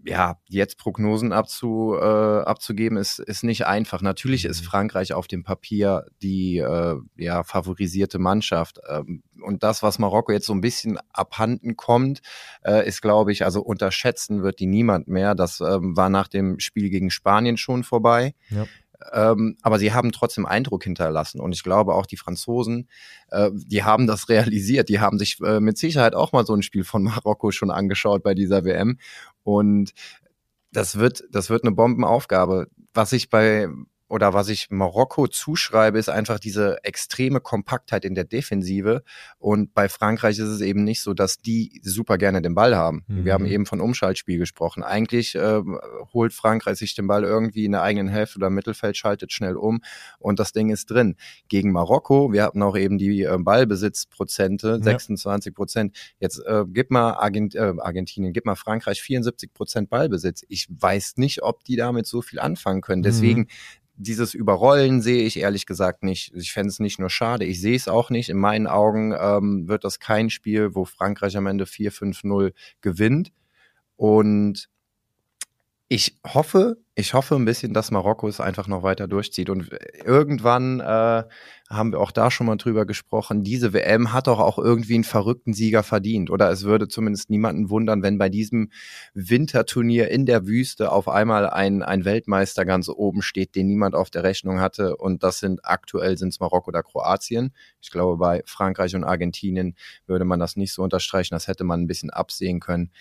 ja, 0.04 0.38
jetzt 0.48 0.78
Prognosen 0.78 1.32
abzu, 1.32 1.94
äh, 1.94 2.04
abzugeben, 2.04 2.96
ist, 2.96 3.18
ist 3.18 3.44
nicht 3.44 3.66
einfach. 3.66 4.00
Natürlich 4.00 4.44
ist 4.44 4.62
mhm. 4.62 4.66
Frankreich 4.66 5.12
auf 5.12 5.26
dem 5.26 5.42
Papier 5.42 6.06
die 6.22 6.58
äh, 6.58 6.96
ja, 7.16 7.42
favorisierte 7.44 8.18
Mannschaft. 8.18 8.80
Ähm, 8.88 9.22
und 9.42 9.62
das, 9.62 9.82
was 9.82 9.98
Marokko 9.98 10.32
jetzt 10.32 10.46
so 10.46 10.54
ein 10.54 10.60
bisschen 10.60 10.98
abhanden 11.12 11.76
kommt, 11.76 12.20
äh, 12.64 12.86
ist, 12.86 13.02
glaube 13.02 13.32
ich, 13.32 13.44
also 13.44 13.60
unterschätzen 13.62 14.42
wird 14.42 14.60
die 14.60 14.66
niemand 14.66 15.08
mehr. 15.08 15.34
Das 15.34 15.60
ähm, 15.60 15.96
war 15.96 16.08
nach 16.08 16.28
dem 16.28 16.60
Spiel 16.60 16.90
gegen 16.90 17.10
Spanien 17.10 17.56
schon 17.56 17.84
vorbei. 17.84 18.34
Ja. 18.48 18.66
Ähm, 19.12 19.56
aber 19.62 19.78
sie 19.78 19.92
haben 19.92 20.12
trotzdem 20.12 20.46
Eindruck 20.46 20.84
hinterlassen. 20.84 21.40
Und 21.40 21.52
ich 21.52 21.62
glaube 21.62 21.94
auch 21.94 22.06
die 22.06 22.16
Franzosen, 22.16 22.88
äh, 23.30 23.50
die 23.52 23.82
haben 23.84 24.06
das 24.06 24.28
realisiert. 24.28 24.88
Die 24.88 25.00
haben 25.00 25.18
sich 25.18 25.40
äh, 25.40 25.60
mit 25.60 25.78
Sicherheit 25.78 26.14
auch 26.14 26.32
mal 26.32 26.46
so 26.46 26.54
ein 26.54 26.62
Spiel 26.62 26.84
von 26.84 27.02
Marokko 27.02 27.50
schon 27.50 27.70
angeschaut 27.70 28.22
bei 28.22 28.34
dieser 28.34 28.64
WM. 28.64 28.98
Und 29.42 29.92
das 30.72 30.98
wird, 30.98 31.24
das 31.30 31.50
wird 31.50 31.64
eine 31.64 31.72
Bombenaufgabe. 31.72 32.68
Was 32.94 33.12
ich 33.12 33.30
bei, 33.30 33.68
oder 34.10 34.34
was 34.34 34.48
ich 34.48 34.70
Marokko 34.70 35.28
zuschreibe, 35.28 35.96
ist 35.96 36.08
einfach 36.08 36.40
diese 36.40 36.82
extreme 36.82 37.40
Kompaktheit 37.40 38.04
in 38.04 38.16
der 38.16 38.24
Defensive. 38.24 39.04
Und 39.38 39.72
bei 39.72 39.88
Frankreich 39.88 40.36
ist 40.40 40.48
es 40.48 40.60
eben 40.62 40.82
nicht 40.82 41.00
so, 41.00 41.14
dass 41.14 41.38
die 41.38 41.80
super 41.84 42.18
gerne 42.18 42.42
den 42.42 42.56
Ball 42.56 42.74
haben. 42.74 43.04
Mhm. 43.06 43.24
Wir 43.24 43.32
haben 43.32 43.44
mhm. 43.44 43.52
eben 43.52 43.66
von 43.66 43.80
Umschaltspiel 43.80 44.36
gesprochen. 44.38 44.82
Eigentlich 44.82 45.36
äh, 45.36 45.62
holt 46.12 46.32
Frankreich 46.32 46.78
sich 46.78 46.96
den 46.96 47.06
Ball 47.06 47.22
irgendwie 47.22 47.64
in 47.64 47.72
der 47.72 47.82
eigenen 47.82 48.08
Hälfte 48.08 48.38
oder 48.38 48.48
im 48.48 48.54
Mittelfeld, 48.54 48.96
schaltet 48.96 49.32
schnell 49.32 49.54
um 49.54 49.80
und 50.18 50.40
das 50.40 50.50
Ding 50.52 50.70
ist 50.70 50.90
drin. 50.90 51.14
Gegen 51.46 51.70
Marokko, 51.70 52.32
wir 52.32 52.42
hatten 52.42 52.64
auch 52.64 52.76
eben 52.76 52.98
die 52.98 53.22
äh, 53.22 53.38
Ballbesitzprozente, 53.38 54.78
ja. 54.78 54.82
26 54.82 55.54
Prozent. 55.54 55.96
Jetzt 56.18 56.44
äh, 56.44 56.64
gib 56.66 56.90
mal 56.90 57.12
Argent 57.12 57.54
äh, 57.54 57.74
Argentinien, 57.78 58.32
gib 58.32 58.44
mal 58.44 58.56
Frankreich 58.56 59.00
74 59.02 59.54
Prozent 59.54 59.88
Ballbesitz. 59.88 60.44
Ich 60.48 60.66
weiß 60.68 61.16
nicht, 61.18 61.44
ob 61.44 61.62
die 61.62 61.76
damit 61.76 62.08
so 62.08 62.22
viel 62.22 62.40
anfangen 62.40 62.80
können. 62.80 63.02
Mhm. 63.02 63.04
Deswegen 63.04 63.40
mhm 63.42 63.46
dieses 64.00 64.32
Überrollen 64.32 65.02
sehe 65.02 65.24
ich 65.24 65.38
ehrlich 65.38 65.66
gesagt 65.66 66.02
nicht. 66.02 66.32
Ich 66.34 66.52
fände 66.52 66.70
es 66.70 66.80
nicht 66.80 66.98
nur 66.98 67.10
schade, 67.10 67.44
ich 67.44 67.60
sehe 67.60 67.76
es 67.76 67.86
auch 67.86 68.08
nicht. 68.08 68.30
In 68.30 68.38
meinen 68.38 68.66
Augen 68.66 69.14
ähm, 69.18 69.68
wird 69.68 69.84
das 69.84 70.00
kein 70.00 70.30
Spiel, 70.30 70.74
wo 70.74 70.86
Frankreich 70.86 71.36
am 71.36 71.46
Ende 71.46 71.64
4-5-0 71.64 72.52
gewinnt. 72.80 73.32
Und 73.96 74.70
ich 75.92 76.20
hoffe, 76.24 76.76
ich 76.94 77.14
hoffe 77.14 77.34
ein 77.34 77.44
bisschen, 77.44 77.74
dass 77.74 77.90
Marokko 77.90 78.28
es 78.28 78.38
einfach 78.38 78.68
noch 78.68 78.84
weiter 78.84 79.08
durchzieht. 79.08 79.50
Und 79.50 79.70
irgendwann 80.04 80.78
äh, 80.78 81.24
haben 81.68 81.90
wir 81.90 81.98
auch 81.98 82.12
da 82.12 82.30
schon 82.30 82.46
mal 82.46 82.54
drüber 82.58 82.86
gesprochen. 82.86 83.42
Diese 83.42 83.72
WM 83.72 84.12
hat 84.12 84.28
doch 84.28 84.38
auch 84.38 84.56
irgendwie 84.56 84.94
einen 84.94 85.02
verrückten 85.02 85.52
Sieger 85.52 85.82
verdient. 85.82 86.30
Oder 86.30 86.48
es 86.52 86.62
würde 86.62 86.86
zumindest 86.86 87.28
niemanden 87.28 87.70
wundern, 87.70 88.04
wenn 88.04 88.18
bei 88.18 88.28
diesem 88.28 88.70
Winterturnier 89.14 90.12
in 90.12 90.26
der 90.26 90.46
Wüste 90.46 90.92
auf 90.92 91.08
einmal 91.08 91.50
ein, 91.50 91.82
ein 91.82 92.04
Weltmeister 92.04 92.64
ganz 92.64 92.88
oben 92.88 93.20
steht, 93.20 93.56
den 93.56 93.66
niemand 93.66 93.96
auf 93.96 94.10
der 94.10 94.22
Rechnung 94.22 94.60
hatte. 94.60 94.96
Und 94.96 95.24
das 95.24 95.40
sind 95.40 95.64
aktuell 95.64 96.16
sind 96.18 96.28
es 96.28 96.38
Marokko 96.38 96.68
oder 96.68 96.84
Kroatien. 96.84 97.52
Ich 97.82 97.90
glaube, 97.90 98.16
bei 98.16 98.42
Frankreich 98.46 98.94
und 98.94 99.02
Argentinien 99.02 99.74
würde 100.06 100.24
man 100.24 100.38
das 100.38 100.54
nicht 100.54 100.72
so 100.72 100.84
unterstreichen. 100.84 101.34
Das 101.34 101.48
hätte 101.48 101.64
man 101.64 101.80
ein 101.80 101.88
bisschen 101.88 102.10
absehen 102.10 102.60
können. 102.60 102.92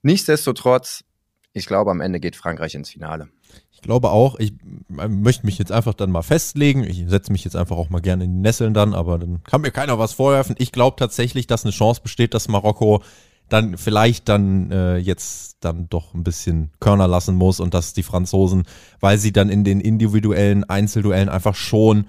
Nichtsdestotrotz, 0.00 1.04
ich 1.52 1.66
glaube, 1.66 1.90
am 1.90 2.00
Ende 2.00 2.20
geht 2.20 2.36
Frankreich 2.36 2.74
ins 2.74 2.90
Finale. 2.90 3.28
Ich 3.70 3.82
glaube 3.82 4.10
auch, 4.10 4.38
ich 4.38 4.54
möchte 4.88 5.44
mich 5.44 5.58
jetzt 5.58 5.72
einfach 5.72 5.94
dann 5.94 6.10
mal 6.10 6.22
festlegen. 6.22 6.84
Ich 6.84 7.04
setze 7.08 7.32
mich 7.32 7.44
jetzt 7.44 7.56
einfach 7.56 7.76
auch 7.76 7.90
mal 7.90 8.00
gerne 8.00 8.24
in 8.24 8.34
die 8.36 8.40
Nesseln 8.40 8.74
dann, 8.74 8.94
aber 8.94 9.18
dann 9.18 9.42
kann 9.44 9.60
mir 9.60 9.70
keiner 9.70 9.98
was 9.98 10.12
vorwerfen. 10.14 10.54
Ich 10.58 10.72
glaube 10.72 10.96
tatsächlich, 10.96 11.46
dass 11.46 11.64
eine 11.64 11.72
Chance 11.72 12.00
besteht, 12.02 12.32
dass 12.34 12.48
Marokko 12.48 13.02
dann 13.48 13.76
vielleicht 13.76 14.28
dann 14.28 14.70
äh, 14.70 14.96
jetzt 14.96 15.58
dann 15.60 15.88
doch 15.90 16.14
ein 16.14 16.24
bisschen 16.24 16.70
Körner 16.80 17.06
lassen 17.06 17.34
muss 17.34 17.60
und 17.60 17.74
dass 17.74 17.92
die 17.92 18.02
Franzosen, 18.02 18.64
weil 19.00 19.18
sie 19.18 19.32
dann 19.32 19.50
in 19.50 19.64
den 19.64 19.80
individuellen 19.80 20.64
Einzelduellen 20.64 21.28
einfach 21.28 21.54
schon 21.54 22.06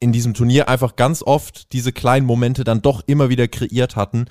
in 0.00 0.12
diesem 0.12 0.34
Turnier 0.34 0.68
einfach 0.68 0.96
ganz 0.96 1.22
oft 1.22 1.72
diese 1.72 1.92
kleinen 1.92 2.26
Momente 2.26 2.64
dann 2.64 2.82
doch 2.82 3.02
immer 3.06 3.28
wieder 3.28 3.46
kreiert 3.48 3.94
hatten, 3.96 4.26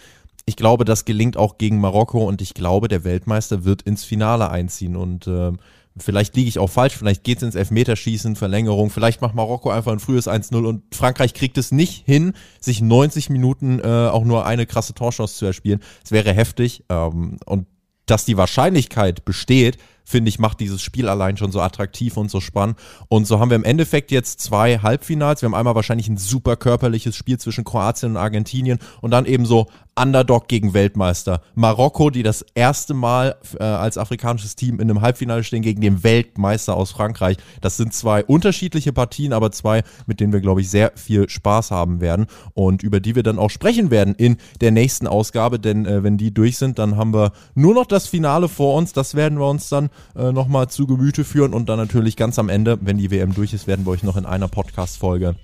ich 0.52 0.58
glaube, 0.58 0.84
das 0.84 1.06
gelingt 1.06 1.38
auch 1.38 1.58
gegen 1.58 1.80
Marokko 1.80 2.28
und 2.28 2.42
ich 2.42 2.54
glaube, 2.54 2.90
der 2.90 3.06
Weltmeister 3.06 3.64
wird 3.64 3.84
ins 3.84 4.04
Finale 4.04 4.50
einziehen 4.50 4.98
und 4.98 5.26
äh, 5.26 5.54
vielleicht 5.96 6.36
liege 6.36 6.50
ich 6.50 6.60
auch 6.60 6.70
falsch, 6.70 6.98
vielleicht 6.98 7.24
geht 7.24 7.38
es 7.38 7.44
ins 7.44 7.56
Elfmeterschießen, 7.56 8.36
Verlängerung, 8.36 8.90
vielleicht 8.90 9.22
macht 9.22 9.34
Marokko 9.34 9.70
einfach 9.70 9.94
ein 9.94 10.02
frühes 10.02 10.28
1-0 10.28 10.66
und 10.66 10.94
Frankreich 10.94 11.34
kriegt 11.34 11.58
es 11.58 11.72
nicht 11.72 12.06
hin, 12.06 12.34
sich 12.60 12.82
90 12.82 13.30
Minuten 13.30 13.80
äh, 13.80 14.10
auch 14.10 14.26
nur 14.26 14.46
eine 14.46 14.66
krasse 14.66 14.94
Torchance 14.94 15.36
zu 15.36 15.46
erspielen. 15.46 15.80
Es 16.04 16.12
wäre 16.12 16.34
heftig 16.34 16.84
ähm, 16.90 17.38
und 17.46 17.66
dass 18.06 18.26
die 18.26 18.36
Wahrscheinlichkeit 18.36 19.24
besteht, 19.24 19.78
finde 20.04 20.30
ich, 20.30 20.40
macht 20.40 20.60
dieses 20.60 20.82
Spiel 20.82 21.08
allein 21.08 21.38
schon 21.38 21.52
so 21.52 21.62
attraktiv 21.62 22.18
und 22.18 22.30
so 22.30 22.40
spannend. 22.40 22.78
Und 23.08 23.26
so 23.26 23.40
haben 23.40 23.50
wir 23.50 23.56
im 23.56 23.64
Endeffekt 23.64 24.12
jetzt 24.12 24.42
zwei 24.42 24.80
Halbfinals. 24.80 25.42
Wir 25.42 25.48
haben 25.48 25.56
einmal 25.56 25.76
wahrscheinlich 25.76 26.10
ein 26.10 26.18
super 26.18 26.56
körperliches 26.56 27.16
Spiel 27.16 27.38
zwischen 27.38 27.64
Kroatien 27.64 28.12
und 28.12 28.18
Argentinien 28.18 28.80
und 29.02 29.12
dann 29.12 29.26
eben 29.26 29.46
so 29.46 29.68
Underdog 29.96 30.48
gegen 30.48 30.74
Weltmeister. 30.74 31.42
Marokko, 31.54 32.10
die 32.10 32.24
das 32.24 32.46
erste 32.56 32.94
Mal 32.94 33.36
äh, 33.60 33.64
als 33.64 33.98
afrikanisches 33.98 34.56
Team 34.56 34.80
in 34.80 34.90
einem 34.90 35.02
Halbfinale 35.02 35.44
stehen 35.44 35.62
gegen 35.62 35.82
den 35.82 36.04
Weltmeister 36.04 36.76
aus 36.76 36.92
Frankreich. 36.92 37.38
Das 37.60 37.78
sind 37.78 37.94
zwei 37.94 38.24
unterschiedliche 38.24 38.94
Partien, 38.94 39.34
aber 39.34 39.52
zwei, 39.52 39.84
mit 40.08 40.20
denen 40.20 40.34
wir, 40.34 40.40
glaube 40.40 40.62
ich, 40.62 40.70
sehr 40.70 40.94
viel 40.96 41.30
Spaß 41.30 41.72
haben 41.72 42.00
werden 42.00 42.28
und 42.54 42.84
über 42.84 43.00
die 43.00 43.16
wir 43.16 43.24
dann 43.24 43.38
auch 43.38 43.50
sprechen 43.50 43.92
werden 43.92 44.16
in 44.16 44.38
der 44.62 44.72
nächsten 44.72 45.08
Ausgabe. 45.08 45.60
Denn 45.60 45.86
äh, 45.86 46.04
wenn 46.04 46.18
die 46.18 46.34
durch 46.34 46.58
sind, 46.58 46.80
dann 46.80 46.96
haben 46.96 47.14
wir 47.14 47.34
nur 47.54 47.74
noch 47.74 47.86
das 47.86 48.08
Finale 48.08 48.48
vor 48.48 48.76
uns. 48.76 48.94
Das 48.94 49.14
werden 49.16 49.38
wir 49.40 49.48
uns 49.48 49.70
dann 49.70 49.90
äh, 50.16 50.32
nochmal 50.32 50.70
zu 50.70 50.88
Gemüte 50.88 51.24
führen 51.24 51.54
und 51.54 51.70
dann 51.70 51.78
natürlich 51.78 52.16
ganz 52.16 52.40
am 52.40 52.50
Ende, 52.50 52.78
wenn 52.82 52.98
die 52.98 53.12
WM 53.12 53.34
durch 53.34 53.54
ist, 53.54 53.68
werden 53.68 53.86
wir 53.86 53.92
euch 53.92 54.04
noch 54.04 54.18
in 54.18 54.26
einer 54.26 54.48
Podcast-Folge 54.48 55.36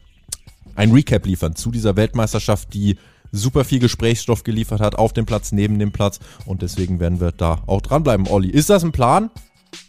ein 0.75 0.91
Recap 0.91 1.25
liefern 1.25 1.55
zu 1.55 1.71
dieser 1.71 1.95
Weltmeisterschaft, 1.95 2.73
die 2.73 2.97
super 3.31 3.65
viel 3.65 3.79
Gesprächsstoff 3.79 4.43
geliefert 4.43 4.79
hat 4.79 4.95
auf 4.95 5.13
dem 5.13 5.25
Platz, 5.25 5.51
neben 5.51 5.79
dem 5.79 5.91
Platz 5.91 6.19
und 6.45 6.61
deswegen 6.61 6.99
werden 6.99 7.19
wir 7.19 7.31
da 7.31 7.61
auch 7.67 7.81
dranbleiben. 7.81 8.27
Olli, 8.27 8.49
ist 8.49 8.69
das 8.69 8.83
ein 8.83 8.91
Plan? 8.91 9.29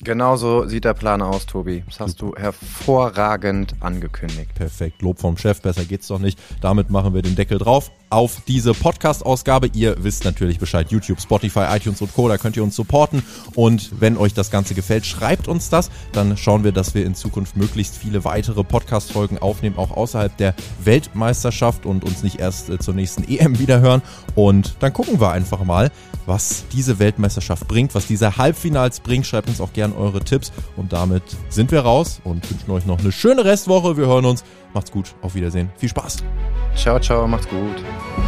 Genau 0.03 0.37
so 0.37 0.67
sieht 0.67 0.85
der 0.85 0.95
Plan 0.95 1.23
aus, 1.23 1.47
Tobi. 1.47 1.83
Das 1.87 1.99
hast 1.99 2.21
du 2.23 2.35
hervorragend 2.37 3.75
angekündigt. 3.81 4.55
Perfekt. 4.55 5.03
Lob 5.03 5.19
vom 5.19 5.37
Chef, 5.37 5.61
besser 5.61 5.85
geht's 5.85 6.07
doch 6.07 6.21
nicht. 6.21 6.39
Damit 6.61 6.89
machen 6.89 7.15
wir 7.15 7.23
den 7.23 7.35
Deckel 7.35 7.59
drauf 7.59 7.91
auf 8.11 8.41
diese 8.47 8.75
Podcast-Ausgabe. 8.75 9.71
Ihr 9.75 9.97
wisst 10.03 10.25
natürlich 10.25 10.59
Bescheid. 10.59 10.91
YouTube, 10.91 11.21
Spotify, 11.21 11.67
iTunes 11.71 12.01
und 12.01 12.15
Co. 12.15 12.29
Da 12.29 12.39
könnt 12.39 12.57
ihr 12.57 12.63
uns 12.63 12.77
supporten. 12.77 13.23
Und 13.55 14.01
wenn 14.01 14.17
euch 14.17 14.35
das 14.35 14.51
Ganze 14.51 14.75
gefällt, 14.75 15.05
schreibt 15.05 15.49
uns 15.49 15.69
das. 15.69 15.91
Dann 16.13 16.37
schauen 16.37 16.63
wir, 16.63 16.73
dass 16.73 16.95
wir 16.95 17.05
in 17.05 17.15
Zukunft 17.15 17.57
möglichst 17.57 17.97
viele 17.97 18.25
weitere 18.25 18.63
Podcast-Folgen 18.63 19.39
aufnehmen, 19.39 19.77
auch 19.77 19.91
außerhalb 19.91 20.37
der 20.37 20.55
Weltmeisterschaft 20.83 21.87
und 21.87 22.05
uns 22.05 22.23
nicht 22.23 22.39
erst 22.39 22.71
äh, 22.71 22.79
zur 22.79 22.95
nächsten 22.95 23.25
EM 23.25 23.59
wiederhören. 23.59 24.03
Und 24.37 24.77
dann 24.81 24.93
gucken 24.93 25.21
wir 25.21 25.33
einfach 25.33 25.65
mal, 25.65 25.91
was 26.25 26.65
diese 26.73 26.99
Weltmeisterschaft 26.99 27.67
bringt, 27.67 27.95
was 27.95 28.07
diese 28.07 28.37
Halbfinals 28.37 29.01
bringt. 29.01 29.27
Schreibt 29.27 29.49
uns 29.49 29.61
auch 29.61 29.73
gerne 29.73 29.78
eure 29.97 30.21
Tipps. 30.21 30.53
Und 30.77 30.93
damit 30.93 31.23
sind 31.49 31.71
wir 31.71 31.81
raus 31.81 32.21
und 32.25 32.49
wünschen 32.51 32.71
euch 32.71 32.87
noch 32.87 32.99
eine 32.99 33.13
schöne 33.13 33.45
Restwoche. 33.45 33.97
Wir 33.97 34.07
hören 34.07 34.25
uns. 34.25 34.45
Macht's 34.75 34.91
gut. 34.91 35.15
Auf 35.23 35.35
Wiedersehen. 35.35 35.71
Viel 35.77 35.89
Spaß. 35.89 36.19
Ciao, 36.75 36.99
ciao. 37.01 37.27
Macht's 37.27 37.49
gut. 37.49 38.28